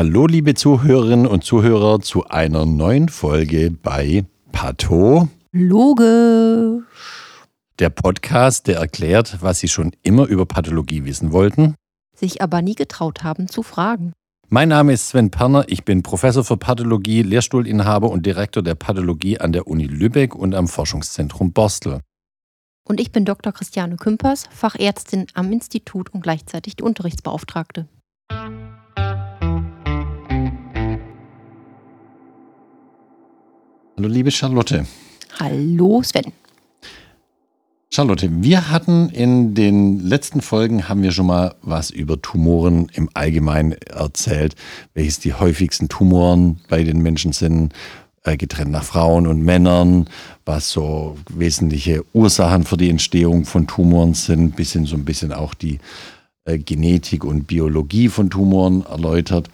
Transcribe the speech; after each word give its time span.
Hallo, 0.00 0.26
liebe 0.26 0.54
Zuhörerinnen 0.54 1.26
und 1.26 1.44
Zuhörer, 1.44 2.00
zu 2.00 2.26
einer 2.26 2.64
neuen 2.64 3.10
Folge 3.10 3.70
bei 3.70 4.24
Pato. 4.50 5.28
Logisch. 5.52 6.84
Der 7.78 7.90
Podcast, 7.90 8.66
der 8.66 8.78
erklärt, 8.78 9.42
was 9.42 9.58
Sie 9.58 9.68
schon 9.68 9.92
immer 10.02 10.24
über 10.24 10.46
Pathologie 10.46 11.04
wissen 11.04 11.32
wollten, 11.32 11.74
sich 12.16 12.40
aber 12.40 12.62
nie 12.62 12.76
getraut 12.76 13.24
haben 13.24 13.46
zu 13.48 13.62
fragen. 13.62 14.14
Mein 14.48 14.70
Name 14.70 14.94
ist 14.94 15.10
Sven 15.10 15.30
Perner, 15.30 15.66
ich 15.68 15.84
bin 15.84 16.02
Professor 16.02 16.44
für 16.44 16.56
Pathologie, 16.56 17.20
Lehrstuhlinhaber 17.22 18.08
und 18.08 18.24
Direktor 18.24 18.62
der 18.62 18.76
Pathologie 18.76 19.38
an 19.38 19.52
der 19.52 19.66
Uni 19.66 19.84
Lübeck 19.84 20.34
und 20.34 20.54
am 20.54 20.66
Forschungszentrum 20.66 21.52
Borstel. 21.52 22.00
Und 22.88 23.00
ich 23.00 23.12
bin 23.12 23.26
Dr. 23.26 23.52
Christiane 23.52 23.96
Kümpers, 23.96 24.48
Fachärztin 24.50 25.26
am 25.34 25.52
Institut 25.52 26.08
und 26.08 26.22
gleichzeitig 26.22 26.76
die 26.76 26.84
Unterrichtsbeauftragte. 26.84 27.86
Hallo 34.00 34.14
liebe 34.14 34.30
Charlotte. 34.30 34.86
Hallo 35.38 36.02
Sven. 36.02 36.32
Charlotte, 37.90 38.30
wir 38.42 38.70
hatten 38.70 39.10
in 39.10 39.54
den 39.54 40.00
letzten 40.00 40.40
Folgen 40.40 40.88
haben 40.88 41.02
wir 41.02 41.12
schon 41.12 41.26
mal 41.26 41.54
was 41.60 41.90
über 41.90 42.22
Tumoren 42.22 42.90
im 42.94 43.10
Allgemeinen 43.12 43.72
erzählt, 43.72 44.54
welches 44.94 45.18
die 45.18 45.34
häufigsten 45.34 45.90
Tumoren 45.90 46.60
bei 46.70 46.82
den 46.82 47.02
Menschen 47.02 47.32
sind, 47.32 47.74
äh, 48.24 48.38
getrennt 48.38 48.70
nach 48.70 48.84
Frauen 48.84 49.26
und 49.26 49.42
Männern, 49.42 50.08
was 50.46 50.70
so 50.70 51.18
wesentliche 51.28 52.02
Ursachen 52.14 52.64
für 52.64 52.78
die 52.78 52.88
Entstehung 52.88 53.44
von 53.44 53.66
Tumoren 53.66 54.14
sind, 54.14 54.56
bis 54.56 54.72
hin 54.72 54.86
so 54.86 54.96
ein 54.96 55.04
bisschen 55.04 55.30
auch 55.30 55.52
die 55.52 55.78
äh, 56.46 56.56
Genetik 56.56 57.22
und 57.22 57.46
Biologie 57.46 58.08
von 58.08 58.30
Tumoren 58.30 58.82
erläutert. 58.86 59.50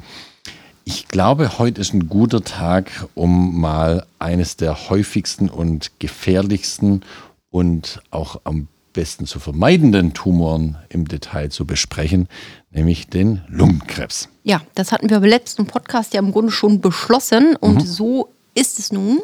Ich 0.89 1.09
glaube, 1.09 1.59
heute 1.59 1.81
ist 1.81 1.95
ein 1.95 2.09
guter 2.09 2.45
Tag, 2.45 3.09
um 3.17 3.61
mal 3.61 4.07
eines 4.21 4.57
der 4.57 4.89
häufigsten 4.89 5.49
und 5.51 5.99
gefährlichsten 5.99 7.03
und 7.51 8.01
auch 8.13 8.41
am 8.45 8.69
besten 8.93 9.27
zu 9.27 9.41
vermeidenden 9.41 10.15
Tumoren 10.15 10.77
im 10.89 11.09
Detail 11.09 11.49
zu 11.49 11.67
besprechen, 11.67 12.29
nämlich 12.71 13.09
den 13.09 13.43
Lungenkrebs. 13.49 14.29
Ja, 14.45 14.63
das 14.77 14.93
hatten 14.93 15.11
wir 15.11 15.19
beim 15.19 15.29
letzten 15.29 15.67
Podcast 15.67 16.15
ja 16.15 16.21
im 16.21 16.31
Grunde 16.31 16.53
schon 16.53 16.81
beschlossen 16.81 17.57
und 17.57 17.79
mhm. 17.79 17.87
so 17.87 18.29
ist 18.55 18.79
es 18.79 18.93
nun. 18.93 19.21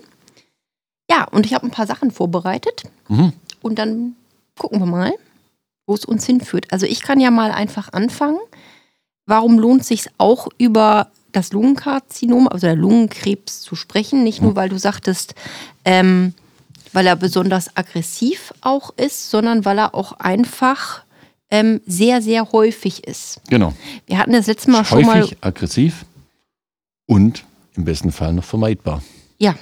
Ja, 1.08 1.28
und 1.30 1.46
ich 1.46 1.54
habe 1.54 1.64
ein 1.64 1.70
paar 1.70 1.86
Sachen 1.86 2.10
vorbereitet 2.10 2.82
mhm. 3.08 3.34
und 3.62 3.78
dann 3.78 4.16
gucken 4.58 4.80
wir 4.80 4.86
mal, 4.86 5.12
wo 5.86 5.94
es 5.94 6.04
uns 6.04 6.26
hinführt. 6.26 6.72
Also 6.72 6.86
ich 6.86 7.02
kann 7.02 7.20
ja 7.20 7.30
mal 7.30 7.52
einfach 7.52 7.92
anfangen. 7.92 8.40
Warum 9.26 9.60
lohnt 9.60 9.82
es 9.82 9.88
sich 9.88 10.08
auch 10.18 10.48
über 10.58 11.12
das 11.32 11.52
Lungenkarzinom, 11.52 12.48
also 12.48 12.66
der 12.66 12.76
Lungenkrebs 12.76 13.60
zu 13.60 13.74
sprechen? 13.74 14.22
Nicht 14.22 14.42
nur, 14.42 14.52
mhm. 14.52 14.56
weil 14.56 14.68
du 14.68 14.78
sagtest, 14.78 15.34
ähm, 15.84 16.34
weil 16.92 17.06
er 17.06 17.16
besonders 17.16 17.76
aggressiv 17.76 18.52
auch 18.60 18.90
ist, 18.96 19.30
sondern 19.30 19.64
weil 19.64 19.78
er 19.78 19.94
auch 19.94 20.12
einfach 20.12 21.02
ähm, 21.50 21.80
sehr, 21.86 22.22
sehr 22.22 22.52
häufig 22.52 23.06
ist. 23.06 23.40
Genau. 23.48 23.74
Wir 24.06 24.18
hatten 24.18 24.32
das 24.32 24.46
letzte 24.46 24.70
Mal 24.70 24.78
häufig, 24.78 24.90
schon 24.90 25.06
mal. 25.06 25.22
Häufig, 25.22 25.38
aggressiv 25.40 26.04
und 27.06 27.44
im 27.74 27.84
besten 27.84 28.12
Fall 28.12 28.32
noch 28.32 28.44
vermeidbar. 28.44 29.02
Ja, 29.38 29.54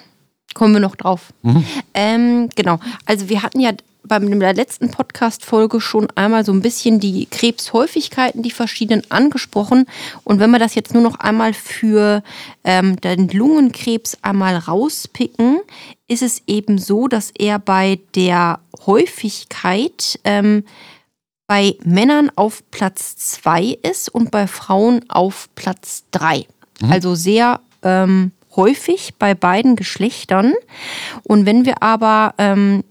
kommen 0.55 0.75
wir 0.75 0.81
noch 0.81 0.97
drauf. 0.97 1.33
Mhm. 1.43 1.65
Ähm, 1.95 2.49
genau. 2.55 2.79
Also 3.07 3.29
wir 3.29 3.43
hatten 3.43 3.61
ja 3.61 3.73
beim 4.11 4.41
der 4.41 4.55
letzten 4.55 4.91
Podcast-Folge 4.91 5.81
schon 5.81 6.09
einmal 6.17 6.45
so 6.45 6.53
ein 6.53 6.63
bisschen 6.63 6.99
die 6.99 7.27
Krebshäufigkeiten, 7.27 8.43
die 8.43 8.51
verschiedenen 8.51 9.09
angesprochen. 9.09 9.87
Und 10.25 10.41
wenn 10.41 10.51
wir 10.51 10.59
das 10.59 10.75
jetzt 10.75 10.93
nur 10.95 11.03
noch 11.03 11.21
einmal 11.21 11.55
für 11.55 12.25
ähm, 12.65 13.01
den 13.01 13.29
Lungenkrebs 13.29 14.19
einmal 14.23 14.57
rauspicken, 14.57 15.61
ist 16.09 16.23
es 16.23 16.43
eben 16.49 16.79
so, 16.79 17.07
dass 17.07 17.31
er 17.39 17.61
bei 17.61 18.01
der 18.17 18.59
Häufigkeit 18.85 20.19
ähm, 20.25 20.65
bei 21.47 21.77
Männern 21.85 22.33
auf 22.35 22.69
Platz 22.73 23.17
2 23.17 23.79
ist 23.89 24.09
und 24.09 24.33
bei 24.33 24.49
Frauen 24.49 25.09
auf 25.09 25.49
Platz 25.55 26.03
3. 26.11 26.47
Mhm. 26.81 26.93
Also 26.93 27.15
sehr 27.15 27.61
ähm, 27.85 28.33
häufig 28.57 29.15
bei 29.19 29.35
beiden 29.35 29.77
Geschlechtern. 29.77 30.55
Und 31.23 31.47
wenn 31.47 31.65
wir 31.65 31.83
aber 31.83 32.35
ähm, 32.39 32.83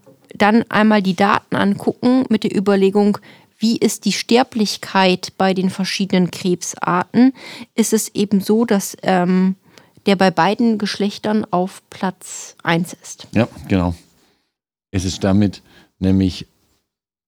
dann 0.41 0.63
einmal 0.69 1.01
die 1.01 1.15
Daten 1.15 1.55
angucken 1.55 2.25
mit 2.29 2.43
der 2.43 2.55
Überlegung, 2.55 3.19
wie 3.59 3.77
ist 3.77 4.05
die 4.05 4.13
Sterblichkeit 4.13 5.33
bei 5.37 5.53
den 5.53 5.69
verschiedenen 5.69 6.31
Krebsarten, 6.31 7.33
ist 7.75 7.93
es 7.93 8.09
eben 8.15 8.39
so, 8.39 8.65
dass 8.65 8.95
ähm, 9.03 9.55
der 10.05 10.15
bei 10.15 10.31
beiden 10.31 10.77
Geschlechtern 10.77 11.45
auf 11.51 11.81
Platz 11.89 12.55
1 12.63 12.95
ist. 13.03 13.27
Ja, 13.33 13.47
genau. 13.67 13.93
Es 14.91 15.03
ist 15.03 15.23
damit 15.23 15.61
nämlich, 15.99 16.47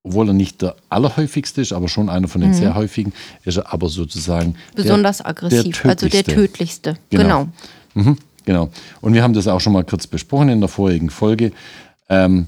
obwohl 0.03 0.29
er 0.29 0.33
nicht 0.33 0.61
der 0.61 0.77
allerhäufigste 0.89 1.61
ist, 1.61 1.73
aber 1.73 1.89
schon 1.89 2.09
einer 2.09 2.29
von 2.29 2.41
den 2.41 2.51
mhm. 2.51 2.55
sehr 2.55 2.75
häufigen, 2.75 3.13
ist 3.43 3.57
er 3.57 3.71
aber 3.73 3.89
sozusagen 3.89 4.55
besonders 4.73 5.17
der, 5.17 5.27
aggressiv, 5.27 5.81
der 5.81 5.91
also 5.91 6.07
der 6.07 6.23
tödlichste. 6.23 6.97
Genau. 7.09 7.47
Genau. 7.93 8.09
Mhm, 8.09 8.17
genau. 8.45 8.69
Und 9.01 9.13
wir 9.13 9.21
haben 9.21 9.33
das 9.33 9.49
auch 9.49 9.59
schon 9.59 9.73
mal 9.73 9.83
kurz 9.83 10.07
besprochen 10.07 10.47
in 10.47 10.61
der 10.61 10.69
vorigen 10.69 11.09
Folge. 11.09 11.51
Ähm, 12.07 12.47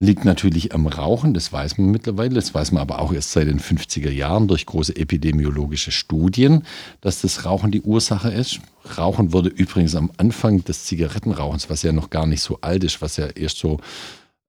Liegt 0.00 0.24
natürlich 0.24 0.74
am 0.74 0.86
Rauchen, 0.86 1.34
das 1.34 1.52
weiß 1.52 1.78
man 1.78 1.90
mittlerweile, 1.90 2.34
das 2.34 2.52
weiß 2.52 2.72
man 2.72 2.82
aber 2.82 2.98
auch 2.98 3.12
erst 3.12 3.32
seit 3.32 3.46
den 3.46 3.60
50er 3.60 4.10
Jahren 4.10 4.48
durch 4.48 4.66
große 4.66 4.96
epidemiologische 4.96 5.92
Studien, 5.92 6.64
dass 7.00 7.20
das 7.20 7.44
Rauchen 7.44 7.70
die 7.70 7.80
Ursache 7.80 8.30
ist. 8.30 8.58
Rauchen 8.98 9.32
wurde 9.32 9.48
übrigens 9.48 9.94
am 9.94 10.10
Anfang 10.16 10.64
des 10.64 10.84
Zigarettenrauchens, 10.84 11.70
was 11.70 11.82
ja 11.82 11.92
noch 11.92 12.10
gar 12.10 12.26
nicht 12.26 12.42
so 12.42 12.58
alt 12.60 12.82
ist, 12.82 13.00
was 13.02 13.16
ja 13.16 13.26
erst 13.28 13.58
so 13.58 13.78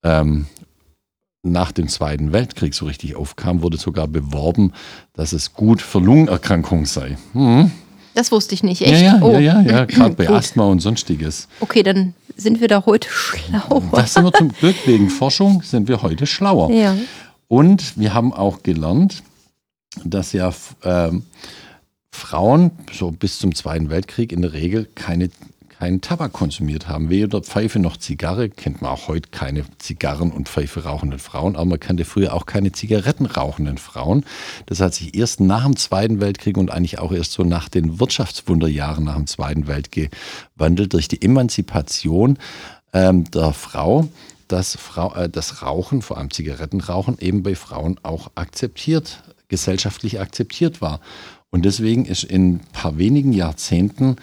ähm, 0.03 0.47
nach 1.43 1.71
dem 1.71 1.87
Zweiten 1.87 2.33
Weltkrieg 2.33 2.73
so 2.73 2.85
richtig 2.85 3.15
aufkam, 3.15 3.61
wurde 3.61 3.77
sogar 3.77 4.07
beworben, 4.07 4.73
dass 5.13 5.31
es 5.31 5.53
gut 5.53 5.81
für 5.81 5.99
Lungenerkrankungen 5.99 6.85
sei. 6.85 7.17
Hm. 7.33 7.71
Das 8.15 8.31
wusste 8.31 8.55
ich 8.55 8.63
nicht, 8.63 8.81
echt? 8.81 9.01
Ja, 9.01 9.17
ja, 9.17 9.21
oh. 9.21 9.33
ja, 9.33 9.61
ja, 9.61 9.61
ja 9.61 9.85
gerade 9.85 10.15
bei 10.15 10.29
Asthma 10.31 10.65
und 10.65 10.79
sonstiges. 10.79 11.47
Okay, 11.59 11.83
dann 11.83 12.13
sind 12.35 12.61
wir 12.61 12.67
da 12.67 12.85
heute 12.85 13.09
schlauer. 13.09 13.81
Das 13.91 14.13
sind 14.13 14.23
wir 14.25 14.33
zum 14.33 14.49
Glück 14.49 14.75
wegen 14.85 15.09
Forschung 15.09 15.61
sind 15.61 15.87
wir 15.87 16.01
heute 16.01 16.25
schlauer. 16.25 16.71
Ja. 16.71 16.95
Und 17.47 17.97
wir 17.97 18.13
haben 18.13 18.33
auch 18.33 18.63
gelernt, 18.63 19.23
dass 20.03 20.33
ja 20.33 20.53
äh, 20.81 21.11
Frauen 22.11 22.71
so 22.91 23.11
bis 23.11 23.39
zum 23.39 23.53
Zweiten 23.55 23.89
Weltkrieg 23.89 24.31
in 24.31 24.41
der 24.41 24.53
Regel 24.53 24.87
keine 24.95 25.29
keinen 25.79 26.01
Tabak 26.01 26.33
konsumiert 26.33 26.87
haben, 26.87 27.09
weder 27.09 27.41
Pfeife 27.41 27.79
noch 27.79 27.97
Zigarre, 27.97 28.49
kennt 28.49 28.81
man 28.81 28.91
auch 28.91 29.07
heute 29.07 29.29
keine 29.29 29.65
Zigarren 29.77 30.31
und 30.31 30.49
Pfeife 30.49 30.83
rauchenden 30.83 31.19
Frauen, 31.19 31.55
aber 31.55 31.65
man 31.65 31.79
kannte 31.79 32.05
früher 32.05 32.33
auch 32.33 32.45
keine 32.45 32.71
Zigaretten 32.71 33.25
rauchenden 33.25 33.77
Frauen. 33.77 34.25
Das 34.65 34.79
hat 34.79 34.93
sich 34.93 35.15
erst 35.15 35.39
nach 35.39 35.63
dem 35.63 35.75
Zweiten 35.75 36.21
Weltkrieg 36.21 36.57
und 36.57 36.71
eigentlich 36.71 36.99
auch 36.99 37.11
erst 37.11 37.33
so 37.33 37.43
nach 37.43 37.69
den 37.69 37.99
Wirtschaftswunderjahren 37.99 39.03
nach 39.03 39.15
dem 39.15 39.27
Zweiten 39.27 39.67
Weltkrieg 39.67 40.11
gewandelt 40.55 40.93
durch 40.93 41.07
die 41.07 41.21
Emanzipation 41.21 42.37
ähm, 42.93 43.29
der 43.31 43.53
Frau 43.53 44.07
dass 44.47 44.75
Frau, 44.75 45.13
äh, 45.15 45.29
das 45.29 45.61
Rauchen, 45.61 46.01
vor 46.01 46.17
allem 46.17 46.31
Zigarettenrauchen, 46.31 47.17
eben 47.19 47.43
bei 47.43 47.55
Frauen 47.55 47.99
auch 48.03 48.31
akzeptiert, 48.35 49.23
gesellschaftlich 49.47 50.19
akzeptiert 50.19 50.81
war. 50.81 50.99
Und 51.49 51.65
deswegen 51.65 52.05
ist 52.05 52.23
in 52.23 52.55
ein 52.55 52.59
paar 52.73 52.97
wenigen 52.97 53.31
Jahrzehnten 53.31 54.17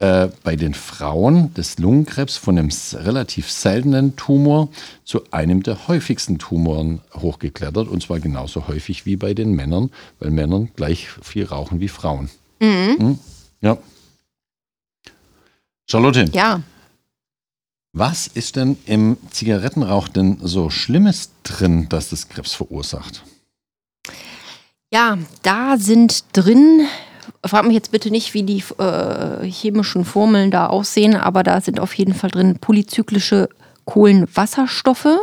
äh, 0.00 0.28
bei 0.42 0.56
den 0.56 0.72
Frauen 0.72 1.52
des 1.52 1.78
Lungenkrebs 1.78 2.38
von 2.38 2.58
einem 2.58 2.70
relativ 2.94 3.50
seltenen 3.50 4.16
Tumor 4.16 4.70
zu 5.04 5.30
einem 5.30 5.62
der 5.62 5.88
häufigsten 5.88 6.38
Tumoren 6.38 7.02
hochgeklettert. 7.14 7.86
Und 7.86 8.02
zwar 8.02 8.18
genauso 8.18 8.66
häufig 8.66 9.04
wie 9.04 9.16
bei 9.16 9.34
den 9.34 9.52
Männern, 9.52 9.90
weil 10.18 10.30
Männer 10.30 10.66
gleich 10.74 11.08
viel 11.22 11.44
rauchen 11.44 11.80
wie 11.80 11.88
Frauen. 11.88 12.30
Mhm. 12.60 12.96
Hm? 12.98 13.18
Ja. 13.60 13.76
Charlotte. 15.86 16.24
Ja. 16.32 16.62
Was 17.92 18.26
ist 18.26 18.56
denn 18.56 18.78
im 18.86 19.18
Zigarettenrauch 19.30 20.08
denn 20.08 20.38
so 20.42 20.70
Schlimmes 20.70 21.30
drin, 21.42 21.90
dass 21.90 22.08
das 22.08 22.28
Krebs 22.28 22.54
verursacht? 22.54 23.22
Ja, 24.90 25.18
da 25.42 25.76
sind 25.76 26.24
drin 26.32 26.86
frag 27.44 27.64
mich 27.64 27.74
jetzt 27.74 27.92
bitte 27.92 28.10
nicht, 28.10 28.34
wie 28.34 28.42
die 28.42 28.62
äh, 28.78 29.44
chemischen 29.46 30.04
Formeln 30.04 30.50
da 30.50 30.66
aussehen, 30.66 31.16
aber 31.16 31.42
da 31.42 31.60
sind 31.60 31.80
auf 31.80 31.94
jeden 31.94 32.14
Fall 32.14 32.30
drin 32.30 32.58
polyzyklische 32.60 33.48
Kohlenwasserstoffe, 33.84 35.18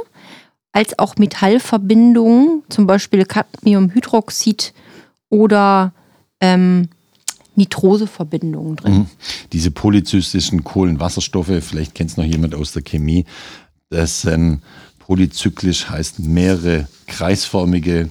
als 0.72 1.00
auch 1.00 1.16
Metallverbindungen, 1.18 2.64
zum 2.70 2.88
Beispiel 2.88 3.26
Cadmiumhydroxid 3.26 4.74
oder 5.30 5.94
ähm, 6.42 6.90
Nitroseverbindungen 7.56 8.76
drin. 8.76 8.94
Mhm. 8.94 9.06
Diese 9.52 9.72
polyzystischen 9.72 10.64
Kohlenwasserstoffe, 10.64 11.52
vielleicht 11.62 11.96
kennt 11.96 12.12
es 12.12 12.18
noch 12.18 12.26
jemand 12.26 12.54
aus 12.54 12.74
der 12.74 12.84
Chemie, 12.84 13.26
das 13.90 14.22
sind 14.22 14.62
polyzyklisch 15.00 15.90
heißt 15.90 16.20
mehrere 16.20 16.88
kreisförmige 17.08 18.10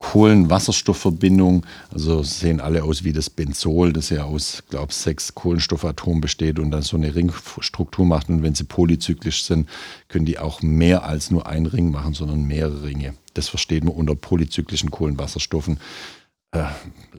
Kohlenwasserstoffverbindung, 0.00 1.64
also 1.92 2.22
sehen 2.22 2.60
alle 2.60 2.82
aus 2.82 3.04
wie 3.04 3.12
das 3.12 3.30
Benzol, 3.30 3.92
das 3.92 4.08
ja 4.08 4.24
aus, 4.24 4.64
glaube 4.70 4.88
ich, 4.90 4.96
sechs 4.96 5.34
Kohlenstoffatomen 5.34 6.20
besteht 6.20 6.58
und 6.58 6.70
dann 6.70 6.82
so 6.82 6.96
eine 6.96 7.14
Ringstruktur 7.14 8.06
macht. 8.06 8.28
Und 8.28 8.42
wenn 8.42 8.54
sie 8.54 8.64
polyzyklisch 8.64 9.44
sind, 9.44 9.68
können 10.08 10.24
die 10.24 10.38
auch 10.38 10.62
mehr 10.62 11.04
als 11.04 11.30
nur 11.30 11.46
ein 11.46 11.66
Ring 11.66 11.90
machen, 11.90 12.14
sondern 12.14 12.44
mehrere 12.44 12.82
Ringe. 12.82 13.14
Das 13.34 13.48
versteht 13.48 13.84
man 13.84 13.94
unter 13.94 14.16
polyzyklischen 14.16 14.90
Kohlenwasserstoffen 14.90 15.78
äh, 16.52 16.64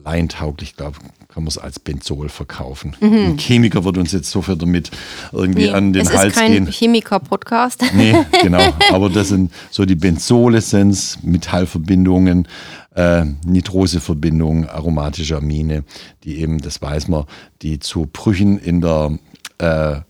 laientauglich, 0.04 0.76
glaube 0.76 0.98
kann 1.32 1.44
man 1.44 1.48
es 1.48 1.56
als 1.56 1.78
Benzol 1.78 2.28
verkaufen. 2.28 2.94
Mhm. 3.00 3.14
Ein 3.14 3.38
Chemiker 3.38 3.84
wird 3.84 3.96
uns 3.96 4.12
jetzt 4.12 4.30
sofort 4.30 4.60
damit 4.60 4.90
irgendwie 5.32 5.64
nee, 5.64 5.70
an 5.70 5.94
den 5.94 6.06
Hals 6.06 6.12
gehen. 6.12 6.24
Es 6.28 6.36
ist 6.36 6.36
kein 6.36 6.66
Chemiker-Podcast. 6.66 7.82
Nee, 7.94 8.14
genau. 8.42 8.60
Aber 8.92 9.08
das 9.08 9.28
sind 9.28 9.50
so 9.70 9.84
die 9.84 9.94
Benzole, 9.94 10.60
sind 10.60 11.18
Metallverbindungen, 11.22 12.48
äh, 12.94 13.24
Nitroseverbindungen, 13.46 14.68
aromatische 14.68 15.36
Amine, 15.36 15.84
die 16.24 16.40
eben, 16.40 16.58
das 16.58 16.82
weiß 16.82 17.08
man, 17.08 17.24
die 17.62 17.78
zu 17.78 18.08
Brüchen 18.12 18.58
in 18.58 18.80
der 18.82 19.18
äh, 19.58 20.00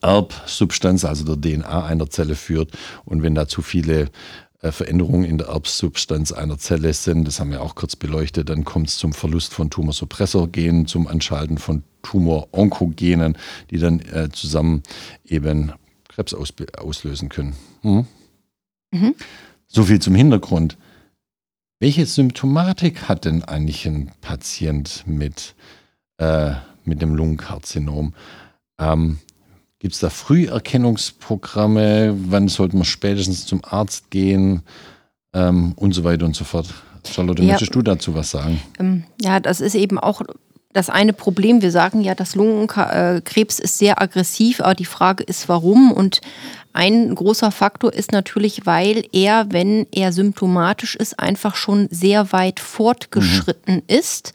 Erbsubstanz, 0.00 1.04
also 1.04 1.34
der 1.34 1.60
DNA 1.60 1.84
einer 1.84 2.08
Zelle 2.08 2.34
führt. 2.34 2.72
Und 3.04 3.22
wenn 3.22 3.34
da 3.34 3.48
zu 3.48 3.62
viele 3.62 4.08
Veränderungen 4.60 5.24
in 5.24 5.38
der 5.38 5.48
Erbsubstanz 5.48 6.32
einer 6.32 6.58
Zelle 6.58 6.92
sind, 6.92 7.26
das 7.26 7.38
haben 7.38 7.52
wir 7.52 7.62
auch 7.62 7.76
kurz 7.76 7.94
beleuchtet, 7.94 8.48
dann 8.48 8.64
kommt 8.64 8.88
es 8.88 8.98
zum 8.98 9.12
Verlust 9.12 9.54
von 9.54 9.70
Tumorsuppressorgenen, 9.70 10.86
zum 10.86 11.06
Anschalten 11.06 11.58
von 11.58 11.84
Tumoronkogenen, 12.02 13.38
die 13.70 13.78
dann 13.78 14.00
äh, 14.00 14.30
zusammen 14.32 14.82
eben 15.24 15.72
Krebs 16.08 16.34
aus, 16.34 16.52
auslösen 16.76 17.28
können. 17.28 17.54
Hm? 17.82 18.06
Mhm. 18.90 19.14
So 19.68 19.84
viel 19.84 20.00
zum 20.00 20.14
Hintergrund. 20.14 20.76
Welche 21.78 22.06
Symptomatik 22.06 23.08
hat 23.08 23.24
denn 23.24 23.44
eigentlich 23.44 23.86
ein 23.86 24.10
Patient 24.20 25.04
mit, 25.06 25.54
äh, 26.16 26.54
mit 26.84 27.00
dem 27.00 27.14
Lungenkarzinom? 27.14 28.14
Ähm, 28.80 29.18
Gibt 29.80 29.94
es 29.94 30.00
da 30.00 30.10
Früherkennungsprogramme? 30.10 32.16
Wann 32.28 32.48
sollte 32.48 32.76
man 32.76 32.84
spätestens 32.84 33.46
zum 33.46 33.62
Arzt 33.64 34.10
gehen? 34.10 34.62
Ähm, 35.32 35.72
und 35.76 35.92
so 35.92 36.04
weiter 36.04 36.26
und 36.26 36.34
so 36.34 36.44
fort. 36.44 36.66
Charlotte, 37.06 37.42
ja, 37.42 37.52
möchtest 37.52 37.74
du 37.74 37.82
dazu 37.82 38.14
was 38.14 38.30
sagen? 38.30 38.60
Ähm, 38.78 39.04
ja, 39.22 39.40
das 39.40 39.60
ist 39.60 39.74
eben 39.74 39.98
auch 39.98 40.22
das 40.72 40.90
eine 40.90 41.12
Problem. 41.12 41.62
Wir 41.62 41.70
sagen 41.70 42.02
ja, 42.02 42.14
das 42.14 42.34
Lungenkrebs 42.34 43.58
ist 43.58 43.78
sehr 43.78 44.02
aggressiv, 44.02 44.60
aber 44.60 44.74
die 44.74 44.84
Frage 44.84 45.24
ist, 45.24 45.48
warum? 45.48 45.92
Und 45.92 46.20
ein 46.72 47.14
großer 47.14 47.50
Faktor 47.50 47.92
ist 47.92 48.12
natürlich, 48.12 48.66
weil 48.66 49.04
er, 49.12 49.46
wenn 49.50 49.86
er 49.90 50.12
symptomatisch 50.12 50.96
ist, 50.96 51.18
einfach 51.18 51.56
schon 51.56 51.88
sehr 51.90 52.32
weit 52.32 52.60
fortgeschritten 52.60 53.76
mhm. 53.76 53.82
ist. 53.88 54.32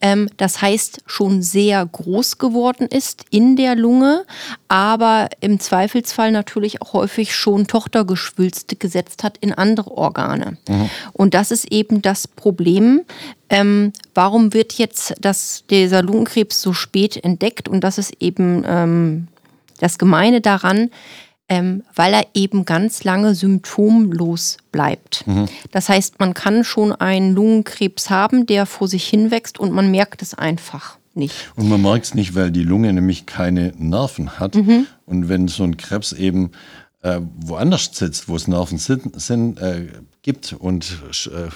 Ähm, 0.00 0.28
das 0.36 0.62
heißt, 0.62 1.02
schon 1.06 1.42
sehr 1.42 1.84
groß 1.84 2.38
geworden 2.38 2.86
ist 2.86 3.24
in 3.30 3.56
der 3.56 3.74
Lunge, 3.74 4.24
aber 4.68 5.28
im 5.40 5.60
Zweifelsfall 5.60 6.32
natürlich 6.32 6.82
auch 6.82 6.92
häufig 6.92 7.34
schon 7.34 7.66
Tochtergeschwülste 7.66 8.76
gesetzt 8.76 9.22
hat 9.22 9.38
in 9.38 9.52
andere 9.52 9.90
Organe. 9.90 10.56
Mhm. 10.68 10.90
Und 11.12 11.34
das 11.34 11.50
ist 11.50 11.70
eben 11.72 12.00
das 12.00 12.26
Problem. 12.26 13.02
Ähm, 13.48 13.92
warum 14.14 14.54
wird 14.54 14.74
jetzt 14.74 15.14
das, 15.20 15.64
dieser 15.68 16.02
Lungenkrebs 16.02 16.62
so 16.62 16.72
spät 16.72 17.22
entdeckt? 17.22 17.68
Und 17.68 17.82
das 17.82 17.98
ist 17.98 18.14
eben 18.20 18.64
ähm, 18.66 19.28
das 19.78 19.98
Gemeine 19.98 20.40
daran, 20.40 20.90
ähm, 21.48 21.82
weil 21.94 22.14
er 22.14 22.26
eben 22.34 22.64
ganz 22.64 23.04
lange 23.04 23.34
symptomlos 23.34 24.58
bleibt. 24.70 25.26
Mhm. 25.26 25.46
Das 25.70 25.88
heißt, 25.88 26.18
man 26.18 26.34
kann 26.34 26.64
schon 26.64 26.92
einen 26.92 27.34
Lungenkrebs 27.34 28.10
haben, 28.10 28.46
der 28.46 28.66
vor 28.66 28.88
sich 28.88 29.06
hinwächst 29.06 29.58
und 29.58 29.72
man 29.72 29.90
merkt 29.90 30.22
es 30.22 30.34
einfach 30.34 30.98
nicht. 31.14 31.52
Und 31.56 31.68
man 31.68 31.82
merkt 31.82 32.06
es 32.06 32.14
nicht, 32.14 32.34
weil 32.34 32.50
die 32.50 32.62
Lunge 32.62 32.92
nämlich 32.92 33.26
keine 33.26 33.72
Nerven 33.76 34.38
hat. 34.38 34.54
Mhm. 34.54 34.86
Und 35.06 35.28
wenn 35.28 35.48
so 35.48 35.64
ein 35.64 35.76
Krebs 35.76 36.12
eben 36.12 36.52
äh, 37.02 37.20
woanders 37.40 37.90
sitzt, 37.92 38.28
wo 38.28 38.36
es 38.36 38.48
Nerven 38.48 38.78
sind, 38.78 39.20
sind 39.20 39.60
äh, 39.60 39.88
gibt 40.22 40.52
und 40.52 40.98
äh, 41.26 41.48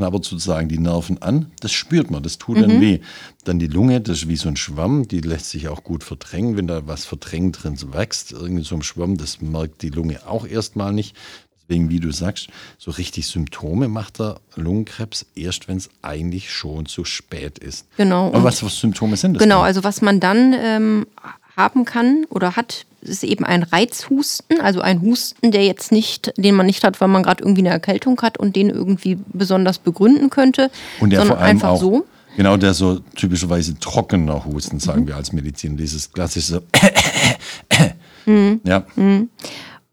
knabbert 0.00 0.24
sozusagen 0.24 0.68
die 0.70 0.78
Nerven 0.78 1.20
an. 1.20 1.52
Das 1.60 1.72
spürt 1.72 2.10
man, 2.10 2.22
das 2.22 2.38
tut 2.38 2.56
mhm. 2.56 2.62
dann 2.62 2.80
weh. 2.80 3.00
Dann 3.44 3.58
die 3.58 3.66
Lunge, 3.66 4.00
das 4.00 4.22
ist 4.22 4.28
wie 4.28 4.36
so 4.36 4.48
ein 4.48 4.56
Schwamm, 4.56 5.06
die 5.06 5.20
lässt 5.20 5.50
sich 5.50 5.68
auch 5.68 5.84
gut 5.84 6.02
verdrängen. 6.02 6.56
Wenn 6.56 6.66
da 6.66 6.86
was 6.86 7.04
verdrängt 7.04 7.62
drin 7.62 7.76
wächst, 7.92 8.32
irgendwie 8.32 8.64
so 8.64 8.74
ein 8.74 8.82
Schwamm, 8.82 9.18
das 9.18 9.42
merkt 9.42 9.82
die 9.82 9.90
Lunge 9.90 10.26
auch 10.26 10.46
erstmal 10.46 10.94
nicht. 10.94 11.14
Deswegen, 11.68 11.90
wie 11.90 12.00
du 12.00 12.12
sagst, 12.12 12.48
so 12.78 12.90
richtig 12.90 13.26
Symptome 13.26 13.88
macht 13.88 14.18
der 14.18 14.40
Lungenkrebs 14.56 15.26
erst, 15.34 15.68
wenn 15.68 15.76
es 15.76 15.90
eigentlich 16.00 16.50
schon 16.50 16.86
zu 16.86 17.04
spät 17.04 17.58
ist. 17.58 17.86
Genau. 17.98 18.28
Aber 18.28 18.42
was 18.42 18.60
für 18.60 18.70
Symptome 18.70 19.18
sind 19.18 19.34
das? 19.34 19.42
Genau, 19.42 19.58
denn? 19.58 19.66
also 19.66 19.84
was 19.84 20.00
man 20.00 20.18
dann 20.18 20.54
ähm, 20.58 21.06
haben 21.56 21.84
kann 21.84 22.24
oder 22.30 22.56
hat, 22.56 22.86
ist 23.02 23.24
eben 23.24 23.44
ein 23.44 23.62
Reizhusten, 23.62 24.60
also 24.60 24.80
ein 24.80 25.00
Husten, 25.00 25.50
der 25.50 25.64
jetzt 25.64 25.92
nicht, 25.92 26.32
den 26.36 26.54
man 26.54 26.66
nicht 26.66 26.84
hat, 26.84 27.00
weil 27.00 27.08
man 27.08 27.22
gerade 27.22 27.42
irgendwie 27.42 27.62
eine 27.62 27.70
Erkältung 27.70 28.20
hat 28.22 28.38
und 28.38 28.56
den 28.56 28.70
irgendwie 28.70 29.18
besonders 29.32 29.78
begründen 29.78 30.30
könnte, 30.30 30.70
und 31.00 31.10
der 31.10 31.20
sondern 31.20 31.36
vor 31.36 31.44
allem 31.44 31.56
einfach 31.56 31.70
auch, 31.70 31.80
so. 31.80 32.06
Genau, 32.36 32.56
der 32.56 32.74
so 32.74 33.00
typischerweise 33.16 33.78
trockener 33.78 34.44
Husten, 34.44 34.80
sagen 34.80 35.02
mhm. 35.02 35.08
wir 35.08 35.16
als 35.16 35.32
Medizin, 35.32 35.76
dieses 35.76 36.12
klassische 36.12 36.62
mhm. 38.26 38.60
Ja. 38.64 38.84
Mhm. 38.96 39.30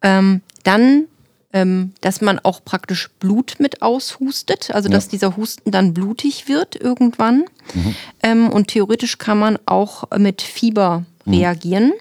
Ähm, 0.02 0.42
dann 0.64 1.06
ähm, 1.54 1.94
dass 2.02 2.22
man 2.22 2.40
auch 2.40 2.64
praktisch 2.64 3.10
Blut 3.20 3.56
mit 3.60 3.82
aushustet, 3.82 4.72
also 4.72 4.90
dass 4.90 5.08
dieser 5.08 5.38
Husten 5.38 5.72
dann 5.72 5.94
blutig 5.94 6.48
wird 6.48 6.76
irgendwann. 6.76 7.46
Mhm. 7.74 7.96
Ähm, 8.22 8.50
und 8.50 8.68
theoretisch 8.68 9.18
kann 9.18 9.40
man 9.40 9.58
auch 9.66 10.04
mit 10.18 10.42
Fieber 10.42 11.06
mhm. 11.26 11.34
reagieren. 11.34 11.94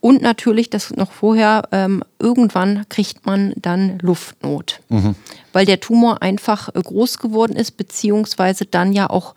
Und 0.00 0.22
natürlich, 0.22 0.70
das 0.70 0.90
noch 0.90 1.12
vorher, 1.12 1.68
ähm, 1.72 2.02
irgendwann 2.18 2.86
kriegt 2.88 3.26
man 3.26 3.52
dann 3.56 3.98
Luftnot, 4.00 4.80
mhm. 4.88 5.14
weil 5.52 5.66
der 5.66 5.80
Tumor 5.80 6.22
einfach 6.22 6.68
äh, 6.74 6.80
groß 6.80 7.18
geworden 7.18 7.56
ist, 7.56 7.72
beziehungsweise 7.72 8.66
dann 8.66 8.92
ja 8.92 9.10
auch 9.10 9.34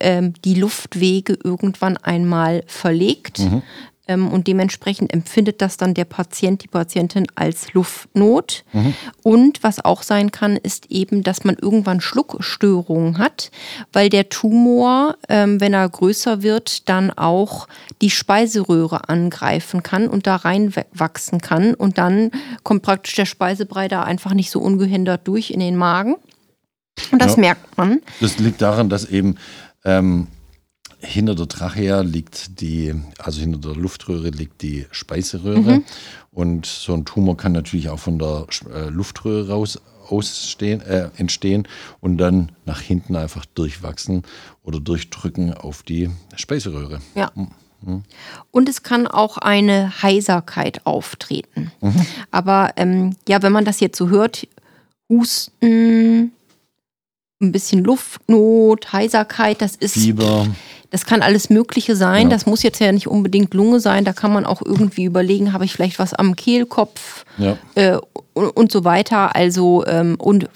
ähm, 0.00 0.34
die 0.44 0.54
Luftwege 0.54 1.38
irgendwann 1.42 1.96
einmal 1.96 2.62
verlegt. 2.66 3.40
Mhm. 3.40 3.62
Ähm, 4.08 4.28
und 4.28 4.46
dementsprechend 4.46 5.12
empfindet 5.12 5.60
das 5.60 5.76
dann 5.76 5.94
der 5.94 6.04
Patient, 6.04 6.62
die 6.62 6.68
Patientin 6.68 7.26
als 7.34 7.72
Luftnot. 7.72 8.64
Mhm. 8.72 8.94
Und 9.22 9.62
was 9.62 9.84
auch 9.84 10.02
sein 10.02 10.30
kann, 10.30 10.56
ist 10.56 10.86
eben, 10.90 11.22
dass 11.22 11.44
man 11.44 11.56
irgendwann 11.56 12.00
Schluckstörungen 12.00 13.18
hat, 13.18 13.50
weil 13.92 14.08
der 14.08 14.28
Tumor, 14.28 15.16
ähm, 15.28 15.60
wenn 15.60 15.74
er 15.74 15.88
größer 15.88 16.42
wird, 16.42 16.88
dann 16.88 17.10
auch 17.10 17.66
die 18.00 18.10
Speiseröhre 18.10 19.08
angreifen 19.08 19.82
kann 19.82 20.08
und 20.08 20.26
da 20.26 20.36
reinwachsen 20.36 21.40
kann. 21.40 21.74
Und 21.74 21.98
dann 21.98 22.30
kommt 22.62 22.82
praktisch 22.82 23.14
der 23.14 23.26
Speisebrei 23.26 23.88
da 23.88 24.02
einfach 24.02 24.34
nicht 24.34 24.50
so 24.50 24.60
ungehindert 24.60 25.26
durch 25.26 25.50
in 25.50 25.60
den 25.60 25.76
Magen. 25.76 26.16
Und 27.10 27.20
das 27.20 27.34
ja. 27.34 27.40
merkt 27.40 27.76
man. 27.76 28.00
Das 28.20 28.38
liegt 28.38 28.62
daran, 28.62 28.88
dass 28.88 29.04
eben 29.04 29.36
ähm, 29.84 30.28
hinter 31.06 31.34
der 31.34 31.48
Trachea 31.48 32.00
liegt 32.00 32.60
die, 32.60 32.94
also 33.18 33.40
hinter 33.40 33.58
der 33.58 33.74
Luftröhre 33.76 34.30
liegt 34.30 34.62
die 34.62 34.86
Speiseröhre. 34.90 35.76
Mhm. 35.76 35.84
Und 36.32 36.66
so 36.66 36.92
ein 36.94 37.04
Tumor 37.04 37.36
kann 37.36 37.52
natürlich 37.52 37.88
auch 37.88 37.98
von 37.98 38.18
der 38.18 38.46
äh, 38.72 38.88
Luftröhre 38.88 39.48
raus 39.48 39.80
ausstehen, 40.08 40.80
äh, 40.82 41.10
entstehen 41.16 41.66
und 42.00 42.18
dann 42.18 42.52
nach 42.64 42.80
hinten 42.80 43.16
einfach 43.16 43.44
durchwachsen 43.44 44.22
oder 44.62 44.80
durchdrücken 44.80 45.52
auf 45.52 45.82
die 45.82 46.10
Speiseröhre. 46.36 47.00
Ja. 47.14 47.32
Mhm. 47.34 48.02
Und 48.50 48.68
es 48.68 48.82
kann 48.82 49.06
auch 49.06 49.38
eine 49.38 50.02
Heiserkeit 50.02 50.86
auftreten. 50.86 51.72
Mhm. 51.80 52.06
Aber 52.30 52.72
ähm, 52.76 53.16
ja, 53.28 53.42
wenn 53.42 53.52
man 53.52 53.64
das 53.64 53.80
jetzt 53.80 53.98
so 53.98 54.08
hört, 54.08 54.46
Husten, 55.08 56.32
ein 57.40 57.52
bisschen 57.52 57.84
Luftnot, 57.84 58.92
Heiserkeit, 58.92 59.60
das 59.60 59.76
ist. 59.76 59.94
Fieber. 59.94 60.46
Das 60.90 61.04
kann 61.04 61.20
alles 61.20 61.50
Mögliche 61.50 61.96
sein. 61.96 62.24
Ja. 62.24 62.28
Das 62.30 62.46
muss 62.46 62.62
jetzt 62.62 62.78
ja 62.78 62.92
nicht 62.92 63.08
unbedingt 63.08 63.52
Lunge 63.54 63.80
sein. 63.80 64.04
Da 64.04 64.12
kann 64.12 64.32
man 64.32 64.46
auch 64.46 64.62
irgendwie 64.62 65.04
überlegen, 65.04 65.52
habe 65.52 65.64
ich 65.64 65.72
vielleicht 65.72 65.98
was 65.98 66.14
am 66.14 66.36
Kehlkopf 66.36 67.24
ja. 67.38 67.58
äh, 67.74 67.98
und, 68.34 68.50
und, 68.50 68.72
so 68.72 68.84
weiter. 68.84 69.34
Also, 69.34 69.84
ähm, 69.86 70.14
und 70.18 70.48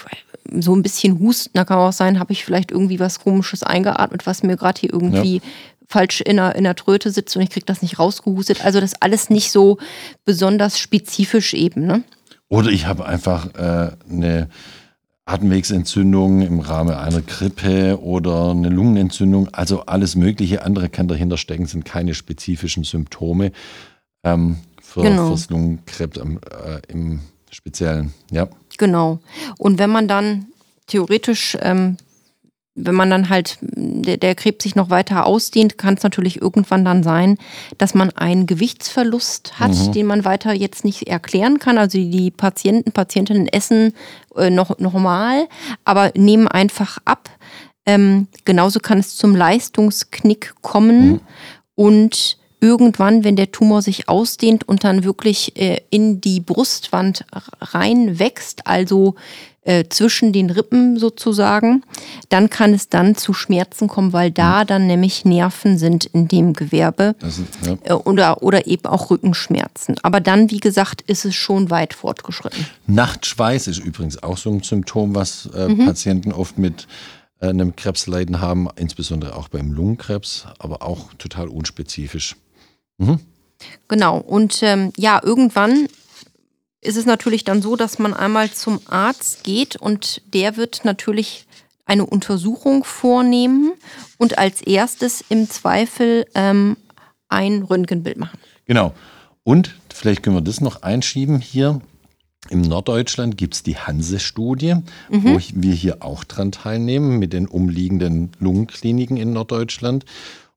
so 0.61 0.75
ein 0.75 0.83
bisschen 0.83 1.19
Husten, 1.19 1.51
da 1.55 1.65
kann 1.65 1.79
auch 1.79 1.93
sein, 1.93 2.19
habe 2.21 2.33
ich 2.33 2.45
vielleicht 2.45 2.71
irgendwie 2.71 3.01
was 3.01 3.19
Komisches 3.21 3.63
eingeatmet, 3.63 4.27
was 4.27 4.43
mir 4.43 4.57
gerade 4.57 4.81
hier 4.81 4.93
irgendwie 4.93 5.37
ja. 5.37 5.43
falsch 5.89 6.21
in 6.21 6.37
der, 6.37 6.55
in 6.55 6.65
der 6.65 6.77
Tröte 6.77 7.11
sitzt 7.11 7.37
und 7.37 7.43
ich 7.43 7.51
kriege 7.51 7.67
das 7.67 7.83
nicht 7.83 7.99
rausgehustet. 7.99 8.65
Also, 8.65 8.81
das 8.81 8.95
alles 9.03 9.31
nicht 9.31 9.51
so 9.51 9.79
besonders 10.25 10.79
spezifisch 10.79 11.55
eben. 11.55 11.87
Ne? 11.87 12.05
Oder 12.49 12.71
ich 12.71 12.87
habe 12.87 13.05
einfach 13.05 13.53
äh, 13.57 13.91
eine 14.09 14.49
Atemwegsentzündung 15.31 16.43
im 16.43 16.59
Rahmen 16.59 16.95
einer 16.95 17.23
Grippe 17.23 18.01
oder 18.03 18.51
eine 18.51 18.69
Lungenentzündung, 18.69 19.49
also 19.53 19.83
alles 19.83 20.17
Mögliche 20.17 20.63
andere 20.63 20.89
kann 20.89 21.07
dahinter 21.07 21.37
stecken, 21.37 21.67
sind 21.67 21.85
keine 21.85 22.15
spezifischen 22.15 22.83
Symptome 22.83 23.53
ähm, 24.25 24.57
für, 24.83 25.03
genau. 25.03 25.29
fürs 25.29 25.49
Lungenkrebs 25.51 26.19
äh, 26.19 26.23
im 26.89 27.21
Speziellen. 27.51 28.13
Ja. 28.31 28.49
Genau. 28.77 29.21
Und 29.57 29.79
wenn 29.79 29.91
man 29.91 30.09
dann 30.09 30.47
theoretisch 30.87 31.57
ähm, 31.61 31.97
wenn 32.75 32.95
man 32.95 33.11
dann 33.11 33.29
halt, 33.29 33.59
der, 33.61 34.17
der 34.17 34.35
Krebs 34.35 34.63
sich 34.63 34.77
noch 34.77 34.91
weiter 34.91 35.27
ausdehnt, 35.27 35.77
kann 35.77 35.95
es 35.95 36.03
natürlich 36.03 36.41
irgendwann 36.41 36.85
dann 36.85 37.03
sein, 37.03 37.37
dass 37.79 37.95
man 37.95 38.11
einen 38.11 38.47
Gewichtsverlust 38.47 39.59
hat, 39.59 39.73
mhm. 39.73 39.93
den 39.93 40.07
man 40.07 40.25
weiter 40.25 40.53
jetzt 40.53 40.85
nicht 40.85 41.09
erklären 41.09 41.59
kann. 41.59 41.79
Also 41.79 41.99
die 41.99 42.31
Patienten, 42.31 42.93
Patientinnen 42.93 43.49
essen 43.49 43.93
äh, 44.37 44.51
noch 44.51 44.79
normal, 44.79 45.49
aber 45.85 46.13
nehmen 46.15 46.49
einfach 46.49 46.99
ab. 47.05 47.29
Ähm, 47.87 48.29
genauso 48.45 48.79
kann 48.79 48.99
es 48.99 49.17
zum 49.17 49.35
Leistungsknick 49.35 50.55
kommen 50.63 51.09
mhm. 51.09 51.21
und 51.75 52.40
irgendwann, 52.61 53.25
wenn 53.25 53.37
der 53.37 53.53
Tumor 53.53 53.83
sich 53.83 54.09
ausdehnt 54.09 54.69
und 54.69 54.85
dann 54.85 55.05
wirklich 55.05 55.57
äh, 55.57 55.81
in 55.91 56.21
die 56.21 56.41
Brustwand 56.41 57.25
reinwächst, 57.61 58.67
also 58.67 59.15
äh, 59.63 59.85
zwischen 59.89 60.33
den 60.33 60.51
Rippen 60.51 60.99
sozusagen, 60.99 61.85
dann 62.29 62.49
kann 62.49 62.73
es 62.73 62.89
dann 62.89 63.15
zu 63.15 63.35
Schmerzen 63.35 63.89
kommen, 63.89 64.13
weil 64.13 64.31
da 64.31 64.63
mhm. 64.63 64.67
dann 64.67 64.87
nämlich 64.87 65.25
Nerven 65.25 65.79
sind 65.79 66.07
in 66.07 66.29
dem 66.29 66.55
Gewebe 66.55 67.15
also, 67.23 67.43
ja. 67.67 67.77
äh, 67.85 67.93
oder, 67.93 68.43
oder 68.43 68.67
eben 68.67 68.87
auch 68.87 69.11
Rückenschmerzen. 69.11 69.97
Aber 70.03 70.21
dann, 70.21 70.51
wie 70.51 70.61
gesagt, 70.61 71.03
ist 71.03 71.25
es 71.25 71.35
schon 71.35 71.71
weit 71.71 71.95
fortgeschritten. 71.95 72.67
Nachtschweiß 72.87 73.67
ist 73.67 73.79
übrigens 73.79 74.23
auch 74.23 74.39
so 74.39 74.51
ein 74.51 74.63
Symptom, 74.63 75.15
was 75.15 75.49
äh, 75.55 75.69
mhm. 75.69 75.85
Patienten 75.85 76.33
oft 76.33 76.59
mit 76.59 76.87
einem 77.41 77.75
Krebsleiden 77.75 78.41
haben, 78.41 78.69
insbesondere 78.77 79.35
auch 79.35 79.49
beim 79.49 79.73
Lungenkrebs, 79.73 80.47
aber 80.59 80.83
auch 80.83 81.15
total 81.15 81.49
unspezifisch. 81.49 82.37
Mhm. 83.01 83.19
Genau, 83.89 84.19
und 84.19 84.63
ähm, 84.63 84.93
ja, 84.97 85.21
irgendwann 85.23 85.89
ist 86.81 86.97
es 86.97 87.07
natürlich 87.07 87.45
dann 87.45 87.61
so, 87.61 87.77
dass 87.77 87.99
man 87.99 88.15
einmal 88.15 88.51
zum 88.51 88.81
Arzt 88.87 89.45
geht 89.45 89.77
und 89.77 90.23
der 90.33 90.57
wird 90.57 90.85
natürlich 90.85 91.47
eine 91.85 92.07
Untersuchung 92.07 92.85
vornehmen 92.85 93.73
und 94.17 94.39
als 94.39 94.63
erstes 94.63 95.25
im 95.29 95.51
Zweifel 95.51 96.27
ähm, 96.35 96.77
ein 97.29 97.63
Röntgenbild 97.63 98.17
machen. 98.17 98.39
Genau. 98.67 98.95
Und 99.43 99.75
vielleicht 99.93 100.23
können 100.23 100.37
wir 100.37 100.43
das 100.43 100.61
noch 100.61 100.83
einschieben 100.83 101.41
hier. 101.41 101.81
Im 102.49 102.63
Norddeutschland 102.63 103.37
gibt 103.37 103.55
es 103.55 103.63
die 103.63 103.77
Hanse-Studie, 103.77 104.77
mhm. 105.11 105.25
wo 105.25 105.41
wir 105.55 105.75
hier 105.75 106.03
auch 106.03 106.25
dran 106.25 106.53
teilnehmen 106.53 107.19
mit 107.19 107.33
den 107.33 107.47
umliegenden 107.47 108.31
Lungenkliniken 108.39 109.17
in 109.17 109.33
Norddeutschland. 109.33 110.05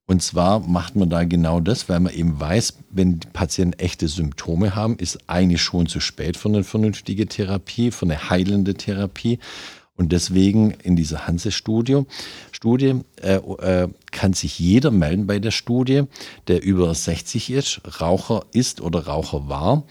Und 0.06 0.22
zwar 0.22 0.60
macht 0.60 0.96
man 0.96 1.10
da 1.10 1.24
genau 1.24 1.62
das, 1.62 1.88
weil 1.88 2.00
man 2.02 2.14
eben 2.14 2.40
weiß, 2.40 2.78
wenn 2.90 3.20
die 3.20 3.28
Patienten 3.28 3.80
echte 3.80 4.08
Symptome 4.08 4.76
haben, 4.76 4.98
ist 4.98 5.20
eigentlich 5.28 5.62
schon 5.62 5.88
zu 5.88 6.00
spät 6.02 6.36
für 6.36 6.50
eine 6.50 6.64
vernünftige 6.64 7.26
Therapie, 7.26 7.92
für 7.92 8.06
eine 8.06 8.30
heilende 8.30 8.74
Therapie. 8.74 9.40
Und 9.96 10.12
deswegen 10.12 10.72
in 10.72 10.96
dieser 10.96 11.28
Hanse-Studie 11.28 12.04
Studie, 12.52 13.02
äh, 13.22 13.36
äh, 13.36 13.90
kann 14.12 14.34
sich 14.34 14.58
jeder 14.58 14.90
melden 14.90 15.28
bei 15.28 15.40
der 15.40 15.52
Studie, 15.52 16.04
der 16.48 16.64
über 16.64 16.94
60 16.94 17.52
ist, 17.52 17.82
Raucher 18.02 18.46
ist 18.52 18.82
oder 18.82 19.06
Raucher 19.06 19.48
war 19.48 19.84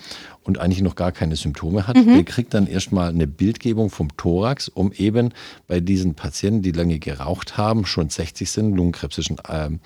und 0.44 0.58
eigentlich 0.58 0.82
noch 0.82 0.96
gar 0.96 1.12
keine 1.12 1.36
Symptome 1.36 1.86
hat, 1.86 1.96
mhm. 1.96 2.14
der 2.14 2.24
kriegt 2.24 2.54
dann 2.54 2.66
erstmal 2.66 3.08
eine 3.10 3.26
Bildgebung 3.26 3.90
vom 3.90 4.16
Thorax, 4.16 4.68
um 4.68 4.92
eben 4.92 5.32
bei 5.66 5.80
diesen 5.80 6.14
Patienten, 6.14 6.62
die 6.62 6.72
lange 6.72 6.98
geraucht 6.98 7.56
haben, 7.56 7.86
schon 7.86 8.08
60 8.08 8.50
sind, 8.50 8.74
Lungenkrebs 8.74 9.18
ist 9.18 9.30
ein, 9.30 9.38
äh, 9.48 9.78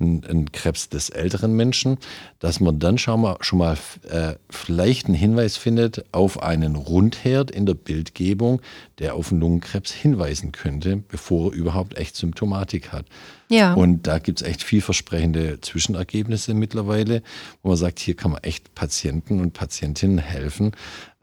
ein, 0.00 0.24
ein 0.28 0.52
Krebs 0.52 0.88
des 0.88 1.10
älteren 1.10 1.54
Menschen, 1.54 1.98
dass 2.38 2.60
man 2.60 2.78
dann 2.78 2.98
schon 2.98 3.20
mal, 3.20 3.36
schon 3.40 3.58
mal 3.58 3.76
äh, 4.08 4.34
vielleicht 4.50 5.06
einen 5.06 5.14
Hinweis 5.14 5.56
findet 5.56 6.04
auf 6.12 6.42
einen 6.42 6.76
Rundherd 6.76 7.50
in 7.50 7.66
der 7.66 7.74
Bildgebung, 7.74 8.60
der 8.98 9.14
auf 9.14 9.30
einen 9.30 9.40
Lungenkrebs 9.40 9.92
hinweisen 9.92 10.52
könnte, 10.52 11.02
bevor 11.08 11.52
er 11.52 11.56
überhaupt 11.56 11.96
echt 11.96 12.16
Symptomatik 12.16 12.92
hat. 12.92 13.06
Ja. 13.48 13.74
Und 13.74 14.06
da 14.06 14.18
gibt 14.18 14.40
es 14.40 14.46
echt 14.46 14.62
vielversprechende 14.62 15.60
Zwischenergebnisse 15.60 16.54
mittlerweile, 16.54 17.22
wo 17.62 17.68
man 17.68 17.76
sagt, 17.76 17.98
hier 17.98 18.14
kann 18.14 18.30
man 18.32 18.42
echt 18.42 18.74
Patienten 18.74 19.40
und 19.40 19.52
Patientinnen 19.52 20.18
helfen, 20.18 20.72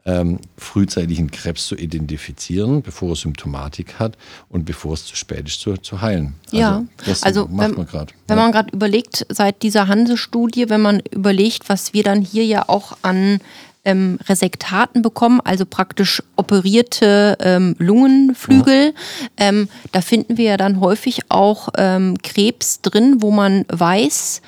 ähm, 0.06 0.38
frühzeitigen 0.56 1.30
Krebs 1.30 1.66
zu 1.66 1.76
identifizieren, 1.76 2.82
bevor 2.82 3.10
er 3.10 3.16
Symptomatik 3.16 3.98
hat 3.98 4.16
und 4.48 4.64
bevor 4.64 4.94
es 4.94 5.04
zu 5.04 5.16
spät 5.16 5.46
ist 5.46 5.60
zu, 5.60 5.76
zu 5.76 6.00
heilen. 6.00 6.34
Ja, 6.50 6.84
also, 7.06 7.24
also 7.24 7.48
macht 7.48 7.70
wenn, 7.70 7.76
man 7.76 7.86
gerade. 7.86 8.14
Wenn 8.26 8.36
ja. 8.38 8.42
man 8.42 8.52
gerade 8.52 8.72
überlegt, 8.72 9.26
seit 9.28 9.62
dieser 9.62 9.88
Hanse-Studie, 9.88 10.70
wenn 10.70 10.80
man 10.80 11.00
überlegt, 11.10 11.68
was 11.68 11.92
wir 11.92 12.02
dann 12.02 12.22
hier 12.22 12.44
ja 12.44 12.68
auch 12.68 12.96
an 13.02 13.40
ähm, 13.84 14.18
Resektaten 14.28 15.02
bekommen, 15.02 15.40
also 15.42 15.64
praktisch 15.64 16.22
operierte 16.36 17.36
ähm, 17.40 17.74
Lungenflügel. 17.78 18.94
Ja. 19.38 19.48
Ähm, 19.48 19.68
da 19.92 20.00
finden 20.00 20.36
wir 20.36 20.44
ja 20.44 20.56
dann 20.56 20.80
häufig 20.80 21.22
auch 21.28 21.68
ähm, 21.76 22.18
Krebs 22.22 22.82
drin, 22.82 23.16
wo 23.20 23.30
man 23.30 23.64
weiß, 23.68 24.42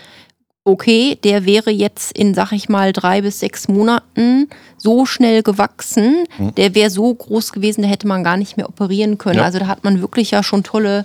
okay, 0.64 1.18
der 1.24 1.44
wäre 1.44 1.70
jetzt 1.70 2.16
in, 2.16 2.34
sag 2.34 2.52
ich 2.52 2.68
mal, 2.68 2.92
drei 2.92 3.22
bis 3.22 3.40
sechs 3.40 3.68
Monaten 3.68 4.48
so 4.76 5.06
schnell 5.06 5.42
gewachsen, 5.42 6.24
mhm. 6.38 6.54
der 6.54 6.74
wäre 6.74 6.90
so 6.90 7.12
groß 7.12 7.52
gewesen, 7.52 7.82
da 7.82 7.88
hätte 7.88 8.06
man 8.06 8.22
gar 8.22 8.36
nicht 8.36 8.56
mehr 8.56 8.68
operieren 8.68 9.18
können. 9.18 9.38
Ja. 9.38 9.44
Also 9.44 9.58
da 9.58 9.66
hat 9.66 9.84
man 9.84 10.00
wirklich 10.00 10.30
ja 10.30 10.42
schon 10.42 10.62
tolle, 10.62 11.04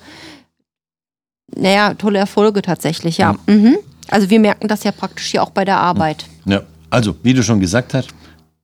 naja, 1.55 1.93
tolle 1.95 2.19
Erfolge 2.19 2.61
tatsächlich, 2.61 3.17
ja. 3.17 3.33
Mhm. 3.47 3.53
Mhm. 3.53 3.77
Also 4.09 4.29
wir 4.29 4.39
merken 4.39 4.67
das 4.67 4.83
ja 4.83 4.91
praktisch 4.91 5.31
hier 5.31 5.43
auch 5.43 5.49
bei 5.49 5.65
der 5.65 5.79
Arbeit. 5.79 6.25
Ja, 6.45 6.61
also 6.89 7.15
wie 7.23 7.33
du 7.33 7.43
schon 7.43 7.59
gesagt 7.59 7.93
hast, 7.93 8.09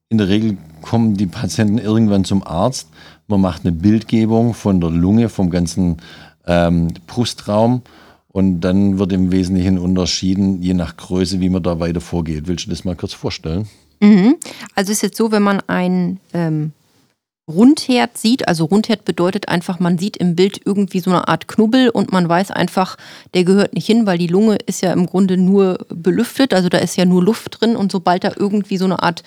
in 0.10 0.18
der 0.18 0.30
Regel 0.30 0.58
kommen 0.82 1.16
die 1.16 1.26
Patienten 1.26 1.78
irgendwann 1.78 2.24
zum 2.24 2.46
Arzt. 2.46 2.90
Man 3.28 3.42
macht 3.42 3.66
eine 3.66 3.72
Bildgebung 3.72 4.54
von 4.54 4.80
der 4.80 4.92
Lunge, 4.92 5.30
vom 5.30 5.50
ganzen 5.50 5.98
ähm, 6.46 6.90
Brustraum. 7.08 7.82
Und 8.28 8.62
dann 8.62 9.00
wird 9.00 9.12
im 9.12 9.32
Wesentlichen 9.32 9.78
unterschieden, 9.78 10.62
je 10.62 10.74
nach 10.74 10.98
Größe, 10.98 11.40
wie 11.40 11.50
man 11.50 11.64
da 11.64 11.80
weiter 11.80 12.02
vorgeht. 12.02 12.48
Willst 12.48 12.66
du 12.66 12.70
das 12.72 12.84
mal 12.84 12.96
kurz 12.96 13.14
vorstellen? 13.14 13.68
Mhm. 14.02 14.36
Also 14.76 14.92
ist 14.92 15.02
jetzt 15.02 15.18
so, 15.18 15.32
wenn 15.32 15.44
man 15.44 15.62
ein 15.68 16.20
ähm, 16.34 16.74
Rundherd 17.46 18.18
sieht, 18.18 18.48
also 18.48 18.64
Rundherd 18.66 19.04
bedeutet 19.04 19.50
einfach, 19.50 19.80
man 19.80 19.98
sieht 19.98 20.16
im 20.16 20.34
Bild 20.36 20.62
irgendwie 20.64 21.02
so 21.02 21.10
eine 21.10 21.28
Art 21.28 21.50
Knubbel 21.50 21.90
und 21.90 22.14
man 22.14 22.30
weiß 22.30 22.52
einfach, 22.52 22.96
der 23.34 23.44
gehört 23.44 23.74
nicht 23.74 23.86
hin, 23.86 24.06
weil 24.06 24.18
die 24.18 24.28
Lunge 24.28 24.56
ist 24.66 24.82
ja 24.82 24.94
im 24.94 25.06
Grunde 25.06 25.36
nur 25.36 25.86
belüftet, 25.90 26.54
also 26.54 26.70
da 26.70 26.78
ist 26.78 26.96
ja 26.96 27.04
nur 27.04 27.22
Luft 27.22 27.60
drin 27.60 27.76
und 27.76 27.92
sobald 27.92 28.24
da 28.24 28.32
irgendwie 28.38 28.78
so 28.78 28.86
eine 28.86 29.04
Art 29.04 29.24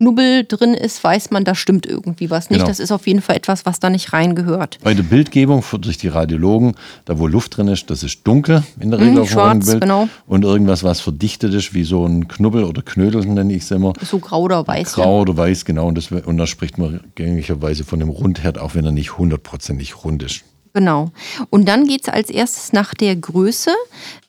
Knubbel 0.00 0.44
drin 0.44 0.72
ist, 0.72 1.04
weiß 1.04 1.30
man, 1.30 1.44
da 1.44 1.54
stimmt 1.54 1.84
irgendwie 1.84 2.30
was 2.30 2.48
nicht. 2.48 2.60
Genau. 2.60 2.68
Das 2.68 2.80
ist 2.80 2.90
auf 2.90 3.06
jeden 3.06 3.20
Fall 3.20 3.36
etwas, 3.36 3.66
was 3.66 3.80
da 3.80 3.90
nicht 3.90 4.14
reingehört. 4.14 4.78
Bei 4.82 4.94
der 4.94 5.02
Bildgebung 5.02 5.62
durch 5.78 5.98
die 5.98 6.08
Radiologen, 6.08 6.74
da 7.04 7.18
wo 7.18 7.26
Luft 7.26 7.58
drin 7.58 7.68
ist, 7.68 7.90
das 7.90 8.02
ist 8.02 8.26
dunkel 8.26 8.62
in 8.80 8.90
der 8.90 8.98
Regel 8.98 9.12
mhm, 9.12 9.20
auf 9.20 9.30
schwarz, 9.30 9.66
Bild. 9.66 9.82
Genau. 9.82 10.08
Und 10.26 10.44
irgendwas, 10.44 10.82
was 10.82 11.00
verdichtet 11.00 11.52
ist, 11.52 11.74
wie 11.74 11.84
so 11.84 12.06
ein 12.06 12.28
Knubbel 12.28 12.64
oder 12.64 12.80
Knödel, 12.80 13.26
nenne 13.26 13.52
ich 13.52 13.64
es 13.64 13.70
immer. 13.72 13.92
So 14.02 14.18
grau 14.20 14.40
oder 14.40 14.66
weiß. 14.66 14.94
Grau 14.94 15.16
ja. 15.16 15.20
oder 15.20 15.36
weiß, 15.36 15.66
genau. 15.66 15.88
Und, 15.88 15.98
das, 15.98 16.10
und 16.10 16.38
da 16.38 16.46
spricht 16.46 16.78
man 16.78 17.00
gängigerweise 17.14 17.84
von 17.84 18.00
dem 18.00 18.08
Rundherd, 18.08 18.58
auch 18.58 18.74
wenn 18.74 18.86
er 18.86 18.92
nicht 18.92 19.18
hundertprozentig 19.18 20.02
rund 20.02 20.22
ist. 20.22 20.44
Genau. 20.72 21.10
Und 21.50 21.68
dann 21.68 21.84
geht 21.86 22.02
es 22.02 22.08
als 22.08 22.30
erstes 22.30 22.72
nach 22.72 22.94
der 22.94 23.16
Größe. 23.16 23.70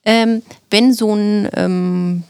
Ähm, 0.04 0.42
wenn 0.70 0.92
so 0.92 1.14
ein 1.16 1.48
ähm, 1.56 2.24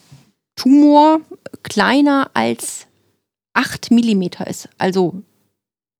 Tumor 0.55 1.21
kleiner 1.63 2.29
als 2.35 2.85
8 3.53 3.91
Millimeter 3.91 4.47
ist, 4.47 4.69
also 4.77 5.21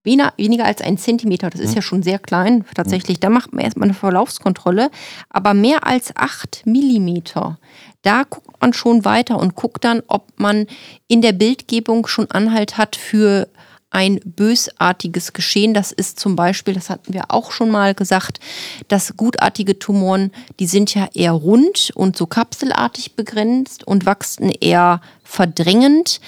weniger, 0.04 0.66
als 0.66 0.82
ein 0.82 0.98
Zentimeter, 0.98 1.50
das 1.50 1.62
ist 1.62 1.76
ja. 1.76 1.82
schon 1.82 2.02
sehr 2.02 2.18
klein 2.18 2.66
tatsächlich, 2.74 3.20
da 3.20 3.30
macht 3.30 3.54
man 3.54 3.64
erstmal 3.64 3.88
eine 3.88 3.94
Verlaufskontrolle, 3.94 4.90
aber 5.30 5.54
mehr 5.54 5.86
als 5.86 6.16
8 6.16 6.66
Millimeter, 6.66 7.60
da 8.02 8.24
guckt 8.24 8.60
man 8.62 8.74
schon 8.74 9.06
weiter 9.06 9.38
und 9.38 9.56
guckt 9.56 9.84
dann, 9.84 10.02
ob 10.08 10.28
man 10.38 10.66
in 11.08 11.22
der 11.22 11.34
Bildgebung 11.34 12.08
schon 12.08 12.32
Anhalt 12.32 12.78
hat 12.78 12.96
für 12.96 13.48
ein 13.92 14.20
bösartiges 14.24 15.34
Geschehen. 15.34 15.74
Das 15.74 15.92
ist 15.92 16.20
zum 16.20 16.36
Beispiel, 16.36 16.74
das 16.74 16.90
hatten 16.90 17.14
wir 17.14 17.26
auch 17.28 17.52
schon 17.52 17.70
mal 17.70 17.94
gesagt, 17.94 18.40
dass 18.88 19.18
gutartige 19.18 19.78
Tumoren, 19.78 20.32
die 20.60 20.66
sind 20.66 20.96
ja 20.96 21.10
eher 21.14 21.34
rund 21.34 21.92
und 21.94 22.18
so 22.18 22.26
kapselartig 22.26 23.16
begrenzt 23.16 23.86
und 23.86 24.06
wachsen 24.06 24.50
eher 24.50 25.02
verdrängend. 25.24 26.22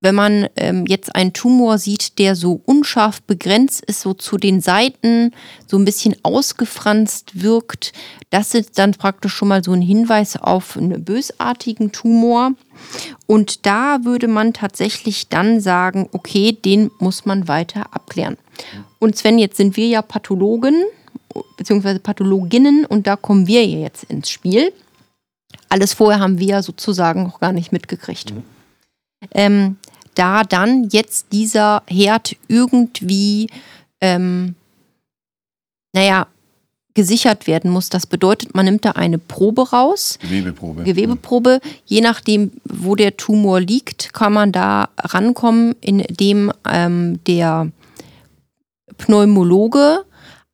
Wenn 0.00 0.14
man 0.14 0.48
ähm, 0.56 0.84
jetzt 0.86 1.14
einen 1.14 1.32
Tumor 1.32 1.78
sieht, 1.78 2.18
der 2.18 2.36
so 2.36 2.60
unscharf 2.64 3.22
begrenzt 3.22 3.84
ist, 3.86 4.02
so 4.02 4.12
zu 4.12 4.36
den 4.36 4.60
Seiten 4.60 5.32
so 5.66 5.78
ein 5.78 5.84
bisschen 5.84 6.14
ausgefranst 6.22 7.42
wirkt, 7.42 7.92
das 8.30 8.54
ist 8.54 8.78
dann 8.78 8.92
praktisch 8.92 9.32
schon 9.32 9.48
mal 9.48 9.64
so 9.64 9.72
ein 9.72 9.80
Hinweis 9.80 10.36
auf 10.36 10.76
einen 10.76 11.02
bösartigen 11.04 11.92
Tumor. 11.92 12.52
Und 13.26 13.64
da 13.64 14.04
würde 14.04 14.28
man 14.28 14.52
tatsächlich 14.52 15.28
dann 15.28 15.60
sagen, 15.60 16.08
okay, 16.12 16.52
den 16.52 16.90
muss 16.98 17.24
man 17.24 17.48
weiter 17.48 17.86
abklären. 17.94 18.36
Und 18.98 19.16
Sven, 19.16 19.38
jetzt 19.38 19.56
sind 19.56 19.76
wir 19.76 19.88
ja 19.88 20.02
Pathologen 20.02 20.84
beziehungsweise 21.56 22.00
Pathologinnen 22.00 22.84
und 22.84 23.06
da 23.06 23.16
kommen 23.16 23.46
wir 23.46 23.66
jetzt 23.66 24.04
ins 24.04 24.30
Spiel. 24.30 24.72
Alles 25.68 25.94
vorher 25.94 26.20
haben 26.20 26.38
wir 26.38 26.62
sozusagen 26.62 27.24
noch 27.24 27.40
gar 27.40 27.52
nicht 27.52 27.72
mitgekriegt. 27.72 28.34
Mhm. 28.34 28.44
Ähm, 29.32 29.76
da 30.14 30.44
dann 30.44 30.88
jetzt 30.90 31.26
dieser 31.32 31.82
Herd 31.86 32.36
irgendwie 32.48 33.48
ähm, 34.00 34.54
naja, 35.96 36.26
gesichert 36.94 37.46
werden 37.46 37.70
muss. 37.70 37.88
Das 37.88 38.06
bedeutet, 38.06 38.54
man 38.54 38.64
nimmt 38.66 38.84
da 38.84 38.92
eine 38.92 39.18
Probe 39.18 39.70
raus. 39.70 40.18
Gewebeprobe. 40.20 40.84
Gewebeprobe. 40.84 41.60
Je 41.84 42.00
nachdem, 42.00 42.52
wo 42.64 42.94
der 42.96 43.16
Tumor 43.16 43.60
liegt, 43.60 44.12
kann 44.12 44.32
man 44.32 44.52
da 44.52 44.88
rankommen, 44.98 45.74
indem 45.80 46.52
ähm, 46.68 47.20
der 47.26 47.70
Pneumologe 48.98 50.04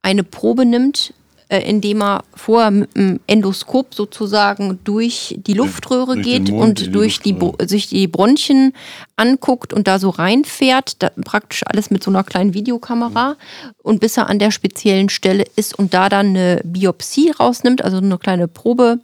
eine 0.03 0.25
Probe 0.25 0.65
nimmt, 0.65 1.15
indem 1.59 2.03
er 2.03 2.25
vorher 2.35 2.71
mit 2.71 2.97
dem 2.97 3.21
Endoskop 3.27 3.95
sozusagen 3.95 4.79
durch 4.85 5.35
die 5.39 5.55
Luftröhre 5.55 6.15
durch 6.15 6.25
geht 6.25 6.51
und 6.51 6.95
durch 6.95 7.21
die, 7.21 7.37
sich 7.65 7.89
die 7.89 8.07
Bronchien 8.07 8.73
anguckt 9.17 9.73
und 9.73 9.87
da 9.87 9.99
so 9.99 10.11
reinfährt, 10.11 11.03
da 11.03 11.11
praktisch 11.25 11.63
alles 11.67 11.91
mit 11.91 12.03
so 12.03 12.11
einer 12.11 12.25
kleinen 12.25 12.55
Videokamera. 12.55 13.37
Und 13.83 14.01
bis 14.01 14.17
er 14.17 14.29
an 14.29 14.39
der 14.39 14.51
speziellen 14.51 15.09
Stelle 15.09 15.45
ist 15.57 15.79
und 15.79 15.95
da 15.95 16.09
dann 16.09 16.29
eine 16.29 16.61
Biopsie 16.65 17.31
rausnimmt, 17.31 17.83
also 17.83 17.99
eine 17.99 18.19
kleine 18.19 18.49
Probe. 18.49 19.01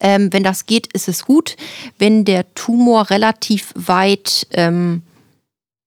Ähm, 0.00 0.32
wenn 0.32 0.42
das 0.42 0.66
geht, 0.66 0.92
ist 0.92 1.08
es 1.08 1.24
gut. 1.24 1.56
Wenn 1.98 2.24
der 2.24 2.52
Tumor 2.54 3.10
relativ 3.10 3.72
weit 3.74 4.46
ähm, 4.50 5.02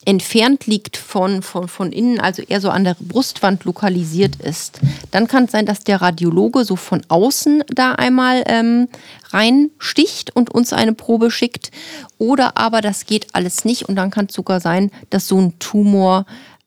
entfernt 0.06 0.68
liegt 0.68 0.98
von, 0.98 1.42
von, 1.42 1.68
von 1.68 1.92
innen, 1.92 2.20
also 2.20 2.42
eher 2.44 2.62
so 2.62 2.70
an 2.70 2.84
der 2.84 2.96
Brustwand 3.00 3.66
lokalisiert 3.66 4.38
ist, 4.38 4.80
dann 5.12 5.28
kann 5.28 5.46
es 5.46 5.52
sein, 5.52 5.66
dass 5.66 5.84
der 5.84 6.02
Radiologe 6.02 6.64
so 6.64 6.76
von 6.76 7.02
außen 7.08 7.64
da 7.68 7.94
einmal 7.94 8.44
ähm, 8.46 8.88
reinsticht 9.32 10.36
und 10.36 10.52
uns 10.52 10.74
eine 10.74 10.94
Probe 10.94 11.32
schickt. 11.32 11.72
Oder 12.18 12.58
aber 12.58 12.82
das 12.82 13.06
geht 13.06 13.28
alles 13.34 13.66
nicht 13.66 13.90
und 13.90 13.96
dann 13.96 14.12
kann 14.12 14.28
es 14.30 14.36
sogar 14.36 14.60
sein, 14.60 14.92
dass 15.10 15.28
so 15.28 15.40
ein 15.40 15.58
Tumor 15.60 16.26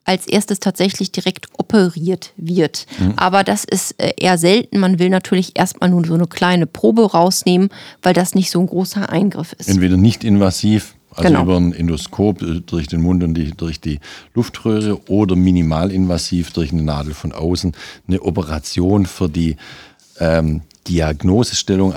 als 0.08 0.26
erstes 0.26 0.58
tatsächlich 0.58 1.12
direkt 1.12 1.48
operiert 1.58 2.32
wird. 2.38 2.86
Mhm. 2.98 3.12
Aber 3.16 3.44
das 3.44 3.64
ist 3.64 3.92
äh, 4.00 4.14
eher 4.16 4.38
selten. 4.38 4.78
Man 4.78 4.98
will 4.98 5.10
natürlich 5.10 5.58
erstmal 5.58 5.90
nur 5.90 6.04
so 6.06 6.14
eine 6.14 6.26
kleine 6.26 6.66
Probe 6.66 7.10
rausnehmen, 7.10 7.68
weil 8.02 8.14
das 8.14 8.34
nicht 8.34 8.50
so 8.50 8.58
ein 8.58 8.66
großer 8.66 9.10
Eingriff 9.10 9.52
ist. 9.52 9.68
Entweder 9.68 9.98
nicht 9.98 10.24
invasiv 10.24 10.94
also 11.18 11.28
genau. 11.28 11.42
über 11.42 11.56
ein 11.56 11.72
Endoskop 11.72 12.42
äh, 12.42 12.60
durch 12.60 12.86
den 12.86 13.02
Mund 13.02 13.22
und 13.22 13.34
die, 13.34 13.50
durch 13.50 13.80
die 13.80 14.00
Luftröhre 14.34 15.00
oder 15.08 15.36
minimalinvasiv 15.36 16.52
durch 16.52 16.72
eine 16.72 16.82
Nadel 16.82 17.14
von 17.14 17.32
außen. 17.32 17.72
Eine 18.06 18.22
Operation 18.22 19.06
für 19.06 19.28
die 19.28 19.56
ähm, 20.20 20.62
Diagnosestellung 20.86 21.94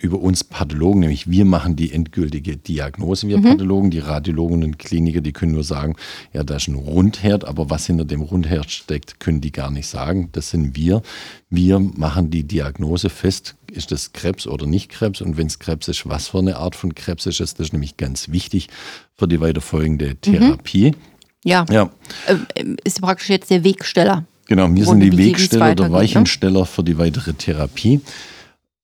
über 0.00 0.18
uns 0.18 0.44
Pathologen, 0.44 1.00
nämlich 1.00 1.30
wir 1.30 1.44
machen 1.44 1.76
die 1.76 1.92
endgültige 1.92 2.56
Diagnose, 2.56 3.28
wir 3.28 3.38
mhm. 3.38 3.42
Pathologen, 3.42 3.90
die 3.90 3.98
Radiologen 3.98 4.64
und 4.64 4.78
Kliniker, 4.78 5.20
die 5.20 5.32
können 5.32 5.52
nur 5.52 5.64
sagen, 5.64 5.96
ja, 6.32 6.42
da 6.42 6.56
ist 6.56 6.68
ein 6.68 6.74
Rundherd, 6.74 7.44
aber 7.44 7.68
was 7.68 7.86
hinter 7.86 8.06
dem 8.06 8.22
Rundherd 8.22 8.70
steckt, 8.70 9.20
können 9.20 9.40
die 9.40 9.52
gar 9.52 9.70
nicht 9.70 9.86
sagen. 9.86 10.30
Das 10.32 10.50
sind 10.50 10.74
wir. 10.74 11.02
Wir 11.50 11.78
machen 11.80 12.30
die 12.30 12.44
Diagnose 12.44 13.10
fest, 13.10 13.56
ist 13.70 13.92
das 13.92 14.12
Krebs 14.12 14.46
oder 14.46 14.66
nicht 14.66 14.88
Krebs 14.88 15.20
und 15.20 15.36
wenn 15.36 15.48
es 15.48 15.58
Krebs 15.58 15.88
ist, 15.88 16.08
was 16.08 16.28
für 16.28 16.38
eine 16.38 16.56
Art 16.56 16.74
von 16.74 16.94
Krebs 16.94 17.26
ist 17.26 17.40
es, 17.40 17.54
das 17.54 17.68
ist 17.68 17.72
nämlich 17.72 17.96
ganz 17.98 18.30
wichtig 18.30 18.68
für 19.16 19.28
die 19.28 19.40
weiterfolgende 19.40 20.10
mhm. 20.10 20.20
Therapie. 20.20 20.90
Mhm. 20.92 20.96
Ja. 21.44 21.66
ja. 21.70 21.90
Äh, 22.26 22.64
ist 22.84 23.00
praktisch 23.00 23.28
jetzt 23.28 23.50
der 23.50 23.64
Wegsteller. 23.64 24.24
Genau, 24.46 24.74
wir 24.74 24.84
sind 24.84 25.00
die 25.00 25.16
Wegsteller, 25.16 25.74
der 25.74 25.88
ne? 25.88 25.94
Weichensteller 25.94 26.66
für 26.66 26.82
die 26.82 26.98
weitere 26.98 27.34
Therapie. 27.34 28.00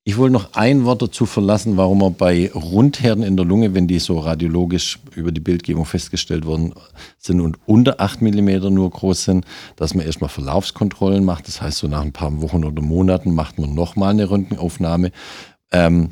Ich 0.08 0.18
wollte 0.18 0.34
noch 0.34 0.52
ein 0.52 0.84
Wort 0.84 1.02
dazu 1.02 1.26
verlassen, 1.26 1.76
warum 1.76 2.00
wir 2.00 2.10
bei 2.10 2.48
Rundherden 2.54 3.24
in 3.24 3.36
der 3.36 3.44
Lunge, 3.44 3.74
wenn 3.74 3.88
die 3.88 3.98
so 3.98 4.20
radiologisch 4.20 5.00
über 5.16 5.32
die 5.32 5.40
Bildgebung 5.40 5.84
festgestellt 5.84 6.46
worden 6.46 6.74
sind 7.18 7.40
und 7.40 7.58
unter 7.66 8.00
8 8.00 8.22
mm 8.22 8.72
nur 8.72 8.88
groß 8.88 9.24
sind, 9.24 9.44
dass 9.74 9.94
man 9.94 10.06
erstmal 10.06 10.30
Verlaufskontrollen 10.30 11.24
macht. 11.24 11.48
Das 11.48 11.60
heißt, 11.60 11.78
so 11.78 11.88
nach 11.88 12.02
ein 12.02 12.12
paar 12.12 12.40
Wochen 12.40 12.62
oder 12.62 12.82
Monaten 12.82 13.34
macht 13.34 13.58
man 13.58 13.74
nochmal 13.74 14.10
eine 14.10 14.30
Röntgenaufnahme. 14.30 15.10
Ähm, 15.72 16.10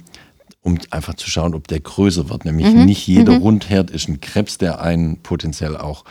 um 0.62 0.76
einfach 0.90 1.14
zu 1.14 1.30
schauen, 1.30 1.54
ob 1.54 1.68
der 1.68 1.78
größer 1.78 2.28
wird. 2.28 2.46
Nämlich 2.46 2.74
mhm. 2.74 2.86
nicht 2.86 3.06
jeder 3.06 3.34
mhm. 3.34 3.42
Rundherd 3.42 3.92
ist 3.92 4.08
ein 4.08 4.20
Krebs, 4.20 4.58
der 4.58 4.80
einen 4.80 5.18
potenziell 5.22 5.76
auch 5.76 6.04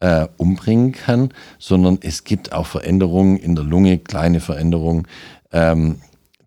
äh, 0.00 0.26
umbringen 0.38 0.90
kann, 0.90 1.32
sondern 1.60 1.98
es 2.00 2.24
gibt 2.24 2.52
auch 2.52 2.66
Veränderungen 2.66 3.36
in 3.36 3.54
der 3.54 3.64
Lunge, 3.64 3.98
kleine 3.98 4.40
Veränderungen, 4.40 5.06
ähm, 5.52 6.00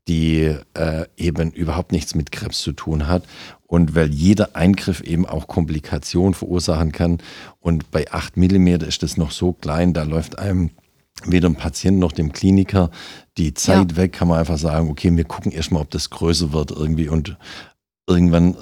die 0.07 0.55
äh, 0.73 1.05
eben 1.17 1.51
überhaupt 1.51 1.91
nichts 1.91 2.15
mit 2.15 2.31
Krebs 2.31 2.59
zu 2.61 2.71
tun 2.73 3.07
hat. 3.07 3.23
Und 3.67 3.95
weil 3.95 4.11
jeder 4.11 4.55
Eingriff 4.55 5.01
eben 5.01 5.25
auch 5.25 5.47
Komplikationen 5.47 6.33
verursachen 6.33 6.91
kann. 6.91 7.19
Und 7.59 7.91
bei 7.91 8.11
8 8.11 8.35
mm 8.35 8.67
ist 8.67 9.03
das 9.03 9.15
noch 9.17 9.31
so 9.31 9.53
klein, 9.53 9.93
da 9.93 10.03
läuft 10.03 10.39
einem 10.39 10.71
weder 11.25 11.49
dem 11.49 11.55
Patienten 11.55 11.99
noch 11.99 12.11
dem 12.11 12.33
Kliniker 12.33 12.89
die 13.37 13.53
Zeit 13.53 13.91
ja. 13.91 13.97
weg, 13.97 14.13
kann 14.13 14.27
man 14.27 14.39
einfach 14.39 14.57
sagen, 14.57 14.89
okay, 14.89 15.15
wir 15.15 15.23
gucken 15.23 15.51
erstmal, 15.51 15.83
ob 15.83 15.91
das 15.91 16.09
größer 16.09 16.51
wird 16.51 16.71
irgendwie 16.71 17.09
und 17.09 17.37
irgendwann 18.07 18.55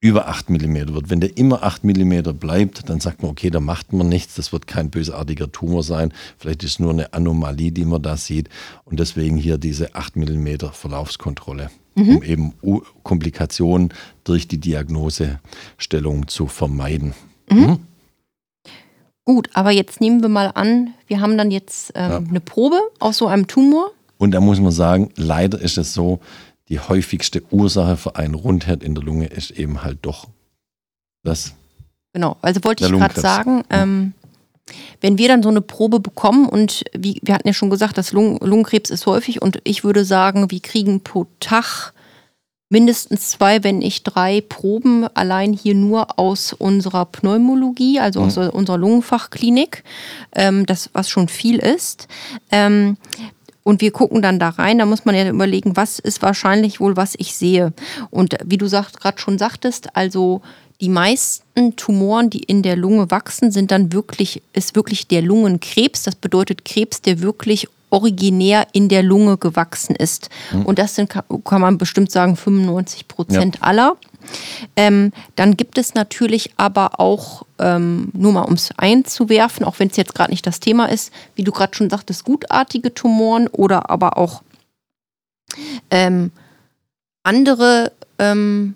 über 0.00 0.28
8 0.28 0.48
mm 0.48 0.94
wird. 0.94 1.10
Wenn 1.10 1.20
der 1.20 1.36
immer 1.36 1.62
8 1.62 1.84
mm 1.84 2.22
bleibt, 2.38 2.88
dann 2.88 3.00
sagt 3.00 3.22
man, 3.22 3.30
okay, 3.30 3.50
da 3.50 3.60
macht 3.60 3.92
man 3.92 4.08
nichts, 4.08 4.34
das 4.34 4.52
wird 4.52 4.66
kein 4.66 4.90
bösartiger 4.90 5.52
Tumor 5.52 5.82
sein. 5.82 6.12
Vielleicht 6.38 6.64
ist 6.64 6.72
es 6.72 6.78
nur 6.78 6.90
eine 6.90 7.12
Anomalie, 7.12 7.70
die 7.70 7.84
man 7.84 8.02
da 8.02 8.16
sieht. 8.16 8.48
Und 8.84 8.98
deswegen 8.98 9.36
hier 9.36 9.58
diese 9.58 9.94
8 9.94 10.16
mm 10.16 10.70
Verlaufskontrolle, 10.72 11.70
mhm. 11.94 12.16
um 12.16 12.22
eben 12.22 12.54
Komplikationen 13.02 13.92
durch 14.24 14.48
die 14.48 14.58
Diagnosestellung 14.58 16.28
zu 16.28 16.46
vermeiden. 16.46 17.12
Mhm. 17.50 17.58
Mhm. 17.58 17.78
Gut, 19.26 19.50
aber 19.52 19.70
jetzt 19.70 20.00
nehmen 20.00 20.22
wir 20.22 20.30
mal 20.30 20.50
an, 20.54 20.94
wir 21.06 21.20
haben 21.20 21.36
dann 21.36 21.50
jetzt 21.50 21.92
ähm, 21.94 22.10
ja. 22.10 22.16
eine 22.16 22.40
Probe 22.40 22.80
aus 22.98 23.18
so 23.18 23.26
einem 23.26 23.46
Tumor. 23.46 23.90
Und 24.16 24.32
da 24.32 24.40
muss 24.40 24.60
man 24.60 24.72
sagen, 24.72 25.10
leider 25.16 25.60
ist 25.60 25.78
es 25.78 25.92
so, 25.92 26.20
die 26.70 26.78
häufigste 26.78 27.42
Ursache 27.50 27.96
für 27.96 28.16
einen 28.16 28.34
Rundherd 28.34 28.82
in 28.82 28.94
der 28.94 29.04
Lunge 29.04 29.26
ist 29.26 29.50
eben 29.50 29.82
halt 29.82 29.98
doch 30.02 30.28
das. 31.24 31.54
Genau, 32.12 32.36
also 32.40 32.64
wollte 32.64 32.84
ich 32.84 32.90
gerade 32.90 33.20
sagen, 33.20 33.64
ähm, 33.70 34.14
wenn 35.00 35.18
wir 35.18 35.28
dann 35.28 35.42
so 35.42 35.48
eine 35.48 35.60
Probe 35.60 35.98
bekommen 35.98 36.48
und 36.48 36.84
wie, 36.96 37.20
wir 37.22 37.34
hatten 37.34 37.48
ja 37.48 37.54
schon 37.54 37.70
gesagt, 37.70 37.98
dass 37.98 38.12
Lungen, 38.12 38.38
Lungenkrebs 38.38 38.90
ist 38.90 39.06
häufig 39.06 39.42
und 39.42 39.60
ich 39.64 39.82
würde 39.82 40.04
sagen, 40.04 40.50
wir 40.50 40.60
kriegen 40.60 41.00
pro 41.00 41.26
Tag 41.40 41.92
mindestens 42.68 43.30
zwei, 43.30 43.64
wenn 43.64 43.78
nicht 43.78 44.04
drei 44.04 44.40
Proben 44.40 45.08
allein 45.14 45.52
hier 45.52 45.74
nur 45.74 46.20
aus 46.20 46.52
unserer 46.52 47.04
Pneumologie, 47.04 47.98
also 47.98 48.20
mhm. 48.20 48.26
aus 48.26 48.38
unserer 48.38 48.78
Lungenfachklinik, 48.78 49.82
ähm, 50.36 50.66
das 50.66 50.90
was 50.92 51.10
schon 51.10 51.26
viel 51.26 51.58
ist. 51.58 52.06
Ähm, 52.52 52.96
und 53.62 53.80
wir 53.80 53.90
gucken 53.90 54.22
dann 54.22 54.38
da 54.38 54.50
rein. 54.50 54.78
Da 54.78 54.86
muss 54.86 55.04
man 55.04 55.14
ja 55.14 55.28
überlegen, 55.28 55.76
was 55.76 55.98
ist 55.98 56.22
wahrscheinlich 56.22 56.80
wohl, 56.80 56.96
was 56.96 57.14
ich 57.18 57.34
sehe. 57.34 57.72
Und 58.10 58.36
wie 58.44 58.58
du 58.58 58.68
gerade 58.68 59.18
schon 59.18 59.38
sagtest, 59.38 59.94
also 59.96 60.40
die 60.80 60.88
meisten 60.88 61.76
Tumoren, 61.76 62.30
die 62.30 62.42
in 62.42 62.62
der 62.62 62.76
Lunge 62.76 63.10
wachsen, 63.10 63.50
sind 63.50 63.70
dann 63.70 63.92
wirklich, 63.92 64.42
ist 64.54 64.74
wirklich 64.74 65.06
der 65.08 65.22
Lungenkrebs. 65.22 66.04
Das 66.04 66.14
bedeutet 66.14 66.64
Krebs, 66.64 67.02
der 67.02 67.20
wirklich 67.20 67.68
originär 67.90 68.66
in 68.72 68.88
der 68.88 69.02
Lunge 69.02 69.36
gewachsen 69.36 69.94
ist. 69.94 70.30
Mhm. 70.52 70.64
Und 70.64 70.78
das 70.78 70.94
sind, 70.94 71.10
kann 71.10 71.60
man 71.60 71.76
bestimmt 71.76 72.10
sagen, 72.10 72.36
95 72.36 73.08
Prozent 73.08 73.56
ja. 73.56 73.62
aller. 73.62 73.96
Ähm, 74.76 75.12
dann 75.36 75.56
gibt 75.56 75.78
es 75.78 75.94
natürlich 75.94 76.52
aber 76.56 77.00
auch, 77.00 77.44
ähm, 77.58 78.10
nur 78.12 78.32
mal 78.32 78.42
um 78.42 78.54
es 78.54 78.70
einzuwerfen, 78.76 79.64
auch 79.64 79.78
wenn 79.78 79.88
es 79.88 79.96
jetzt 79.96 80.14
gerade 80.14 80.30
nicht 80.30 80.46
das 80.46 80.60
Thema 80.60 80.86
ist, 80.86 81.12
wie 81.34 81.44
du 81.44 81.52
gerade 81.52 81.74
schon 81.74 81.90
sagtest, 81.90 82.24
gutartige 82.24 82.94
Tumoren 82.94 83.48
oder 83.48 83.90
aber 83.90 84.16
auch 84.16 84.42
ähm, 85.90 86.30
andere, 87.22 87.92
ähm, 88.18 88.74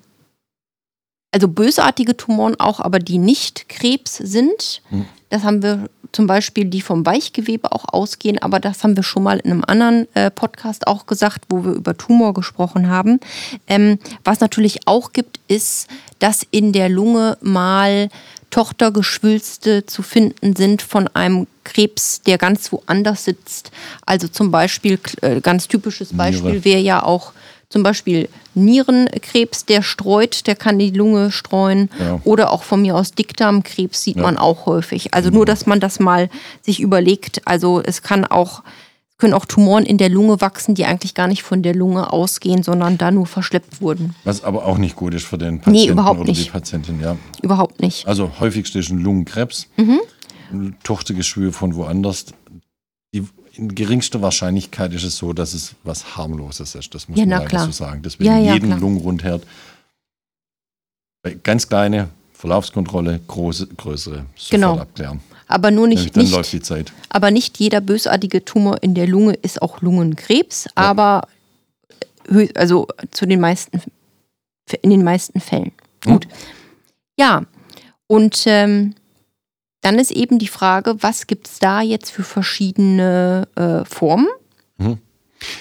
also 1.30 1.48
bösartige 1.48 2.16
Tumoren 2.16 2.58
auch, 2.58 2.80
aber 2.80 2.98
die 2.98 3.18
nicht 3.18 3.68
Krebs 3.68 4.16
sind. 4.16 4.82
Mhm. 4.90 5.06
Das 5.34 5.42
haben 5.42 5.64
wir 5.64 5.90
zum 6.12 6.28
Beispiel, 6.28 6.66
die 6.66 6.80
vom 6.80 7.04
Weichgewebe 7.04 7.72
auch 7.72 7.86
ausgehen, 7.92 8.40
aber 8.40 8.60
das 8.60 8.84
haben 8.84 8.94
wir 8.94 9.02
schon 9.02 9.24
mal 9.24 9.40
in 9.40 9.50
einem 9.50 9.64
anderen 9.66 10.06
äh, 10.14 10.30
Podcast 10.30 10.86
auch 10.86 11.06
gesagt, 11.06 11.46
wo 11.48 11.64
wir 11.64 11.72
über 11.72 11.96
Tumor 11.96 12.34
gesprochen 12.34 12.88
haben. 12.88 13.18
Ähm, 13.66 13.98
was 14.22 14.38
natürlich 14.38 14.86
auch 14.86 15.12
gibt, 15.12 15.40
ist, 15.48 15.88
dass 16.20 16.46
in 16.52 16.72
der 16.72 16.88
Lunge 16.88 17.36
mal 17.40 18.10
Tochtergeschwülste 18.50 19.86
zu 19.86 20.02
finden 20.02 20.54
sind 20.54 20.82
von 20.82 21.08
einem 21.08 21.48
Krebs, 21.64 22.22
der 22.22 22.38
ganz 22.38 22.70
woanders 22.70 23.24
sitzt. 23.24 23.72
Also 24.06 24.28
zum 24.28 24.52
Beispiel, 24.52 25.00
äh, 25.20 25.40
ganz 25.40 25.66
typisches 25.66 26.16
Beispiel 26.16 26.64
wäre 26.64 26.80
ja 26.80 27.02
auch 27.02 27.32
zum 27.74 27.82
Beispiel 27.82 28.28
Nierenkrebs, 28.54 29.64
der 29.64 29.82
streut, 29.82 30.46
der 30.46 30.54
kann 30.54 30.78
die 30.78 30.92
Lunge 30.92 31.32
streuen. 31.32 31.90
Ja. 31.98 32.20
Oder 32.22 32.52
auch 32.52 32.62
von 32.62 32.82
mir 32.82 32.94
aus 32.94 33.10
Dickdarmkrebs 33.10 34.00
sieht 34.00 34.14
ja. 34.14 34.22
man 34.22 34.36
auch 34.36 34.66
häufig. 34.66 35.12
Also 35.12 35.30
nur, 35.30 35.44
dass 35.44 35.66
man 35.66 35.80
das 35.80 35.98
mal 35.98 36.30
sich 36.62 36.78
überlegt. 36.78 37.42
Also 37.46 37.82
es 37.84 38.02
kann 38.02 38.24
auch 38.24 38.62
können 39.18 39.34
auch 39.34 39.44
Tumoren 39.44 39.84
in 39.84 39.98
der 39.98 40.08
Lunge 40.08 40.40
wachsen, 40.40 40.76
die 40.76 40.84
eigentlich 40.84 41.14
gar 41.14 41.26
nicht 41.26 41.42
von 41.42 41.64
der 41.64 41.74
Lunge 41.74 42.12
ausgehen, 42.12 42.62
sondern 42.62 42.96
da 42.96 43.10
nur 43.10 43.26
verschleppt 43.26 43.80
wurden. 43.80 44.14
Was 44.22 44.44
aber 44.44 44.66
auch 44.66 44.78
nicht 44.78 44.94
gut 44.94 45.14
ist 45.14 45.26
für 45.26 45.38
den 45.38 45.58
Patienten 45.58 45.86
nee, 45.86 45.90
überhaupt 45.90 46.20
oder 46.20 46.28
nicht. 46.28 46.46
die 46.46 46.50
Patientin, 46.50 47.00
ja. 47.00 47.16
Überhaupt 47.42 47.80
nicht. 47.80 48.06
Also 48.06 48.30
häufigste 48.38 48.78
ist 48.78 48.90
ein 48.90 48.98
Lungenkrebs, 48.98 49.68
mhm. 49.76 50.76
Tochtergeschwür 50.84 51.52
von 51.52 51.74
woanders. 51.74 52.26
Die 53.12 53.24
in 53.56 53.74
geringster 53.74 54.20
Wahrscheinlichkeit 54.22 54.92
ist 54.94 55.04
es 55.04 55.16
so, 55.16 55.32
dass 55.32 55.54
es 55.54 55.74
was 55.84 56.16
harmloses 56.16 56.74
ist. 56.74 56.94
Das 56.94 57.08
muss 57.08 57.18
Ja, 57.18 57.24
man 57.24 57.30
leider 57.38 57.46
klar. 57.48 57.66
so 57.66 57.72
sagen. 57.72 58.02
Deswegen 58.02 58.24
Ja, 58.30 58.38
ja, 58.38 58.54
jeden 58.54 58.68
klar. 58.68 58.80
Lungenrundherd. 58.80 59.46
Ganz 61.42 61.68
kleine 61.68 62.08
Verlaufskontrolle, 62.32 63.20
große, 63.26 63.68
größere 63.68 64.26
sofort 64.36 64.50
Genau. 64.50 64.78
abklären. 64.78 65.20
Aber 65.46 65.70
nur 65.70 65.86
nicht, 65.86 66.14
dann 66.16 66.24
nicht, 66.24 66.32
läuft 66.32 66.52
die 66.52 66.60
Zeit. 66.60 66.92
aber 67.10 67.30
nicht 67.30 67.58
jeder 67.58 67.80
bösartige 67.80 68.44
Tumor 68.44 68.82
in 68.82 68.94
der 68.94 69.06
Lunge 69.06 69.34
ist 69.34 69.62
auch 69.62 69.80
Lungenkrebs, 69.82 70.68
aber 70.74 71.28
also 72.54 72.86
zu 73.10 73.26
den 73.26 73.40
meisten, 73.40 73.80
in 74.82 74.90
den 74.90 75.04
meisten 75.04 75.40
Fällen. 75.40 75.72
Gut. 76.04 76.26
Ja, 77.18 77.44
und 78.06 78.42
ähm, 78.46 78.94
dann 79.84 79.98
ist 79.98 80.10
eben 80.10 80.38
die 80.38 80.48
Frage, 80.48 80.96
was 81.00 81.26
gibt 81.26 81.46
es 81.46 81.58
da 81.58 81.82
jetzt 81.82 82.10
für 82.10 82.22
verschiedene 82.22 83.46
äh, 83.54 83.84
Formen? 83.84 84.28
Mhm. 84.78 84.98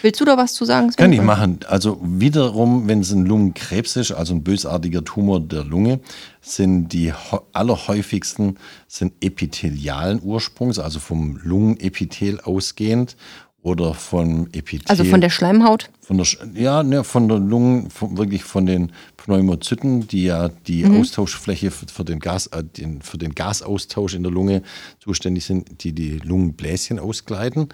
Willst 0.02 0.22
du 0.22 0.26
da 0.26 0.38
was 0.38 0.54
zu 0.54 0.64
sagen? 0.64 0.92
Kann 0.92 1.12
ich 1.12 1.22
machen. 1.22 1.60
Also 1.68 2.00
wiederum, 2.02 2.88
wenn 2.88 3.02
es 3.02 3.12
ein 3.12 3.26
Lungenkrebs 3.26 3.98
ist, 3.98 4.14
also 4.14 4.34
ein 4.34 4.42
bösartiger 4.42 5.04
Tumor 5.04 5.42
der 5.42 5.66
Lunge, 5.66 6.00
sind 6.40 6.88
die 6.94 7.12
allerhäufigsten 7.52 8.58
sind 8.88 9.12
epithelialen 9.20 10.22
Ursprungs, 10.24 10.80
also 10.80 11.00
vom 11.00 11.38
Lungenepithel 11.44 12.40
ausgehend 12.40 13.18
oder 13.64 13.94
vom 13.94 14.48
Epithel. 14.52 14.86
Also 14.90 15.06
von 15.06 15.22
der 15.22 15.30
Schleimhaut? 15.30 15.90
Von 16.02 16.18
der, 16.18 16.28
ja, 16.54 16.84
ne, 16.84 17.04
von 17.04 17.30
der 17.30 17.40
Lungen, 17.40 17.90
von, 17.90 18.18
wirklich 18.18 18.44
von 18.44 18.66
den 18.66 18.92
Pneumozyten, 19.18 20.06
die 20.08 20.26
ja 20.26 20.50
die 20.50 20.84
Mhm. 20.84 21.00
Austauschfläche 21.00 21.72
für, 21.72 21.88
für, 21.88 22.04
den 22.04 22.20
Gas, 22.20 22.48
äh, 22.48 22.64
den, 22.64 23.02
für 23.02 23.18
den 23.18 23.34
Gasaustausch 23.34 24.14
in 24.14 24.24
der 24.24 24.32
Lunge 24.32 24.64
zuständig 25.00 25.46
sind, 25.46 25.84
die 25.84 25.94
die 25.94 26.20
Lungenbläschen 26.20 27.00
ausgleiten. 27.00 27.70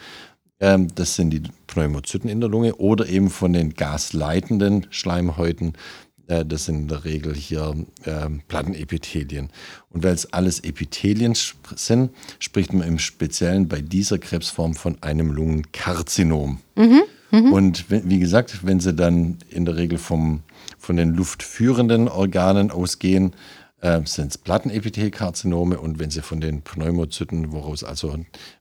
Ähm, 0.60 0.90
das 0.94 1.16
sind 1.16 1.32
die 1.32 1.42
Pneumozyten 1.68 2.30
in 2.30 2.40
der 2.40 2.50
Lunge 2.50 2.76
oder 2.76 3.08
eben 3.08 3.30
von 3.32 3.54
den 3.54 3.74
gasleitenden 3.74 4.86
Schleimhäuten. 4.92 5.74
Äh, 6.30 6.46
das 6.46 6.66
sind 6.66 6.76
in 6.84 6.88
der 6.88 7.04
Regel 7.04 7.36
hier 7.36 7.76
ähm, 8.06 8.42
Plattenepithelien. 8.48 9.50
Und 9.90 10.04
weil 10.04 10.14
es 10.14 10.32
alles 10.32 10.62
Epithelien 10.62 11.34
sp- 11.36 11.76
sind, 11.76 12.12
spricht 12.40 12.72
man 12.72 12.88
im 12.88 13.00
Speziellen 13.00 13.68
bei 13.68 13.82
dieser 13.82 14.18
Krebsform 14.18 14.76
von 14.76 14.98
einem 15.04 15.32
Lungenkarzinom. 15.32 16.60
Und 17.52 17.90
wenn, 17.92 18.10
wie 18.10 18.20
gesagt, 18.20 18.66
wenn 18.66 18.80
sie 18.80 18.94
dann 18.94 19.38
in 19.50 19.66
der 19.66 19.76
Regel 19.76 19.98
vom, 19.98 20.42
von 20.78 20.96
den 20.96 21.14
luftführenden 21.14 22.08
Organen 22.08 22.72
ausgehen, 22.72 23.34
äh, 23.82 24.02
sind 24.06 24.32
es 24.32 24.38
Plattenepithelkarzinome 24.38 25.80
und 25.80 26.00
wenn 26.00 26.10
sie 26.10 26.22
von 26.22 26.42
den 26.42 26.62
Pneumozyten, 26.64 27.52
woraus 27.52 27.84
also 27.84 28.16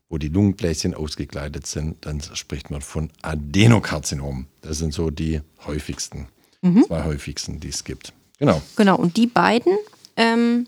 wo 0.07 0.17
die 0.17 0.29
Lungenbläschen 0.29 0.93
ausgekleidet 0.93 1.67
sind, 1.67 2.05
dann 2.05 2.21
spricht 2.33 2.69
man 2.71 2.81
von 2.81 3.09
Adenokarzinomen. 3.21 4.47
Das 4.61 4.77
sind 4.77 4.93
so 4.93 5.09
die 5.09 5.41
häufigsten, 5.65 6.27
zwei 6.61 7.03
häufigsten, 7.03 7.59
die 7.59 7.69
es 7.69 7.83
gibt. 7.83 8.13
Genau. 8.39 8.61
Genau, 8.75 8.95
und 8.97 9.17
die 9.17 9.27
beiden, 9.27 9.77
ähm, 10.15 10.67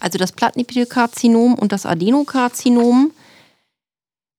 also 0.00 0.18
das 0.18 0.32
Plattenepithelkarzinom 0.32 1.54
und 1.54 1.72
das 1.72 1.86
Adenokarzinom, 1.86 3.12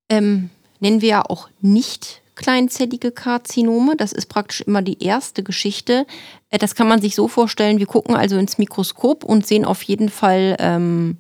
ähm, 0.10 0.50
nennen 0.80 1.02
wir 1.02 1.10
ja 1.10 1.22
auch 1.26 1.50
nicht 1.62 2.22
kleinzellige 2.36 3.12
Karzinome. 3.12 3.98
Das 3.98 4.14
ist 4.14 4.28
praktisch 4.28 4.62
immer 4.62 4.82
die 4.82 5.04
erste 5.04 5.44
Geschichte. 5.44 6.08
Äh, 6.50 6.58
das 6.58 6.74
kann 6.74 6.88
man 6.88 7.02
sich 7.02 7.16
so 7.16 7.28
vorstellen, 7.28 7.80
wir 7.80 7.86
gucken 7.86 8.16
also 8.16 8.38
ins 8.38 8.58
Mikroskop 8.58 9.24
und 9.24 9.46
sehen 9.46 9.66
auf 9.66 9.82
jeden 9.84 10.10
Fall 10.10 10.56
ähm, 10.60 11.18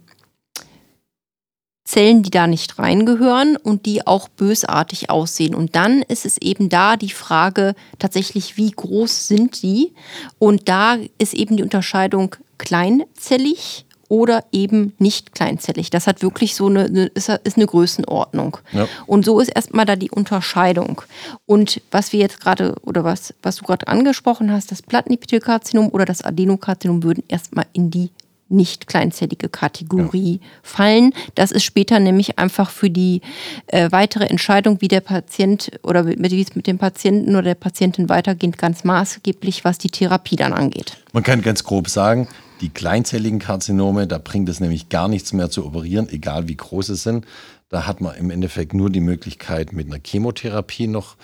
Zellen, 1.89 2.21
die 2.21 2.30
da 2.30 2.45
nicht 2.45 2.78
reingehören 2.78 3.58
und 3.58 3.88
die 3.88 4.06
auch 4.06 4.30
bösartig 4.30 5.10
aussehen. 5.10 5.56
Und 5.56 5.75
dann 5.75 6.04
ist 6.04 6.23
es 6.23 6.38
eben 6.38 6.69
da 6.69 6.97
die 6.97 7.10
Frage 7.10 7.73
tatsächlich, 7.97 8.58
wie 8.58 8.69
groß 8.69 9.28
sind 9.28 9.63
die? 9.63 9.93
Und 10.38 10.69
da 10.69 10.97
ist 11.17 11.34
eben 11.34 11.58
die 11.58 11.63
Unterscheidung 11.63 12.36
kleinzellig 12.60 13.86
oder 14.08 14.43
eben 14.52 14.93
nicht 14.99 15.34
kleinzellig. 15.34 15.89
Das 15.89 16.06
hat 16.06 16.21
wirklich 16.21 16.54
so 16.54 16.67
eine, 16.67 16.84
ist 17.15 17.30
eine 17.30 17.65
Größenordnung. 17.65 18.58
Ja. 18.71 18.88
Und 19.08 19.25
so 19.25 19.39
ist 19.39 19.49
erstmal 19.49 19.86
da 19.86 19.95
die 19.95 20.12
Unterscheidung. 20.12 21.02
Und 21.47 21.82
was 21.89 22.13
wir 22.13 22.19
jetzt 22.19 22.39
gerade, 22.39 22.75
oder 22.84 23.04
was, 23.04 23.34
was 23.41 23.56
du 23.56 23.65
gerade 23.65 23.88
angesprochen 23.88 24.52
hast, 24.52 24.71
das 24.71 24.84
Plattenepithelkarzinom 24.84 25.89
oder 25.89 26.06
das 26.06 26.21
Adenokarzinom 26.21 27.02
würden 27.02 27.23
erstmal 27.28 27.65
in 27.73 27.89
die 27.89 28.12
nicht 28.50 28.88
kleinzellige 28.88 29.50
Kategorie 29.50 30.40
fallen. 30.64 31.14
Das 31.36 31.52
ist 31.52 31.64
später 31.64 32.00
nämlich 32.00 32.40
einfach 32.40 32.70
für 32.70 32.90
die 32.90 33.22
äh, 33.68 33.92
weitere 33.92 34.26
Entscheidung, 34.26 34.82
wie 34.82 34.88
der 34.88 35.02
Patient 35.02 35.72
oder 35.84 36.04
mit, 36.04 36.32
wie 36.32 36.42
es 36.42 36.56
mit 36.56 36.68
dem 36.68 36.78
Patienten 36.78 37.32
oder 37.32 37.44
der 37.44 37.56
Patientin 37.56 38.10
weitergeht, 38.10 38.58
ganz 38.58 38.84
maßgeblich, 38.84 39.64
was 39.64 39.78
die 39.78 39.90
Therapie 39.90 40.36
dann 40.36 40.54
angeht. 40.54 40.98
Man 41.14 41.24
kann 41.24 41.42
ganz 41.42 41.64
grob 41.64 41.90
sagen, 41.90 42.28
die 42.62 42.70
kleinzelligen 42.70 43.40
Karzinome, 43.40 44.08
da 44.08 44.18
bringt 44.18 44.50
es 44.50 44.60
nämlich 44.60 44.90
gar 44.90 45.08
nichts 45.08 45.34
mehr 45.34 45.50
zu 45.50 45.66
operieren, 45.66 46.10
egal 46.10 46.48
wie 46.48 46.58
groß 46.58 46.88
sie 46.88 46.96
sind. 46.96 47.26
Da 47.70 47.86
hat 47.86 48.02
man 48.02 48.16
im 48.16 48.32
Endeffekt 48.32 48.74
nur 48.74 48.90
die 48.90 49.00
Möglichkeit, 49.00 49.74
mit 49.74 49.88
einer 49.88 50.00
Chemotherapie 50.04 50.88
noch 50.88 51.16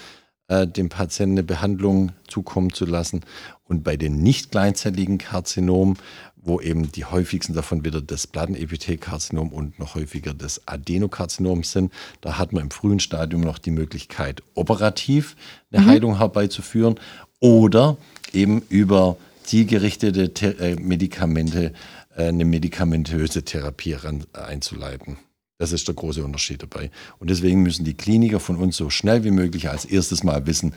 äh, 0.47 0.67
dem 0.67 0.89
Patienten 0.89 1.35
eine 1.35 1.43
Behandlung 1.43 2.11
zukommen 2.27 2.71
zu 2.71 2.85
lassen. 2.85 3.21
Und 3.63 3.83
bei 3.83 3.97
den 3.97 4.17
nicht 4.17 4.51
kleinzelligen 4.51 5.17
Karzinomen, 5.17 5.97
wo 6.45 6.61
eben 6.61 6.91
die 6.91 7.05
häufigsten 7.05 7.53
davon 7.53 7.83
wieder 7.83 8.01
das 8.01 8.27
Plattenepithelkarzinom 8.27 9.49
und 9.49 9.79
noch 9.79 9.95
häufiger 9.95 10.33
das 10.33 10.67
Adenokarzinom 10.67 11.63
sind, 11.63 11.91
da 12.21 12.37
hat 12.37 12.53
man 12.53 12.63
im 12.63 12.71
frühen 12.71 12.99
Stadium 12.99 13.41
noch 13.41 13.57
die 13.57 13.71
Möglichkeit, 13.71 14.41
operativ 14.53 15.35
eine 15.71 15.85
Heilung 15.85 16.19
herbeizuführen 16.19 16.99
oder 17.39 17.97
eben 18.31 18.61
über 18.69 19.17
zielgerichtete 19.43 20.31
The 20.35 20.45
äh, 20.45 20.75
Medikamente 20.75 21.73
äh, 22.15 22.27
eine 22.27 22.45
medikamentöse 22.45 23.43
Therapie 23.43 23.93
ran, 23.93 24.25
einzuleiten. 24.33 25.17
Das 25.57 25.71
ist 25.71 25.87
der 25.87 25.95
große 25.95 26.23
Unterschied 26.23 26.61
dabei. 26.61 26.91
Und 27.17 27.29
deswegen 27.29 27.63
müssen 27.63 27.85
die 27.85 27.93
Kliniker 27.93 28.39
von 28.41 28.57
uns 28.57 28.75
so 28.75 28.89
schnell 28.89 29.23
wie 29.23 29.31
möglich 29.31 29.69
als 29.69 29.85
erstes 29.85 30.23
mal 30.23 30.45
wissen, 30.45 30.73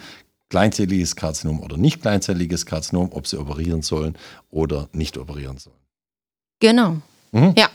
kleinzelliges 0.49 1.17
Karzinom 1.17 1.61
oder 1.61 1.77
nicht 1.77 2.01
kleinzelliges 2.01 2.67
Karzinom, 2.67 3.11
ob 3.13 3.27
sie 3.27 3.39
operieren 3.39 3.83
sollen 3.83 4.17
oder 4.51 4.89
nicht 4.93 5.19
operieren 5.19 5.59
sollen. 5.59 5.77
Genau. 6.61 6.97
Mhm. 7.33 7.55
Ja. 7.57 7.69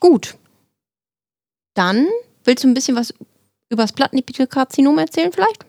Gut. 0.00 0.36
Dann 1.74 2.06
willst 2.44 2.64
du 2.64 2.68
ein 2.68 2.74
bisschen 2.74 2.96
was 2.96 3.14
über 3.70 3.82
das 3.82 3.92
Plattenepithelkarzinom 3.92 4.98
erzählen 4.98 5.32
vielleicht? 5.32 5.64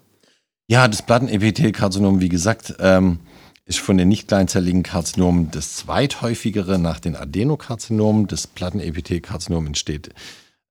Ja, 0.67 0.87
das 0.87 1.03
Plattenepithelkarzinom, 1.03 2.19
wie 2.21 2.29
gesagt, 2.29 2.75
ähm, 2.79 3.19
ist 3.65 3.79
von 3.79 3.97
den 3.97 4.07
nicht 4.07 4.27
kleinzelligen 4.27 4.83
Karzinomen 4.83 5.51
das 5.51 5.75
zweithäufigere 5.75 6.77
nach 6.77 6.99
den 6.99 7.15
Adenokarzinomen. 7.15 8.27
Das 8.27 8.47
Plattenepithelkarzinom 8.47 9.65
entsteht 9.67 10.09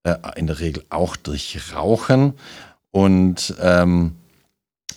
äh, 0.05 0.17
in 0.37 0.47
der 0.47 0.61
Regel 0.61 0.85
auch 0.91 1.17
durch 1.17 1.73
Rauchen 1.75 2.35
und 2.91 3.55
ähm, 3.61 4.17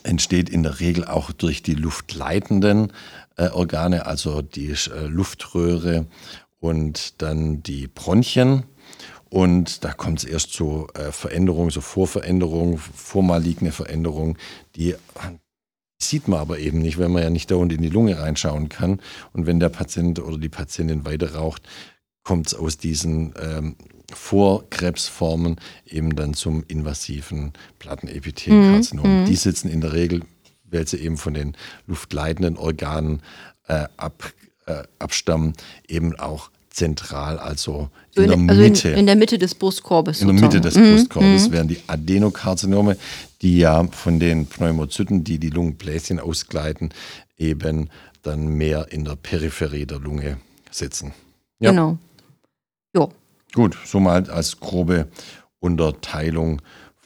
entsteht 0.04 0.50
in 0.50 0.64
der 0.64 0.80
Regel 0.80 1.06
auch 1.06 1.32
durch 1.32 1.64
die 1.64 1.74
luftleitenden 1.74 2.94
äh, 3.38 3.50
Organe, 3.50 4.06
also 4.06 4.42
die 4.42 4.70
äh, 4.70 5.08
Luftröhre 5.08 6.08
und 6.60 7.22
dann 7.22 7.64
die 7.64 7.88
Bronchien. 7.88 8.64
Und 9.30 9.84
da 9.84 9.94
kommt 9.94 10.20
es 10.20 10.26
erst 10.26 10.54
zu 10.54 10.88
äh, 10.94 11.12
Veränderungen, 11.12 11.70
so 11.70 11.82
Vorveränderungen, 11.82 12.78
vormaligne 12.78 13.72
Veränderungen, 13.72 14.38
die 14.76 14.96
sieht 16.00 16.28
man 16.28 16.40
aber 16.40 16.60
eben 16.60 16.80
nicht, 16.80 16.98
wenn 17.00 17.12
man 17.12 17.24
ja 17.24 17.30
nicht 17.30 17.50
dauernd 17.50 17.74
in 17.74 17.82
die 17.82 17.90
Lunge 17.90 18.20
reinschauen 18.20 18.70
kann. 18.70 19.02
Und 19.34 19.48
wenn 19.48 19.60
der 19.60 19.70
Patient 19.70 20.20
oder 20.20 20.38
die 20.38 20.50
Patientin 20.50 21.06
weiter 21.06 21.34
raucht, 21.34 21.64
kommt 22.24 22.48
es 22.48 22.54
aus 22.54 22.78
diesen 22.78 23.34
ähm, 23.42 23.76
Vorkrebsformen 24.14 25.58
eben 25.86 26.16
dann 26.16 26.34
zum 26.34 26.64
invasiven 26.68 27.54
Plattenepithelkarzinom. 27.80 29.26
Die 29.26 29.36
sitzen 29.36 29.70
in 29.70 29.82
der 29.82 29.94
Regel, 29.94 30.22
weil 30.64 30.88
sie 30.88 30.98
eben 30.98 31.18
von 31.18 31.34
den 31.34 31.56
luftleitenden 31.88 32.58
Organen 32.58 33.22
äh, 33.68 33.86
ab, 33.98 34.32
äh, 34.66 34.84
abstammen, 35.00 35.54
eben 35.88 36.18
auch 36.20 36.50
zentral, 36.70 37.40
also 37.40 37.90
in 38.16 38.24
So 38.24 38.30
der 38.30 38.50
also 38.50 38.62
Mitte. 38.62 38.90
in, 38.90 38.98
in 39.00 39.06
der 39.08 39.16
Mitte 39.16 39.38
des 39.38 39.56
Brustkorbes. 39.56 40.22
In 40.22 40.28
der 40.28 40.36
Mitte 40.40 40.62
des 40.62 40.76
Brustkorbes 40.76 41.52
wären 41.52 41.68
die 41.68 41.80
Adenokarzinome, 41.88 42.98
die 43.42 43.58
ja 43.58 43.86
von 43.88 44.20
den 44.20 44.46
Pneumozyten, 44.46 45.24
die 45.24 45.40
die 45.40 45.50
Lungenbläschen 45.50 46.20
ausgleiten, 46.20 46.94
eben 47.38 47.90
dann 48.22 48.48
mehr 48.48 48.92
in 48.92 49.06
der 49.06 49.16
Peripherie 49.16 49.86
der 49.86 50.00
Lunge 50.00 50.38
sitzen. 50.70 51.14
Ja. 51.60 51.72
Genau. 51.72 51.98
Jo. 52.96 53.12
Gut, 53.58 53.76
so 53.86 54.00
mal 54.00 54.30
als 54.30 54.60
grobe 54.60 55.08
Unterteilung 55.60 56.62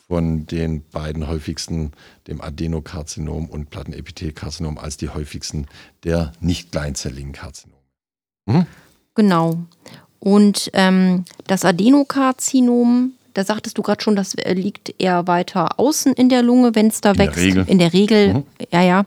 von 0.09 0.45
den 0.45 0.83
beiden 0.89 1.29
häufigsten, 1.29 1.93
dem 2.27 2.41
Adenokarzinom 2.41 3.45
und 3.49 3.69
Plattenepithelkarzinom, 3.69 4.77
als 4.77 4.97
die 4.97 5.07
häufigsten 5.07 5.67
der 6.03 6.33
nicht 6.41 6.73
kleinzelligen 6.73 7.31
Karzinome. 7.31 7.77
Genau. 9.15 9.59
Und 10.19 10.69
ähm, 10.73 11.23
das 11.47 11.63
Adenokarzinom, 11.63 13.13
da 13.33 13.45
sagtest 13.45 13.77
du 13.77 13.81
gerade 13.81 14.03
schon, 14.03 14.17
das 14.17 14.35
äh, 14.35 14.51
liegt 14.53 14.93
eher 14.99 15.27
weiter 15.27 15.79
außen 15.79 16.11
in 16.11 16.27
der 16.27 16.41
Lunge, 16.43 16.75
wenn 16.75 16.87
es 16.87 16.99
da 16.99 17.11
In 17.11 17.17
wächst. 17.19 17.37
der 17.37 17.43
Regel. 17.45 17.65
In 17.69 17.79
der 17.79 17.93
Regel, 17.93 18.33
Mhm. 18.33 18.43
ja, 18.73 18.81
ja. 18.81 19.05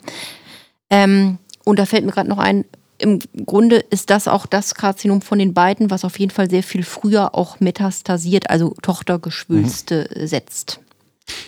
Ähm, 0.88 1.36
und 1.64 1.78
da 1.78 1.84
fällt 1.84 2.06
mir 2.06 2.12
gerade 2.12 2.30
noch 2.30 2.38
ein, 2.38 2.64
im 3.04 3.18
Grunde 3.44 3.76
ist 3.76 4.08
das 4.08 4.26
auch 4.28 4.46
das 4.46 4.74
Karzinom 4.74 5.20
von 5.20 5.38
den 5.38 5.52
beiden, 5.52 5.90
was 5.90 6.04
auf 6.04 6.18
jeden 6.18 6.30
Fall 6.32 6.48
sehr 6.48 6.62
viel 6.62 6.82
früher 6.82 7.34
auch 7.34 7.60
metastasiert, 7.60 8.48
also 8.48 8.74
Tochtergeschwülste 8.80 10.08
Mhm. 10.16 10.26
setzt. 10.26 10.80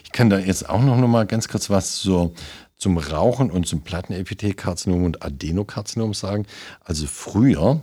Ich 0.04 0.12
kann 0.12 0.28
da 0.30 0.38
jetzt 0.38 0.68
auch 0.68 0.82
noch 0.82 0.96
mal 1.08 1.26
ganz 1.26 1.48
kurz 1.48 1.70
was 1.70 2.00
so 2.00 2.34
zum 2.76 2.98
Rauchen 2.98 3.50
und 3.50 3.66
zum 3.66 3.80
Plattenepithelkarzinom 3.80 5.04
und 5.04 5.22
Adenokarzinom 5.22 6.12
sagen. 6.12 6.46
Also 6.84 7.06
früher, 7.06 7.80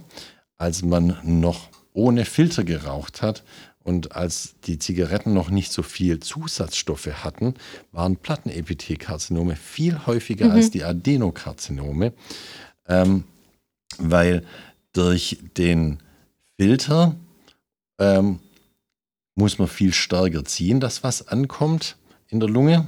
als 0.57 0.83
man 0.83 1.17
noch 1.23 1.69
ohne 1.93 2.25
Filter 2.25 2.63
geraucht 2.63 3.23
hat 3.23 3.43
und 3.83 4.15
als 4.15 4.55
die 4.65 4.77
Zigaretten 4.77 5.33
noch 5.33 5.49
nicht 5.49 5.71
so 5.71 5.81
viel 5.81 6.19
Zusatzstoffe 6.19 7.09
hatten, 7.23 7.55
waren 7.91 8.17
Plattenepithelkarzinome 8.17 9.55
viel 9.55 10.05
häufiger 10.05 10.51
als 10.51 10.69
die 10.71 10.83
Adenokarzinome, 10.83 12.13
ähm, 12.88 13.23
weil 13.97 14.45
durch 14.93 15.39
den 15.58 15.99
Filter 16.60 17.15
ähm, 17.99 18.39
muss 19.36 19.58
man 19.58 19.67
viel 19.67 19.93
stärker 19.93 20.45
ziehen, 20.45 20.79
dass 20.79 21.03
was 21.03 21.27
ankommt 21.27 21.97
in 22.27 22.39
der 22.39 22.49
Lunge. 22.49 22.88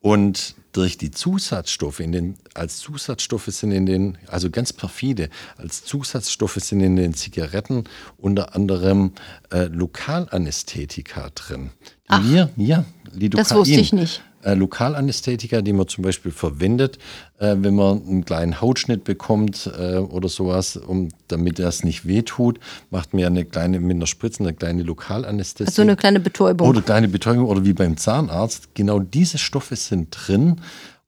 Und 0.00 0.54
durch 0.72 0.96
die 0.96 1.10
Zusatzstoffe, 1.10 2.00
in 2.00 2.12
den, 2.12 2.38
als 2.54 2.78
Zusatzstoffe 2.78 3.46
sind 3.46 3.72
in 3.72 3.86
den, 3.86 4.18
also 4.28 4.50
ganz 4.50 4.72
perfide, 4.72 5.28
als 5.56 5.84
Zusatzstoffe 5.84 6.56
sind 6.56 6.80
in 6.80 6.96
den 6.96 7.14
Zigaretten 7.14 7.84
unter 8.16 8.54
anderem 8.54 9.12
äh, 9.52 9.64
Lokalanästhetika 9.64 11.30
drin. 11.34 11.70
Die 11.82 12.08
Ach. 12.08 12.24
wir, 12.24 12.50
ja, 12.56 12.84
Lidocain. 13.12 13.44
Das 13.44 13.54
wusste 13.54 13.80
ich 13.80 13.92
nicht. 13.92 14.22
Äh, 14.42 14.54
Lokalanästhetika, 14.54 15.60
die 15.60 15.72
man 15.72 15.86
zum 15.86 16.02
Beispiel 16.02 16.32
verwendet, 16.32 16.98
äh, 17.38 17.56
wenn 17.58 17.74
man 17.74 18.02
einen 18.06 18.24
kleinen 18.24 18.60
Hautschnitt 18.60 19.04
bekommt 19.04 19.70
äh, 19.78 19.98
oder 19.98 20.28
sowas, 20.28 20.76
um, 20.76 21.08
damit 21.28 21.58
das 21.58 21.84
nicht 21.84 22.06
wehtut, 22.06 22.58
macht 22.90 23.12
man 23.12 23.20
ja 23.20 23.26
eine 23.26 23.44
kleine, 23.44 23.80
mit 23.80 23.96
einer 23.96 24.06
Spritze 24.06 24.42
eine 24.42 24.54
kleine 24.54 24.82
Lokalanästhesie. 24.82 25.68
Also 25.68 25.82
eine 25.82 25.96
kleine 25.96 26.20
Betäubung. 26.20 26.68
Oder 26.68 26.80
kleine 26.80 27.08
Betäubung 27.08 27.46
oder 27.46 27.64
wie 27.64 27.74
beim 27.74 27.96
Zahnarzt. 27.98 28.74
Genau 28.74 28.98
diese 28.98 29.36
Stoffe 29.38 29.76
sind 29.76 30.08
drin. 30.10 30.60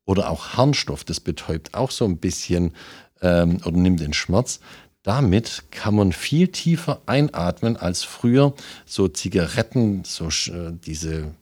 Oder 0.05 0.31
auch 0.31 0.55
Harnstoff, 0.55 1.05
das 1.05 1.21
betäubt 1.21 1.75
auch 1.75 1.90
so 1.90 2.05
ein 2.05 2.18
bisschen 2.18 2.73
ähm, 3.23 3.61
oder 3.64 3.77
nimmt 3.77 4.01
den 4.01 4.12
Schmerz. 4.12 4.61
Damit 5.05 5.64
kann 5.71 5.95
man 5.95 6.12
viel 6.12 6.49
tiefer 6.49 7.03
einatmen 7.07 7.77
als 7.77 8.05
früher. 8.05 8.55
So 8.85 9.09
Zigaretten, 9.09 10.05
so 10.05 10.27
äh, 10.27 10.73
diese 10.85 11.33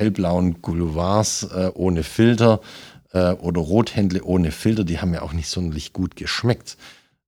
hellblauen 0.00 0.62
Gouloirs 0.62 1.42
äh, 1.54 1.70
ohne 1.74 2.02
Filter 2.02 2.60
äh, 3.12 3.32
oder 3.32 3.60
Rothändle 3.60 4.24
ohne 4.24 4.50
Filter, 4.50 4.84
die 4.84 4.98
haben 4.98 5.12
ja 5.12 5.20
auch 5.22 5.34
nicht 5.34 5.48
sonderlich 5.48 5.92
gut 5.92 6.16
geschmeckt. 6.16 6.78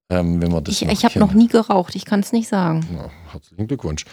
Ähm, 0.08 0.40
wenn 0.40 0.50
man 0.50 0.64
das 0.64 0.80
ich 0.80 0.88
ich 0.88 1.04
habe 1.04 1.18
noch 1.18 1.34
nie 1.34 1.48
geraucht, 1.48 1.94
ich 1.94 2.06
kann 2.06 2.20
es 2.20 2.32
nicht 2.32 2.48
sagen. 2.48 2.86
Ja, 2.94 3.10
herzlichen 3.30 3.66
Glückwunsch. 3.66 4.04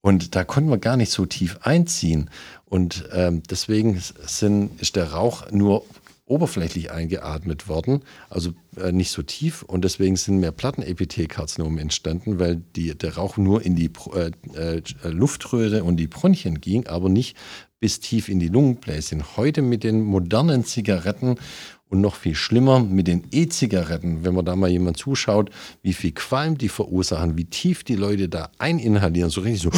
Und 0.00 0.34
da 0.34 0.44
konnten 0.44 0.70
wir 0.70 0.78
gar 0.78 0.96
nicht 0.96 1.10
so 1.10 1.26
tief 1.26 1.58
einziehen. 1.62 2.30
Und 2.64 3.08
ähm, 3.12 3.42
deswegen 3.50 4.00
sind, 4.26 4.80
ist 4.80 4.96
der 4.96 5.12
Rauch 5.12 5.50
nur 5.50 5.84
oberflächlich 6.24 6.90
eingeatmet 6.90 7.68
worden, 7.68 8.02
also 8.28 8.52
äh, 8.76 8.92
nicht 8.92 9.10
so 9.10 9.22
tief. 9.22 9.62
Und 9.62 9.84
deswegen 9.84 10.16
sind 10.16 10.38
mehr 10.38 10.52
Plattenepithelkarzinome 10.52 11.80
entstanden, 11.80 12.38
weil 12.38 12.56
die, 12.76 12.96
der 12.96 13.16
Rauch 13.16 13.38
nur 13.38 13.62
in 13.62 13.74
die 13.74 13.88
Pro- 13.88 14.12
äh, 14.14 14.30
äh, 14.54 14.82
Luftröhre 15.04 15.84
und 15.84 15.96
die 15.96 16.06
Bronchien 16.06 16.60
ging, 16.60 16.86
aber 16.86 17.08
nicht 17.08 17.36
bis 17.80 18.00
tief 18.00 18.28
in 18.28 18.40
die 18.40 18.48
Lungenbläschen. 18.48 19.36
Heute 19.36 19.62
mit 19.62 19.84
den 19.84 20.02
modernen 20.02 20.64
Zigaretten 20.64 21.36
und 21.88 22.00
noch 22.00 22.16
viel 22.16 22.34
schlimmer 22.34 22.80
mit 22.80 23.06
den 23.06 23.24
E-Zigaretten, 23.30 24.24
wenn 24.24 24.34
man 24.34 24.44
da 24.44 24.56
mal 24.56 24.68
jemand 24.68 24.96
zuschaut, 24.98 25.50
wie 25.82 25.94
viel 25.94 26.12
Qualm 26.12 26.58
die 26.58 26.68
verursachen, 26.68 27.38
wie 27.38 27.44
tief 27.46 27.84
die 27.84 27.94
Leute 27.96 28.28
da 28.28 28.50
eininhalieren, 28.58 29.30
so 29.30 29.40
richtig 29.40 29.62
so. 29.62 29.70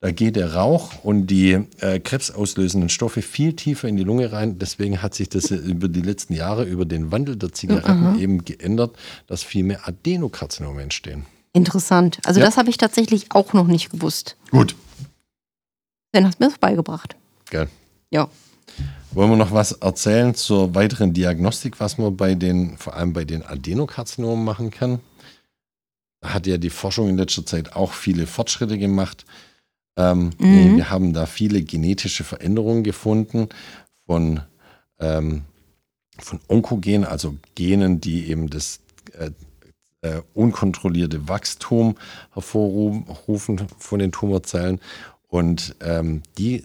Da 0.00 0.10
geht 0.10 0.34
der 0.34 0.54
Rauch 0.54 1.04
und 1.04 1.28
die 1.28 1.58
äh, 1.78 2.00
krebsauslösenden 2.00 2.88
Stoffe 2.88 3.22
viel 3.22 3.52
tiefer 3.54 3.86
in 3.86 3.96
die 3.96 4.02
Lunge 4.02 4.32
rein. 4.32 4.58
Deswegen 4.58 5.00
hat 5.00 5.14
sich 5.14 5.28
das 5.28 5.50
äh, 5.52 5.56
über 5.56 5.86
die 5.88 6.00
letzten 6.02 6.34
Jahre, 6.34 6.64
über 6.64 6.84
den 6.84 7.12
Wandel 7.12 7.36
der 7.36 7.52
Zigaretten 7.52 8.18
eben 8.18 8.44
geändert, 8.44 8.96
dass 9.28 9.44
viel 9.44 9.62
mehr 9.62 9.86
Adenokarzinome 9.86 10.82
entstehen. 10.82 11.24
Interessant. 11.52 12.18
Also 12.24 12.40
Ja. 12.40 12.46
das 12.46 12.56
habe 12.56 12.70
ich 12.70 12.78
tatsächlich 12.78 13.26
auch 13.30 13.52
noch 13.52 13.68
nicht 13.68 13.90
gewusst. 13.90 14.36
Gut. 14.50 14.74
Sven 16.12 16.26
hast 16.26 16.40
mir 16.40 16.48
das 16.48 16.58
beigebracht. 16.58 17.16
Geil. 17.50 17.68
Ja. 18.10 18.28
Wollen 19.12 19.30
wir 19.30 19.36
noch 19.36 19.52
was 19.52 19.72
erzählen 19.72 20.34
zur 20.34 20.74
weiteren 20.74 21.12
Diagnostik, 21.12 21.80
was 21.80 21.98
man 21.98 22.16
bei 22.16 22.34
den, 22.34 22.76
vor 22.78 22.94
allem 22.94 23.12
bei 23.12 23.24
den 23.24 23.42
Adenokarzinomen 23.44 24.44
machen 24.44 24.70
kann? 24.70 25.00
Da 26.20 26.34
hat 26.34 26.46
ja 26.46 26.56
die 26.58 26.70
Forschung 26.70 27.08
in 27.08 27.16
letzter 27.16 27.44
Zeit 27.44 27.74
auch 27.74 27.92
viele 27.92 28.26
Fortschritte 28.26 28.78
gemacht. 28.78 29.24
Ähm, 29.96 30.30
Mhm. 30.38 30.76
wir 30.76 30.90
haben 30.90 31.12
da 31.12 31.26
viele 31.26 31.62
genetische 31.62 32.24
Veränderungen 32.24 32.84
gefunden 32.84 33.48
von, 34.06 34.40
ähm, 35.00 35.42
von 36.18 36.40
Onkogenen, 36.48 37.04
also 37.04 37.36
Genen, 37.54 38.00
die 38.00 38.28
eben 38.28 38.48
das 38.48 38.80
äh, 39.18 39.30
äh, 40.02 40.22
unkontrollierte 40.34 41.28
Wachstum 41.28 41.96
hervorrufen 42.32 43.66
von 43.78 43.98
den 43.98 44.10
Tumorzellen. 44.12 44.80
Und 45.32 45.76
ähm, 45.80 46.20
die 46.36 46.62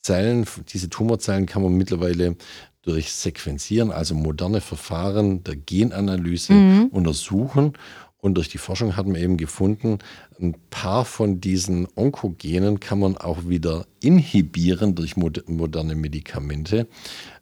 Zellen, 0.00 0.46
diese 0.68 0.88
Tumorzellen 0.88 1.46
kann 1.46 1.64
man 1.64 1.72
mittlerweile 1.76 2.36
durch 2.82 3.12
Sequenzieren, 3.12 3.90
also 3.90 4.14
moderne 4.14 4.60
Verfahren 4.60 5.42
der 5.42 5.56
Genanalyse 5.56 6.52
Mhm. 6.52 6.86
untersuchen. 6.92 7.72
Und 8.18 8.34
durch 8.34 8.48
die 8.48 8.58
Forschung 8.58 8.96
hat 8.96 9.06
man 9.08 9.16
eben 9.16 9.36
gefunden, 9.36 9.98
ein 10.40 10.54
paar 10.70 11.04
von 11.04 11.40
diesen 11.40 11.88
Onkogenen 11.96 12.78
kann 12.78 13.00
man 13.00 13.16
auch 13.16 13.48
wieder 13.48 13.84
inhibieren 14.00 14.94
durch 14.94 15.16
mod 15.16 15.42
moderne 15.48 15.96
Medikamente. 15.96 16.86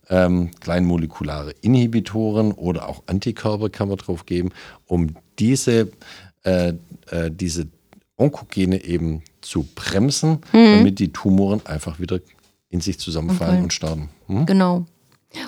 Ähm, 0.09 0.53
kleinmolekulare 0.59 1.51
Inhibitoren 1.61 2.53
oder 2.53 2.89
auch 2.89 3.03
Antikörper 3.09 3.69
kann 3.69 3.89
man 3.89 3.99
drauf 3.99 4.25
geben, 4.25 4.53
um 4.87 5.17
diese, 5.39 5.93
äh, 6.45 6.73
äh, 7.11 7.31
diese 7.31 7.67
Onkogene 8.17 8.83
eben 8.85 9.23
zu 9.43 9.67
bremsen, 9.75 10.39
damit 10.53 10.99
die 10.99 11.13
Tumoren 11.13 11.61
einfach 11.67 11.99
wieder 12.01 12.21
in 12.71 12.81
sich 12.81 12.99
zusammenfallen 12.99 13.55
Okay. 13.57 13.63
und 13.65 13.73
starten. 13.73 14.09
Hm? 14.29 14.47
Genau. 14.47 14.87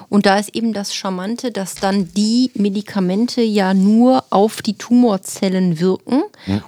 Und 0.08 0.24
da 0.24 0.38
ist 0.38 0.54
eben 0.56 0.72
das 0.72 0.94
Charmante, 0.94 1.50
dass 1.50 1.74
dann 1.74 2.08
die 2.16 2.50
Medikamente 2.54 3.42
ja 3.42 3.74
nur 3.74 4.24
auf 4.30 4.62
die 4.62 4.78
Tumorzellen 4.78 5.78
wirken 5.78 6.22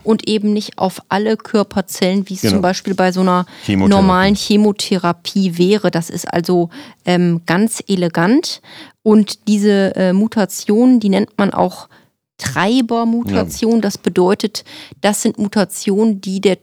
und 0.04 0.28
eben 0.28 0.52
nicht 0.52 0.76
auf 0.76 1.00
alle 1.08 1.38
Körperzellen, 1.38 2.28
wie 2.28 2.34
es 2.34 2.42
Genau. 2.42 2.54
zum 2.54 2.62
Beispiel 2.62 2.94
bei 2.94 3.12
so 3.12 3.22
einer 3.22 3.46
normalen 3.66 4.34
Chemotherapie 4.34 5.56
wäre. 5.56 5.90
Das 5.90 6.10
ist 6.10 6.30
also 6.30 6.68
ähm, 7.06 7.40
ganz 7.46 7.82
elegant. 7.88 8.60
Und 9.02 9.48
diese 9.48 9.96
äh, 9.96 10.12
Mutation, 10.12 11.00
die 11.00 11.08
nennt 11.08 11.38
man 11.38 11.54
auch 11.54 11.88
Treibermutation. 12.38 13.80
Das 13.80 13.96
bedeutet, 13.98 14.64
das 15.00 15.22
sind 15.22 15.38
Mutationen, 15.38 16.20
die 16.20 16.40
der 16.40 16.58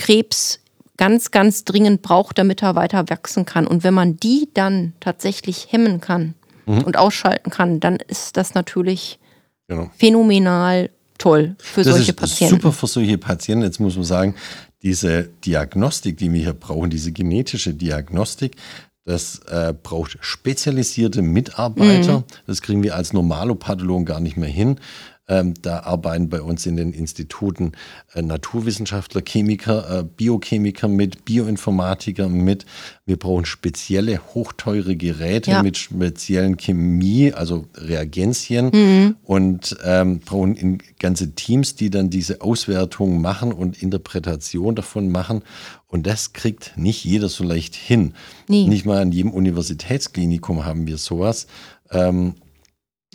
Krebs 0.00 0.60
ganz, 0.96 1.30
ganz 1.30 1.64
dringend 1.64 2.02
braucht, 2.02 2.38
damit 2.38 2.62
er 2.62 2.74
weiter 2.74 3.08
wachsen 3.08 3.44
kann. 3.46 3.66
Und 3.66 3.84
wenn 3.84 3.94
man 3.94 4.16
die 4.16 4.48
dann 4.54 4.94
tatsächlich 5.00 5.68
hemmen 5.70 6.00
kann 6.00 6.34
Mhm. 6.66 6.82
und 6.82 6.96
ausschalten 6.98 7.50
kann, 7.50 7.80
dann 7.80 7.96
ist 7.96 8.36
das 8.36 8.54
natürlich 8.54 9.18
Genau. 9.68 9.90
phänomenal 9.96 10.90
toll 11.18 11.54
für 11.58 11.82
Das 11.82 11.94
solche 11.96 12.10
ist 12.12 12.16
Patienten. 12.16 12.56
super 12.56 12.72
für 12.72 12.86
solche 12.86 13.18
Patienten. 13.18 13.64
Jetzt 13.64 13.78
muss 13.80 13.94
man 13.96 14.04
sagen, 14.04 14.34
diese 14.82 15.28
Diagnostik, 15.44 16.16
die 16.16 16.32
wir 16.32 16.40
hier 16.40 16.52
brauchen, 16.54 16.90
diese 16.90 17.12
genetische 17.12 17.72
Diagnostik, 17.74 18.56
das 19.04 19.40
äh, 19.48 19.72
braucht 19.82 20.18
spezialisierte 20.20 21.22
Mitarbeiter. 21.22 22.24
Das 22.46 22.62
kriegen 22.62 22.82
wir 22.82 22.94
als 22.94 23.12
Normalopathologen 23.12 24.04
gar 24.04 24.20
nicht 24.20 24.36
mehr 24.36 24.48
hin. 24.48 24.78
Ähm, 25.30 25.54
da 25.62 25.84
arbeiten 25.84 26.28
bei 26.28 26.42
uns 26.42 26.66
in 26.66 26.76
den 26.76 26.92
Instituten 26.92 27.72
äh, 28.14 28.20
Naturwissenschaftler, 28.20 29.22
Chemiker, 29.24 30.00
äh, 30.00 30.04
Biochemiker 30.04 30.88
mit, 30.88 31.24
Bioinformatiker 31.24 32.28
mit. 32.28 32.66
Wir 33.06 33.16
brauchen 33.16 33.44
spezielle, 33.44 34.20
hochteure 34.34 34.96
Geräte 34.96 35.52
Ja. 35.52 35.62
mit 35.62 35.78
speziellen 35.78 36.56
Chemie, 36.56 37.32
also 37.32 37.66
Reagenzien 37.76 39.16
und 39.22 39.76
ähm, 39.84 40.18
brauchen 40.18 40.78
ganze 40.98 41.34
Teams, 41.34 41.76
die 41.76 41.90
dann 41.90 42.10
diese 42.10 42.40
Auswertung 42.40 43.20
machen 43.20 43.52
und 43.52 43.80
Interpretation 43.82 44.74
davon 44.74 45.10
machen. 45.10 45.42
Und 45.86 46.06
das 46.06 46.32
kriegt 46.32 46.72
nicht 46.76 47.04
jeder 47.04 47.28
so 47.28 47.44
leicht 47.44 47.74
hin. 47.76 48.14
Nee. 48.48 48.66
Nicht 48.66 48.84
mal 48.84 49.00
an 49.00 49.12
jedem 49.12 49.30
Universitätsklinikum 49.30 50.64
haben 50.64 50.86
wir 50.86 50.98
sowas. 50.98 51.46
Ähm, 51.92 52.34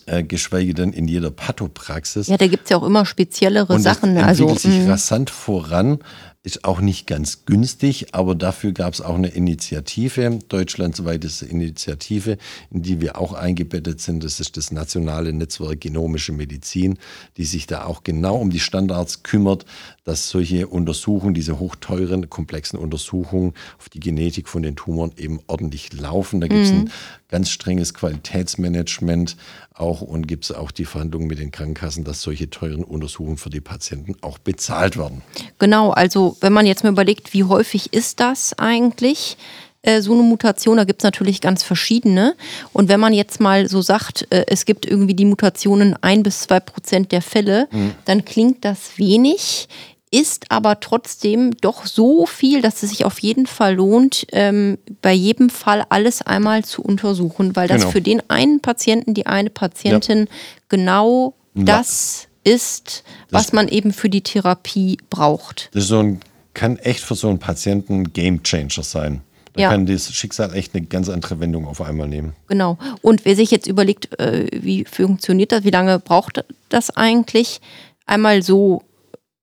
äh, 0.06 0.24
geschweige 0.24 0.74
denn 0.74 0.94
in 0.94 1.08
jeder 1.08 1.32
Pathopraxis. 1.32 2.28
Ja, 2.28 2.38
da 2.38 2.48
gibt 2.48 2.66
es 2.66 2.70
ja 2.70 2.78
auch 2.78 2.84
immer 2.84 3.06
speziellere 3.06 3.74
Und 3.74 3.82
Sachen. 3.82 4.16
das 4.16 4.24
Also, 4.24 4.44
entwickelt 4.48 4.74
sich 4.74 4.86
mh, 4.86 4.92
rasant 4.92 5.30
voran. 5.30 6.00
Ist 6.46 6.64
auch 6.64 6.80
nicht 6.80 7.08
ganz 7.08 7.46
günstig, 7.46 8.14
aber 8.14 8.36
dafür 8.36 8.72
gab 8.72 8.94
es 8.94 9.02
auch 9.02 9.16
eine 9.16 9.30
Initiative, 9.30 10.40
deutschlandweite 10.48 11.28
Initiative, 11.46 12.38
in 12.70 12.84
die 12.84 13.02
wir 13.02 13.20
auch 13.20 13.34
eingebettet 13.34 14.00
sind. 14.00 14.24
Das 14.24 14.40
ist 14.40 14.56
das 14.56 14.72
Nationale 14.72 15.34
Netzwerk 15.34 15.82
Genomische 15.82 16.34
Medizin, 16.34 17.00
die 17.38 17.46
sich 17.46 17.66
da 17.66 17.86
auch 17.86 18.04
genau 18.04 18.36
um 18.36 18.52
die 18.52 18.60
Standards 18.60 19.24
kümmert, 19.24 19.66
dass 20.04 20.30
solche 20.30 20.68
Untersuchungen, 20.68 21.34
diese 21.34 21.58
hochteuren, 21.58 22.30
komplexen 22.30 22.78
Untersuchungen 22.78 23.54
auf 23.80 23.90
die 23.90 24.00
Genetik 24.00 24.48
von 24.48 24.62
den 24.62 24.76
Tumoren 24.76 25.14
eben 25.18 25.40
ordentlich 25.48 25.94
laufen. 25.94 26.42
Da 26.42 26.48
gibt 26.48 26.66
es 26.66 26.72
mhm. 26.72 26.82
ein 26.82 26.92
ganz 27.28 27.50
strenges 27.50 27.96
Qualitätsmanagement 27.96 29.36
auch 29.74 30.02
und 30.02 30.28
gibt 30.28 30.46
es 30.46 30.52
auch 30.52 30.72
die 30.72 30.86
Verhandlungen 30.86 31.28
mit 31.28 31.40
den 31.40 31.52
Krankenkassen, 31.52 32.04
dass 32.04 32.22
solche 32.22 32.50
teuren 32.50 32.84
Untersuchungen 32.84 33.38
für 33.38 33.50
die 33.50 33.62
Patienten 33.62 34.16
auch 34.22 34.38
bezahlt 34.38 34.98
werden. 34.98 35.22
Genau, 35.60 35.90
also 35.90 36.35
wenn 36.42 36.54
man 36.54 36.66
jetzt 36.66 36.84
mal 36.84 36.92
überlegt, 36.92 37.34
wie 37.34 37.44
häufig 37.44 37.94
ist 37.94 38.20
das 38.20 38.58
eigentlich? 38.58 39.38
Äh, 39.82 40.02
so 40.02 40.14
eine 40.14 40.24
Mutation, 40.24 40.78
da 40.78 40.84
gibt 40.84 41.02
es 41.02 41.04
natürlich 41.04 41.42
ganz 41.42 41.62
verschiedene. 41.62 42.36
Und 42.74 42.90
wenn 42.90 43.00
man 43.00 43.14
jetzt 43.14 43.40
mal 43.40 43.70
so 43.70 43.82
sagt, 43.82 44.28
äh, 44.32 44.46
es 44.48 44.66
gibt 44.66 44.86
irgendwie 44.86 45.14
die 45.14 45.26
Mutationen 45.26 45.96
ein 46.02 46.24
bis 46.24 46.42
zwei 46.42 46.60
Prozent 46.60 47.12
der 47.12 47.22
Fälle, 47.22 47.68
mhm. 47.72 47.94
dann 48.06 48.26
klingt 48.26 48.66
das 48.66 48.98
wenig 48.98 49.68
ist 50.12 50.46
aber 50.50 50.80
trotzdem 50.80 51.52
doch 51.60 51.86
so 51.86 52.26
viel, 52.26 52.62
dass 52.62 52.84
es 52.84 52.92
sich 52.92 53.04
auf 53.04 53.20
jeden 53.20 53.48
Fall 53.48 53.76
lohnt, 53.76 54.26
ähm, 54.32 54.78
bei 55.02 55.12
jedem 55.12 55.50
Fall 55.50 55.84
alles 55.90 56.22
einmal 56.22 56.64
zu 56.64 56.82
untersuchen, 56.82 57.56
weil 57.58 57.68
das 57.68 57.82
genau. 57.82 57.92
für 57.92 58.02
den 58.02 58.30
einen 58.30 58.62
Patienten, 58.62 59.14
die 59.14 59.26
eine 59.26 59.50
Patientin 59.50 60.20
ja. 60.20 60.26
genau 60.70 61.34
das 61.54 62.28
ist, 62.46 63.04
was 63.30 63.48
das 63.48 63.54
man 63.54 63.68
eben 63.68 63.92
für 63.92 64.10
die 64.10 64.22
Therapie 64.22 64.98
braucht. 65.10 65.70
Das 65.74 65.88
so 65.88 66.00
ein, 66.00 66.22
kann 66.54 66.78
echt 66.78 67.02
für 67.02 67.16
so 67.16 67.28
einen 67.28 67.40
Patienten 67.40 68.02
ein 68.02 68.14
Game 68.14 68.44
Changer 68.44 68.84
sein. 68.84 69.22
Da 69.54 69.62
ja. 69.62 69.70
kann 69.70 69.86
das 69.86 70.14
Schicksal 70.14 70.54
echt 70.54 70.76
eine 70.76 70.86
ganz 70.86 71.10
andere 71.10 71.40
Wendung 71.40 71.66
auf 71.66 71.82
einmal 71.82 72.08
nehmen. 72.08 72.34
Genau. 72.48 72.78
Und 73.02 73.26
wer 73.26 73.36
sich 73.36 73.52
jetzt 73.52 73.68
überlegt, 73.68 74.20
äh, 74.20 74.48
wie 74.52 74.86
funktioniert 74.86 75.52
das, 75.52 75.64
wie 75.64 75.70
lange 75.70 76.00
braucht 76.00 76.44
das 76.70 76.90
eigentlich? 76.90 77.62
Einmal 78.06 78.44
so 78.44 78.84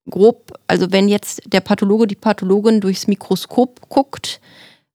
grob, 0.09 0.53
also 0.67 0.91
wenn 0.91 1.07
jetzt 1.07 1.41
der 1.47 1.61
Pathologe, 1.61 2.07
die 2.07 2.15
Pathologin 2.15 2.79
durchs 2.79 3.07
Mikroskop 3.07 3.89
guckt, 3.89 4.39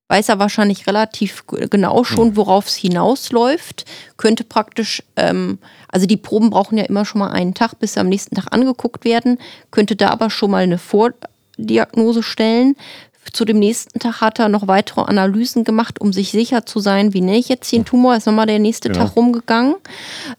weiß 0.09 0.31
er 0.31 0.39
wahrscheinlich 0.39 0.87
relativ 0.87 1.45
genau 1.47 2.03
schon, 2.03 2.29
hm. 2.29 2.37
worauf 2.37 2.67
es 2.67 2.77
hinausläuft, 2.77 3.85
könnte 4.17 4.43
praktisch, 4.43 5.03
ähm, 5.17 5.59
also 5.89 6.07
die 6.07 6.17
Proben 6.17 6.51
brauchen 6.51 6.79
ja 6.79 6.85
immer 6.85 7.05
schon 7.05 7.21
mal 7.21 7.31
einen 7.31 7.55
Tag, 7.55 7.79
bis 7.79 7.95
sie 7.95 8.01
am 8.01 8.09
nächsten 8.09 8.35
Tag 8.35 8.47
angeguckt 8.51 9.05
werden, 9.05 9.39
könnte 9.71 9.97
da 9.97 10.09
aber 10.09 10.31
schon 10.31 10.51
mal 10.51 10.63
eine 10.63 10.79
Vordiagnose 10.79 12.23
stellen, 12.23 12.75
zu 13.33 13.45
dem 13.45 13.59
nächsten 13.59 13.99
Tag 13.99 14.21
hat 14.21 14.39
er 14.39 14.49
noch 14.49 14.69
weitere 14.69 15.03
Analysen 15.03 15.65
gemacht, 15.65 16.01
um 16.01 16.13
sich 16.13 16.31
sicher 16.31 16.67
zu 16.67 16.81
sein, 16.81 17.15
wie 17.15 17.21
nenne 17.21 17.39
ich 17.39 17.49
jetzt 17.49 17.71
den 17.73 17.85
Tumor, 17.85 18.17
ist 18.17 18.27
nochmal 18.27 18.47
der 18.47 18.59
nächste 18.59 18.89
genau. 18.89 19.07
Tag 19.07 19.17
rumgegangen. 19.17 19.75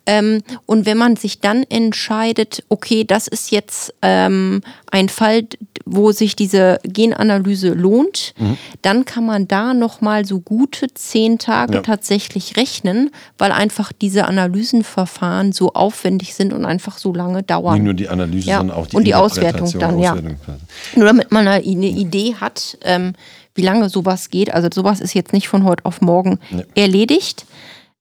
Ähm, 0.05 0.41
und 0.65 0.85
wenn 0.85 0.97
man 0.97 1.15
sich 1.15 1.39
dann 1.39 1.63
entscheidet, 1.63 2.63
okay, 2.69 3.03
das 3.03 3.27
ist 3.27 3.51
jetzt 3.51 3.93
ähm, 4.01 4.61
ein 4.91 5.09
Fall, 5.09 5.45
wo 5.85 6.11
sich 6.11 6.35
diese 6.35 6.79
Genanalyse 6.83 7.69
lohnt, 7.69 8.33
mhm. 8.37 8.57
dann 8.81 9.05
kann 9.05 9.25
man 9.25 9.47
da 9.47 9.73
nochmal 9.73 10.25
so 10.25 10.39
gute 10.39 10.93
zehn 10.93 11.39
Tage 11.39 11.75
ja. 11.75 11.81
tatsächlich 11.81 12.57
rechnen, 12.57 13.11
weil 13.37 13.51
einfach 13.51 13.91
diese 13.91 14.25
Analysenverfahren 14.25 15.51
so 15.51 15.73
aufwendig 15.73 16.35
sind 16.35 16.53
und 16.53 16.65
einfach 16.65 16.97
so 16.97 17.13
lange 17.13 17.43
dauern. 17.43 17.75
Nicht 17.75 17.85
nur 17.85 17.93
die 17.93 18.09
Analyse, 18.09 18.49
ja. 18.49 18.57
sondern 18.57 18.77
auch 18.77 18.87
die, 18.87 18.95
und 18.95 19.03
die 19.05 19.15
Auswertung 19.15 19.71
dann, 19.79 19.99
ja. 19.99 20.15
Nur 20.95 21.05
damit 21.05 21.31
man 21.31 21.47
eine 21.47 21.61
Idee 21.61 22.35
hat, 22.39 22.77
ähm, 22.83 23.13
wie 23.55 23.61
lange 23.61 23.89
sowas 23.89 24.29
geht. 24.29 24.53
Also 24.53 24.69
sowas 24.73 24.99
ist 24.99 25.13
jetzt 25.13 25.33
nicht 25.33 25.47
von 25.47 25.63
heute 25.63 25.85
auf 25.85 26.01
morgen 26.01 26.39
nee. 26.49 26.63
erledigt. 26.75 27.45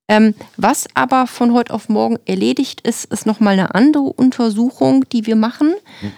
Ähm, 0.09 0.35
was 0.57 0.87
aber 0.95 1.27
von 1.27 1.53
heute 1.53 1.75
auf 1.75 1.89
morgen 1.89 2.19
erledigt 2.25 2.81
ist, 2.81 3.05
ist 3.07 3.27
nochmal 3.27 3.55
eine 3.55 3.75
andere 3.75 4.05
Untersuchung, 4.05 5.05
die 5.11 5.27
wir 5.27 5.37
machen. 5.37 5.75
Hm. 6.01 6.13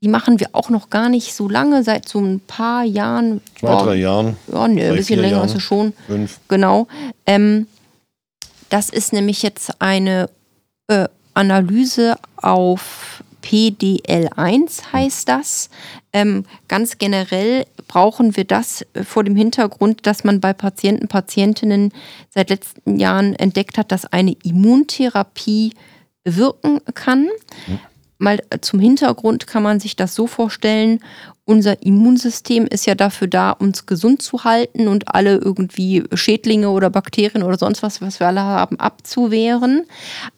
Die 0.00 0.08
machen 0.08 0.40
wir 0.40 0.48
auch 0.52 0.68
noch 0.68 0.90
gar 0.90 1.08
nicht 1.08 1.34
so 1.34 1.48
lange, 1.48 1.84
seit 1.84 2.08
so 2.08 2.20
ein 2.20 2.40
paar 2.40 2.84
Jahren. 2.84 3.40
Zwei, 3.58 3.74
oh, 3.74 3.84
drei 3.84 3.94
Jahren. 3.96 4.36
Ja, 4.52 4.66
nee, 4.68 4.84
ein 4.84 4.96
bisschen 4.96 5.20
länger 5.20 5.36
Jahren, 5.36 5.48
ist 5.48 5.56
es 5.56 5.62
schon. 5.62 5.92
Fünf. 6.06 6.40
Genau. 6.48 6.88
Ähm, 7.26 7.66
das 8.68 8.88
ist 8.88 9.12
nämlich 9.12 9.42
jetzt 9.42 9.80
eine 9.80 10.28
äh, 10.88 11.06
Analyse 11.34 12.16
auf 12.36 13.11
PDL1 13.42 14.92
heißt 14.92 15.28
das. 15.28 15.70
Ähm, 16.12 16.44
ganz 16.68 16.98
generell 16.98 17.66
brauchen 17.88 18.36
wir 18.36 18.44
das 18.44 18.86
äh, 18.94 19.04
vor 19.04 19.24
dem 19.24 19.36
Hintergrund, 19.36 20.06
dass 20.06 20.24
man 20.24 20.40
bei 20.40 20.52
Patienten, 20.52 21.08
Patientinnen 21.08 21.92
seit 22.30 22.50
letzten 22.50 22.98
Jahren 22.98 23.34
entdeckt 23.34 23.78
hat, 23.78 23.92
dass 23.92 24.06
eine 24.06 24.36
Immuntherapie 24.42 25.74
wirken 26.24 26.80
kann. 26.94 27.28
Mal 28.18 28.40
zum 28.60 28.78
Hintergrund 28.78 29.46
kann 29.46 29.62
man 29.62 29.80
sich 29.80 29.96
das 29.96 30.14
so 30.14 30.26
vorstellen, 30.26 31.00
unser 31.44 31.82
Immunsystem 31.82 32.66
ist 32.66 32.86
ja 32.86 32.94
dafür 32.94 33.26
da, 33.26 33.50
uns 33.50 33.86
gesund 33.86 34.22
zu 34.22 34.44
halten 34.44 34.86
und 34.86 35.12
alle 35.12 35.38
irgendwie 35.38 36.04
Schädlinge 36.14 36.70
oder 36.70 36.88
Bakterien 36.88 37.42
oder 37.42 37.58
sonst 37.58 37.82
was, 37.82 38.00
was 38.00 38.20
wir 38.20 38.28
alle 38.28 38.42
haben, 38.42 38.78
abzuwehren. 38.78 39.84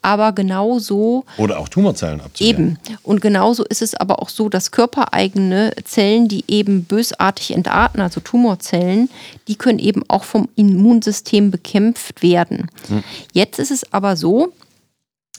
Aber 0.01 0.33
genauso. 0.33 1.25
Oder 1.37 1.59
auch 1.59 1.69
Tumorzellen 1.69 2.23
abzuwehren. 2.23 2.79
Eben. 2.89 2.99
Und 3.03 3.21
genauso 3.21 3.65
ist 3.65 3.83
es 3.83 3.95
aber 3.95 4.23
auch 4.23 4.31
so, 4.31 4.49
dass 4.49 4.71
körpereigene 4.71 5.73
Zellen, 5.85 6.29
die 6.29 6.45
eben 6.49 6.85
bösartig 6.85 7.53
entarten, 7.55 8.01
also 8.01 8.21
Tumorzellen, 8.21 9.11
die 9.47 9.57
können 9.57 9.79
eben 9.79 10.05
auch 10.09 10.25
vom 10.25 10.49
Immunsystem 10.57 11.51
bekämpft 11.51 12.23
werden. 12.23 12.71
Hm. 12.89 13.05
Jetzt 13.35 13.59
ist 13.59 13.71
es 13.71 13.93
aber 13.93 14.17
so, 14.17 14.55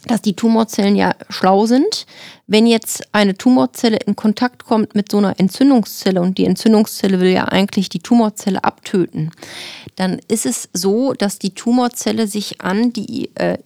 dass 0.08 0.22
die 0.22 0.36
Tumorzellen 0.36 0.96
ja 0.96 1.16
schlau 1.30 1.66
sind. 1.66 2.06
Wenn 2.48 2.68
jetzt 2.68 3.08
eine 3.12 3.36
Tumorzelle 3.36 3.98
in 4.06 4.16
Kontakt 4.16 4.66
kommt 4.66 4.94
mit 4.96 5.12
so 5.12 5.18
einer 5.18 5.40
Entzündungszelle 5.40 6.22
und 6.22 6.38
die 6.38 6.46
Entzündungszelle 6.46 7.20
will 7.20 7.32
ja 7.32 7.46
eigentlich 7.46 7.90
die 7.90 8.00
Tumorzelle 8.00 8.64
abtöten, 8.64 9.32
dann 9.96 10.20
ist 10.28 10.46
es 10.46 10.70
so, 10.74 11.14
dass 11.14 11.40
die 11.40 11.56
Tumorzelle 11.56 12.28
sich 12.28 12.62
an 12.62 12.94
die 12.94 13.32
äh, 13.36 13.58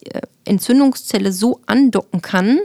Entzündungszelle 0.46 1.34
so 1.34 1.60
andocken 1.66 2.22
kann 2.22 2.60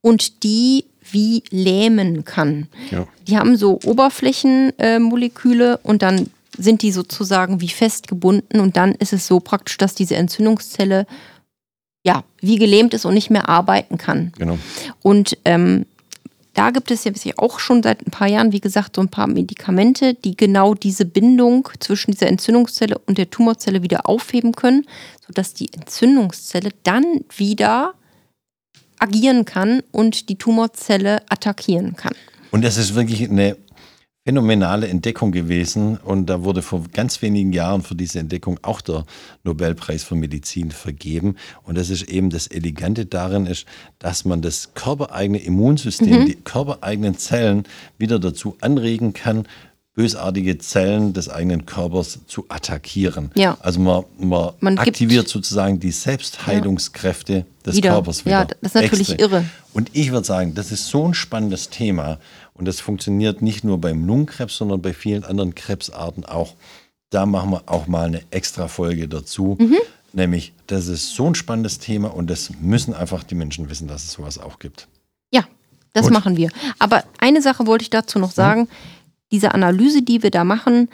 und 0.00 0.42
die 0.42 0.86
wie 1.10 1.42
lähmen 1.50 2.24
kann. 2.24 2.68
Ja. 2.90 3.06
Die 3.26 3.38
haben 3.38 3.56
so 3.56 3.78
Oberflächenmoleküle 3.84 5.74
äh, 5.74 5.78
und 5.82 6.02
dann 6.02 6.30
sind 6.56 6.82
die 6.82 6.92
sozusagen 6.92 7.60
wie 7.60 7.68
festgebunden 7.68 8.60
und 8.60 8.76
dann 8.76 8.94
ist 8.94 9.12
es 9.12 9.26
so 9.26 9.40
praktisch, 9.40 9.78
dass 9.78 9.94
diese 9.94 10.16
Entzündungszelle 10.16 11.06
ja, 12.04 12.24
wie 12.40 12.56
gelähmt 12.56 12.94
ist 12.94 13.04
und 13.04 13.14
nicht 13.14 13.30
mehr 13.30 13.48
arbeiten 13.48 13.98
kann. 13.98 14.32
Genau. 14.38 14.58
Und 15.02 15.36
ähm, 15.44 15.86
da 16.54 16.70
gibt 16.70 16.90
es 16.90 17.04
ja 17.04 17.12
auch 17.36 17.60
schon 17.60 17.84
seit 17.84 18.04
ein 18.04 18.10
paar 18.10 18.26
Jahren, 18.26 18.50
wie 18.50 18.60
gesagt, 18.60 18.96
so 18.96 19.02
ein 19.02 19.10
paar 19.10 19.28
Medikamente, 19.28 20.14
die 20.14 20.36
genau 20.36 20.74
diese 20.74 21.04
Bindung 21.04 21.68
zwischen 21.78 22.10
dieser 22.10 22.26
Entzündungszelle 22.26 22.98
und 22.98 23.16
der 23.16 23.30
Tumorzelle 23.30 23.82
wieder 23.84 24.08
aufheben 24.08 24.52
können, 24.52 24.84
sodass 25.24 25.54
die 25.54 25.72
Entzündungszelle 25.72 26.70
dann 26.82 27.04
wieder 27.36 27.94
agieren 28.98 29.44
kann 29.44 29.84
und 29.92 30.28
die 30.28 30.36
Tumorzelle 30.36 31.22
attackieren 31.28 31.94
kann. 31.94 32.14
Und 32.50 32.64
das 32.64 32.76
ist 32.76 32.96
wirklich 32.96 33.30
eine 33.30 33.56
phänomenale 34.28 34.88
Entdeckung 34.88 35.32
gewesen 35.32 35.96
und 35.96 36.26
da 36.26 36.44
wurde 36.44 36.60
vor 36.60 36.82
ganz 36.92 37.22
wenigen 37.22 37.54
Jahren 37.54 37.80
für 37.80 37.94
diese 37.94 38.18
Entdeckung 38.18 38.58
auch 38.60 38.82
der 38.82 39.06
Nobelpreis 39.42 40.04
für 40.04 40.16
Medizin 40.16 40.70
vergeben. 40.70 41.36
Und 41.62 41.78
das 41.78 41.88
ist 41.88 42.02
eben 42.10 42.28
das 42.28 42.46
Elegante 42.46 43.06
darin 43.06 43.46
ist, 43.46 43.64
dass 43.98 44.26
man 44.26 44.42
das 44.42 44.74
körpereigene 44.74 45.38
Immunsystem, 45.38 46.20
mhm. 46.20 46.26
die 46.26 46.34
körpereigenen 46.34 47.16
Zellen 47.16 47.64
wieder 47.96 48.18
dazu 48.18 48.54
anregen 48.60 49.14
kann, 49.14 49.46
bösartige 49.94 50.58
Zellen 50.58 51.14
des 51.14 51.30
eigenen 51.30 51.64
Körpers 51.64 52.20
zu 52.26 52.44
attackieren. 52.50 53.30
Ja. 53.34 53.56
Also 53.60 53.80
man, 53.80 54.04
man, 54.18 54.50
man 54.60 54.78
aktiviert 54.78 55.26
sozusagen 55.26 55.80
die 55.80 55.90
Selbstheilungskräfte 55.90 57.32
ja. 57.32 57.44
des 57.66 57.76
wieder. 57.76 57.90
Körpers 57.92 58.24
wieder. 58.24 58.40
Ja, 58.40 58.44
das 58.44 58.58
ist 58.60 58.74
natürlich 58.74 59.10
Extra. 59.10 59.26
irre. 59.26 59.44
Und 59.72 59.90
ich 59.94 60.12
würde 60.12 60.26
sagen, 60.26 60.54
das 60.54 60.70
ist 60.70 60.86
so 60.86 61.04
ein 61.04 61.14
spannendes 61.14 61.70
Thema 61.70 62.18
und 62.58 62.64
das 62.66 62.80
funktioniert 62.80 63.40
nicht 63.40 63.64
nur 63.64 63.80
beim 63.80 64.06
Lungenkrebs, 64.06 64.56
sondern 64.56 64.82
bei 64.82 64.92
vielen 64.92 65.24
anderen 65.24 65.54
Krebsarten 65.54 66.24
auch. 66.24 66.54
Da 67.10 67.24
machen 67.24 67.50
wir 67.50 67.62
auch 67.66 67.86
mal 67.86 68.06
eine 68.06 68.22
extra 68.30 68.68
Folge 68.68 69.08
dazu. 69.08 69.56
Mhm. 69.58 69.76
Nämlich, 70.12 70.52
das 70.66 70.88
ist 70.88 71.14
so 71.14 71.26
ein 71.26 71.34
spannendes 71.34 71.78
Thema 71.78 72.12
und 72.14 72.28
das 72.28 72.50
müssen 72.60 72.94
einfach 72.94 73.22
die 73.22 73.36
Menschen 73.36 73.70
wissen, 73.70 73.88
dass 73.88 74.04
es 74.04 74.12
sowas 74.12 74.38
auch 74.38 74.58
gibt. 74.58 74.88
Ja, 75.30 75.44
das 75.92 76.04
Gut. 76.04 76.12
machen 76.12 76.36
wir. 76.36 76.50
Aber 76.78 77.04
eine 77.18 77.40
Sache 77.40 77.66
wollte 77.66 77.82
ich 77.82 77.90
dazu 77.90 78.18
noch 78.18 78.32
sagen. 78.32 78.62
Mhm. 78.62 78.68
Diese 79.30 79.54
Analyse, 79.54 80.02
die 80.02 80.22
wir 80.22 80.30
da 80.30 80.42
machen, 80.44 80.88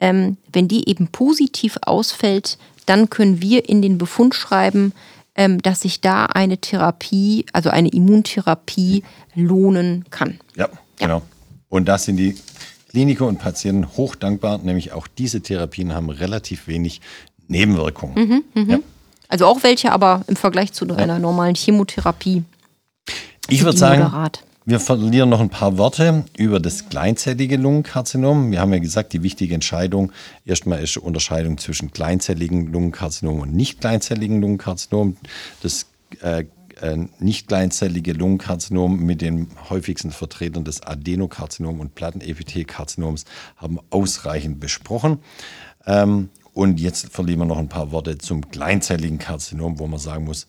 ähm, 0.00 0.36
wenn 0.52 0.68
die 0.68 0.88
eben 0.88 1.08
positiv 1.08 1.78
ausfällt, 1.82 2.58
dann 2.86 3.10
können 3.10 3.42
wir 3.42 3.68
in 3.68 3.82
den 3.82 3.98
Befund 3.98 4.34
schreiben, 4.34 4.92
ähm, 5.34 5.60
dass 5.60 5.80
sich 5.80 6.00
da 6.00 6.26
eine 6.26 6.58
Therapie, 6.58 7.46
also 7.52 7.70
eine 7.70 7.88
Immuntherapie 7.88 9.02
lohnen 9.34 10.04
kann. 10.10 10.38
Ja, 10.54 10.68
Genau. 10.98 11.22
Und 11.68 11.86
das 11.86 12.04
sind 12.04 12.16
die, 12.16 12.36
Kliniker 12.88 13.26
und 13.26 13.38
Patienten 13.38 13.86
hoch 13.96 14.16
dankbar, 14.16 14.58
nämlich 14.58 14.92
auch 14.92 15.06
diese 15.06 15.40
Therapien 15.40 15.94
haben 15.94 16.10
relativ 16.10 16.66
wenig 16.66 17.00
Nebenwirkungen. 17.46 18.42
Mhm, 18.54 18.70
Ja. 18.70 18.78
Also 19.30 19.44
auch 19.44 19.62
welche, 19.62 19.92
aber 19.92 20.22
im 20.26 20.36
Vergleich 20.36 20.72
zu 20.72 20.88
einer 20.88 21.18
normalen 21.18 21.54
Chemotherapie. 21.54 22.44
Ich 23.48 23.62
würde 23.62 23.76
sagen, 23.76 24.02
moderat. 24.04 24.42
wir 24.64 24.80
verlieren 24.80 25.28
noch 25.28 25.40
ein 25.40 25.50
paar 25.50 25.76
Worte 25.76 26.24
über 26.38 26.60
das 26.60 26.88
kleinzellige 26.88 27.58
Lungenkarzinom. 27.58 28.50
Wir 28.50 28.60
haben 28.60 28.72
ja 28.72 28.78
gesagt, 28.78 29.12
die 29.12 29.22
wichtige 29.22 29.54
Entscheidung 29.54 30.12
erstmal 30.46 30.82
ist 30.82 30.94
die 30.94 31.00
Unterscheidung 31.00 31.58
zwischen 31.58 31.90
kleinzelligen 31.92 32.72
Lungenkarzinom 32.72 33.40
und 33.40 33.52
nicht 33.52 33.82
kleinzelligen 33.82 34.40
Lungenkarzinom. 34.40 35.18
Das 35.62 35.84
äh, 36.22 36.44
nicht 37.18 37.48
kleinzellige 37.48 38.12
Lungenkarzinom 38.12 39.00
mit 39.00 39.20
den 39.20 39.48
häufigsten 39.68 40.10
Vertretern 40.10 40.64
des 40.64 40.82
Adenokarzinom 40.82 41.80
und 41.80 41.94
Plattenepithelkarzinoms 41.94 43.24
haben 43.56 43.78
ausreichend 43.90 44.60
besprochen. 44.60 45.18
Ähm, 45.86 46.30
und 46.54 46.80
jetzt 46.80 47.12
verlieren 47.12 47.40
wir 47.40 47.46
noch 47.46 47.58
ein 47.58 47.68
paar 47.68 47.92
Worte 47.92 48.18
zum 48.18 48.50
kleinzelligen 48.50 49.18
Karzinom, 49.18 49.78
wo 49.78 49.86
man 49.86 50.00
sagen 50.00 50.24
muss, 50.24 50.48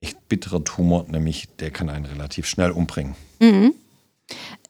echt 0.00 0.28
bitterer 0.28 0.62
Tumor, 0.62 1.06
nämlich 1.08 1.48
der 1.58 1.70
kann 1.70 1.88
einen 1.88 2.04
relativ 2.04 2.46
schnell 2.46 2.70
umbringen. 2.70 3.14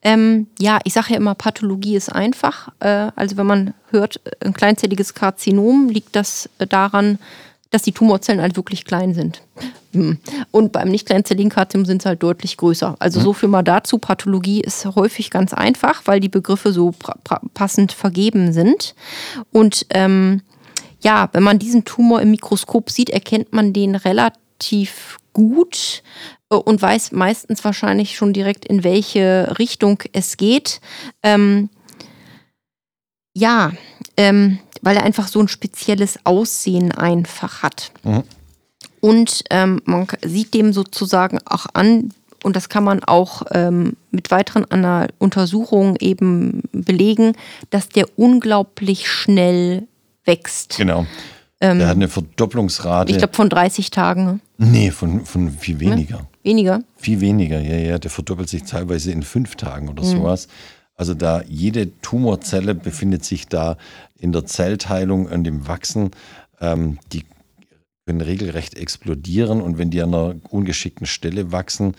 Ähm, 0.01 0.47
ja, 0.59 0.79
ich 0.83 0.93
sage 0.93 1.11
ja 1.11 1.17
immer, 1.17 1.35
Pathologie 1.35 1.95
ist 1.95 2.09
einfach. 2.09 2.69
Äh, 2.79 3.11
also 3.15 3.37
wenn 3.37 3.47
man 3.47 3.73
hört, 3.89 4.21
äh, 4.25 4.45
ein 4.45 4.53
kleinzelliges 4.53 5.13
Karzinom, 5.13 5.89
liegt 5.89 6.15
das 6.15 6.49
äh, 6.59 6.67
daran, 6.67 7.19
dass 7.75 7.81
die 7.81 7.91
Tumorzellen 7.91 8.41
halt 8.41 8.55
wirklich 8.55 8.85
klein 8.85 9.13
sind. 9.13 9.41
Hm. 9.91 10.17
Und 10.51 10.71
beim 10.71 10.87
nicht 10.87 11.05
kleinzelligen 11.05 11.49
Karzinom 11.49 11.85
sind 11.85 12.01
sie 12.01 12.07
halt 12.07 12.23
deutlich 12.23 12.55
größer. 12.55 12.95
Also 12.99 13.19
so 13.19 13.33
viel 13.33 13.49
mal 13.49 13.63
dazu. 13.63 13.97
Pathologie 13.97 14.61
ist 14.61 14.85
häufig 14.85 15.29
ganz 15.29 15.53
einfach, 15.53 16.03
weil 16.05 16.21
die 16.21 16.29
Begriffe 16.29 16.71
so 16.71 16.93
passend 17.53 17.91
vergeben 17.91 18.53
sind. 18.53 18.95
Und 19.51 19.87
ähm, 19.89 20.41
ja, 21.01 21.27
wenn 21.33 21.43
man 21.43 21.59
diesen 21.59 21.83
Tumor 21.83 22.21
im 22.21 22.31
Mikroskop 22.31 22.89
sieht, 22.89 23.09
erkennt 23.09 23.51
man 23.51 23.73
den 23.73 23.95
relativ 23.95 25.17
gut 25.33 26.01
äh, 26.49 26.55
und 26.55 26.81
weiß 26.81 27.11
meistens 27.11 27.61
wahrscheinlich 27.65 28.15
schon 28.15 28.31
direkt, 28.31 28.63
in 28.63 28.85
welche 28.85 29.53
Richtung 29.59 30.01
es 30.13 30.37
geht. 30.37 30.79
Ähm, 31.23 31.69
ja, 33.33 33.73
ähm, 34.15 34.59
weil 34.85 34.97
er 34.97 35.03
einfach 35.03 35.27
so 35.27 35.39
ein 35.39 35.47
spezielles 35.47 36.19
Aussehen 36.25 36.91
einfach 36.91 37.63
hat. 37.63 37.91
Und 39.01 39.43
ähm, 39.49 39.81
man 39.85 40.07
sieht 40.23 40.53
dem 40.53 40.73
sozusagen 40.73 41.39
auch 41.43 41.65
an, 41.73 42.13
und 42.43 42.55
das 42.55 42.69
kann 42.69 42.83
man 42.83 43.03
auch 43.03 43.41
ähm, 43.51 43.97
mit 44.11 44.29
weiteren 44.29 44.63
Ana 44.69 45.07
Untersuchungen 45.17 45.95
eben 45.99 46.61
belegen, 46.71 47.33
dass 47.71 47.89
der 47.89 48.05
unglaublich 48.15 49.09
schnell 49.09 49.87
wächst. 50.23 50.77
Genau. 50.77 51.07
der 51.59 51.87
hat 51.87 51.95
eine 51.95 52.07
Verdopplungsrate. 52.07 53.11
Ich 53.11 53.17
glaube 53.17 53.33
von 53.33 53.49
30 53.49 53.89
Tagen. 53.89 54.25
ne? 54.25 54.39
nee, 54.57 54.91
von, 54.91 55.25
von 55.25 55.49
viel 55.49 55.79
weniger. 55.79 56.27
Weniger. 56.43 56.83
Viel 56.97 57.21
weniger, 57.21 57.59
ja, 57.59 57.77
ja. 57.77 57.97
Der 57.97 58.11
verdoppelt 58.11 58.49
sich 58.49 58.65
teilweise 58.65 59.11
in 59.11 59.23
fünf 59.23 59.55
Tagen 59.55 59.89
oder 59.89 60.03
sowas. 60.03 60.47
Also 60.97 61.13
da 61.13 61.41
jede 61.47 61.99
Tumorzelle 62.01 62.73
befindet 62.73 63.25
sich 63.25 63.47
da 63.47 63.77
in 64.17 64.31
der 64.31 64.45
Zellteilung 64.45 65.25
und 65.25 65.45
im 65.47 65.67
Wachsen. 65.67 66.11
Ähm, 66.59 66.99
die 67.11 67.25
können 68.05 68.21
regelrecht 68.21 68.75
explodieren 68.75 69.61
und 69.61 69.77
wenn 69.77 69.89
die 69.89 70.01
an 70.01 70.13
einer 70.13 70.35
ungeschickten 70.49 71.07
Stelle 71.07 71.51
wachsen, 71.51 71.95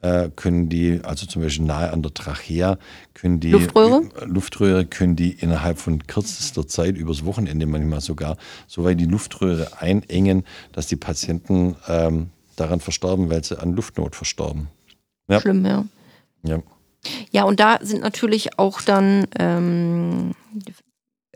äh, 0.00 0.30
können 0.36 0.68
die, 0.68 1.00
also 1.02 1.26
zum 1.26 1.42
Beispiel 1.42 1.66
nahe 1.66 1.92
an 1.92 2.02
der 2.02 2.14
Trachea, 2.14 2.78
können 3.14 3.40
die 3.40 3.50
Luftröhre? 3.50 4.08
äh, 4.20 4.24
Luftröhre 4.26 4.86
können 4.86 5.16
die 5.16 5.32
innerhalb 5.32 5.78
von 5.78 6.06
kürzester 6.06 6.68
Zeit, 6.68 6.96
übers 6.96 7.24
Wochenende 7.24 7.66
manchmal 7.66 8.00
sogar, 8.00 8.36
so 8.68 8.84
weit 8.84 9.00
die 9.00 9.06
Luftröhre 9.06 9.80
einengen, 9.80 10.44
dass 10.72 10.86
die 10.86 10.96
Patienten 10.96 11.74
ähm, 11.88 12.30
daran 12.54 12.78
verstorben, 12.80 13.28
weil 13.28 13.42
sie 13.42 13.60
an 13.60 13.74
Luftnot 13.74 14.14
verstorben. 14.14 14.68
Ja. 15.28 15.40
Schlimm, 15.40 15.66
ja. 15.66 15.84
Ja. 16.44 16.62
Ja, 17.30 17.44
und 17.44 17.60
da 17.60 17.78
sind 17.80 18.02
natürlich 18.02 18.58
auch 18.58 18.82
dann, 18.82 19.26
ähm, 19.38 20.32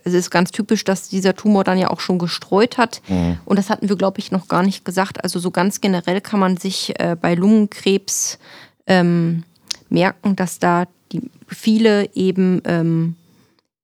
es 0.05 0.15
ist 0.15 0.31
ganz 0.31 0.51
typisch, 0.51 0.85
dass 0.85 1.09
dieser 1.09 1.35
Tumor 1.35 1.65
dann 1.65 1.79
ja 1.79 1.91
auch 1.91 2.01
schon 2.01 2.19
gestreut 2.19 2.79
hat. 2.79 3.03
Und 3.45 3.59
das 3.59 3.71
hatten 3.71 3.89
wir, 3.89 3.97
glaube 3.97 4.19
ich, 4.19 4.33
noch 4.33 4.49
gar 4.49 4.63
nicht 4.63 4.85
gesagt. 4.85 5.23
Also 5.23 5.39
so 5.39 5.51
ganz 5.51 5.81
generell 5.81 6.21
kann 6.21 6.41
man 6.41 6.57
sich 6.57 6.99
äh, 6.99 7.17
bei 7.21 7.35
Lungenkrebs 7.35 8.39
ähm, 8.87 9.45
merken, 9.89 10.37
dass 10.37 10.59
da 10.59 10.87
die, 11.13 11.31
viele 11.47 12.15
eben 12.15 12.63
ähm, 12.65 13.17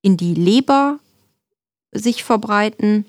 in 0.02 0.16
die 0.16 0.34
Leber 0.34 0.98
sich 1.92 2.24
verbreiten, 2.24 3.06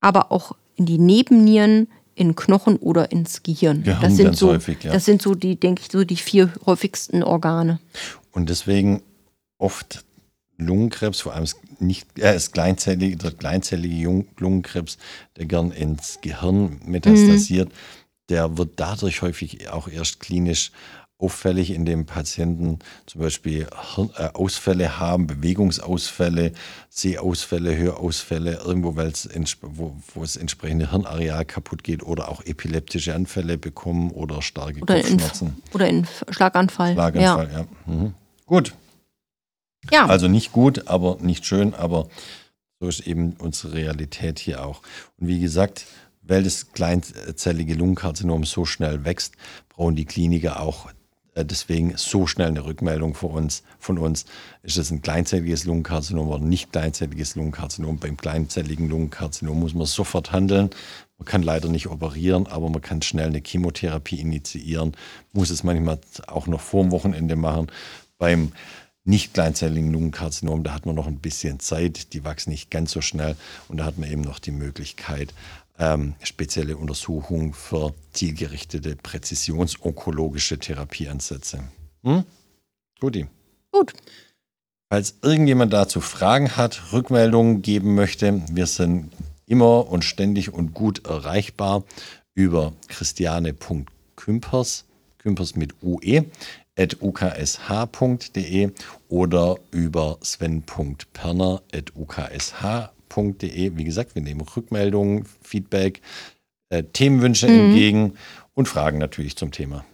aber 0.00 0.32
auch 0.32 0.54
in 0.76 0.86
die 0.86 0.98
Nebennieren, 0.98 1.88
in 2.14 2.34
Knochen 2.34 2.76
oder 2.76 3.10
ins 3.12 3.42
Gehirn. 3.42 3.82
Gehirn 3.82 4.02
das 4.02 4.16
sind 4.16 4.26
ganz 4.26 4.38
so, 4.38 4.48
häufig, 4.48 4.82
ja. 4.82 4.92
das 4.92 5.04
sind 5.04 5.22
so 5.22 5.34
die, 5.34 5.56
denke 5.56 5.82
ich, 5.82 5.90
so 5.90 6.04
die 6.04 6.16
vier 6.16 6.52
häufigsten 6.66 7.22
Organe. 7.22 7.80
Und 8.32 8.50
deswegen 8.50 9.02
oft 9.58 10.04
Lungenkrebs, 10.58 11.20
vor 11.20 11.34
allem 11.34 11.46
nicht, 11.82 12.18
äh, 12.18 12.32
das 12.34 12.52
kleinzellige, 12.52 13.16
der 13.16 13.32
kleinzellige 13.32 13.94
Jung- 13.96 14.26
Lungenkrebs, 14.38 14.98
der 15.36 15.46
gern 15.46 15.70
ins 15.72 16.18
Gehirn 16.22 16.80
metastasiert, 16.84 17.70
der 18.28 18.56
wird 18.56 18.72
dadurch 18.76 19.20
häufig 19.22 19.68
auch 19.70 19.88
erst 19.88 20.20
klinisch 20.20 20.70
auffällig, 21.18 21.70
indem 21.70 22.04
Patienten 22.04 22.80
zum 23.06 23.20
Beispiel 23.20 23.68
äh, 24.16 24.28
Ausfälle 24.34 24.98
haben, 24.98 25.28
Bewegungsausfälle, 25.28 26.52
Sehausfälle, 26.88 27.76
Hörausfälle, 27.76 28.60
irgendwo, 28.64 28.96
weil 28.96 29.08
es 29.08 29.30
ents- 29.30 29.56
wo, 29.60 29.94
wo 30.14 30.22
das 30.22 30.36
entsprechende 30.36 30.90
Hirnareal 30.90 31.44
kaputt 31.44 31.84
geht 31.84 32.02
oder 32.02 32.28
auch 32.28 32.42
epileptische 32.44 33.14
Anfälle 33.14 33.56
bekommen 33.56 34.10
oder 34.10 34.42
starke 34.42 34.80
Oder 34.80 34.96
Kopfschmerzen. 35.00 35.56
oder 35.72 35.88
in 35.88 36.06
Schlaganfall. 36.30 36.94
Schlaganfall, 36.94 37.50
ja. 37.52 37.66
Mhm. 37.92 38.14
Gut, 38.46 38.74
Ja. 39.90 40.06
also 40.06 40.28
nicht 40.28 40.52
gut, 40.52 40.86
aber 40.88 41.18
nicht 41.20 41.44
schön, 41.44 41.74
aber 41.74 42.08
so 42.80 42.88
ist 42.88 43.00
eben 43.00 43.34
unsere 43.38 43.74
Realität 43.74 44.38
hier 44.38 44.64
auch. 44.64 44.82
Und 45.18 45.28
wie 45.28 45.40
gesagt, 45.40 45.86
weil 46.22 46.44
das 46.44 46.72
kleinzellige 46.72 47.74
Lungenkarzinom 47.74 48.44
so 48.44 48.64
schnell 48.64 49.04
wächst, 49.04 49.34
brauchen 49.68 49.96
die 49.96 50.04
Kliniker 50.04 50.60
auch 50.60 50.88
äh, 51.34 51.44
deswegen 51.44 51.94
so 51.96 52.26
schnell 52.26 52.48
eine 52.48 52.64
Rückmeldung 52.64 53.14
von 53.14 53.30
uns. 53.30 53.62
Von 53.78 53.98
uns 53.98 54.24
ist 54.62 54.76
es 54.76 54.90
ein 54.90 55.02
kleinzelliges 55.02 55.64
Lungenkarzinom 55.64 56.28
oder 56.28 56.44
nicht 56.44 56.72
kleinzelliges 56.72 57.34
Lungenkarzinom. 57.34 57.98
Beim 57.98 58.16
kleinzelligen 58.16 58.88
Lungenkarzinom 58.88 59.58
muss 59.58 59.74
man 59.74 59.86
sofort 59.86 60.32
handeln. 60.32 60.70
Man 61.18 61.26
kann 61.26 61.42
leider 61.42 61.68
nicht 61.68 61.88
operieren, 61.88 62.46
aber 62.46 62.68
man 62.68 62.82
kann 62.82 63.02
schnell 63.02 63.28
eine 63.28 63.42
Chemotherapie 63.44 64.20
initiieren. 64.20 64.92
Muss 65.32 65.50
es 65.50 65.64
manchmal 65.64 65.98
auch 66.26 66.46
noch 66.46 66.60
vor 66.60 66.82
dem 66.82 66.92
Wochenende 66.92 67.36
machen. 67.36 67.68
Beim 68.18 68.52
nicht 69.04 69.34
kleinzelligen 69.34 69.92
Lungenkarzinom, 69.92 70.62
da 70.62 70.74
hat 70.74 70.86
man 70.86 70.94
noch 70.94 71.06
ein 71.06 71.18
bisschen 71.18 71.58
Zeit, 71.60 72.12
die 72.12 72.24
wachsen 72.24 72.50
nicht 72.50 72.70
ganz 72.70 72.92
so 72.92 73.00
schnell 73.00 73.36
und 73.68 73.78
da 73.78 73.84
hat 73.84 73.98
man 73.98 74.10
eben 74.10 74.22
noch 74.22 74.38
die 74.38 74.52
Möglichkeit, 74.52 75.34
ähm, 75.78 76.14
spezielle 76.22 76.76
Untersuchungen 76.76 77.52
für 77.54 77.94
zielgerichtete 78.12 78.96
präzisionsonkologische 78.96 80.58
Therapieansätze. 80.58 81.64
Hm? 82.04 82.24
Guti. 83.00 83.26
Gut. 83.72 83.92
Falls 84.88 85.16
irgendjemand 85.22 85.72
dazu 85.72 86.00
Fragen 86.00 86.56
hat, 86.56 86.92
Rückmeldungen 86.92 87.62
geben 87.62 87.94
möchte, 87.94 88.42
wir 88.50 88.66
sind 88.66 89.10
immer 89.46 89.88
und 89.88 90.04
ständig 90.04 90.52
und 90.52 90.74
gut 90.74 91.06
erreichbar 91.06 91.84
über 92.34 92.74
christiane.kümpers, 92.88 94.84
Kümpers 95.18 95.56
mit 95.56 95.82
UE, 95.82 96.26
uksh.de 97.00 98.70
oder 99.08 99.56
über 99.70 100.18
sven.perner 100.22 101.62
at 101.74 101.92
uksh.de. 101.96 103.76
Wie 103.76 103.84
gesagt, 103.84 104.14
wir 104.14 104.22
nehmen 104.22 104.40
Rückmeldungen, 104.40 105.26
Feedback, 105.42 106.00
äh, 106.70 106.82
Themenwünsche 106.82 107.46
entgegen 107.46 108.14
und 108.54 108.68
Fragen 108.68 108.98
natürlich 108.98 109.36
zum 109.36 109.50
Thema. 109.52 109.84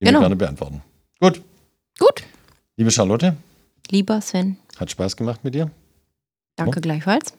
Die 0.00 0.06
Genau. 0.06 0.18
wir 0.18 0.24
gerne 0.24 0.36
beantworten. 0.36 0.82
Gut, 1.20 1.42
Gut. 1.98 2.22
liebe 2.76 2.90
Charlotte, 2.90 3.36
Lieber 3.90 4.20
Sven, 4.20 4.56
hat 4.78 4.90
Spaß 4.90 5.16
gemacht 5.16 5.44
mit 5.44 5.54
dir. 5.54 5.70
danke 6.56 6.76
Ja. 6.76 6.80
gleichfalls. 6.82 7.32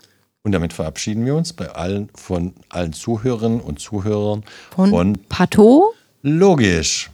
Und 0.44 0.52
damit 0.54 0.74
verabschieden 0.74 1.24
wir 1.26 1.36
uns 1.36 1.54
bei 1.54 1.70
allen 1.70 2.10
von 2.16 2.54
allen 2.70 2.94
Zuhörerinnen 2.94 3.62
und 3.62 3.80
Zuhörern 3.80 4.44
Von, 4.72 4.90
von 4.90 5.18
Pato. 5.30 5.94
Logisch. 6.24 7.12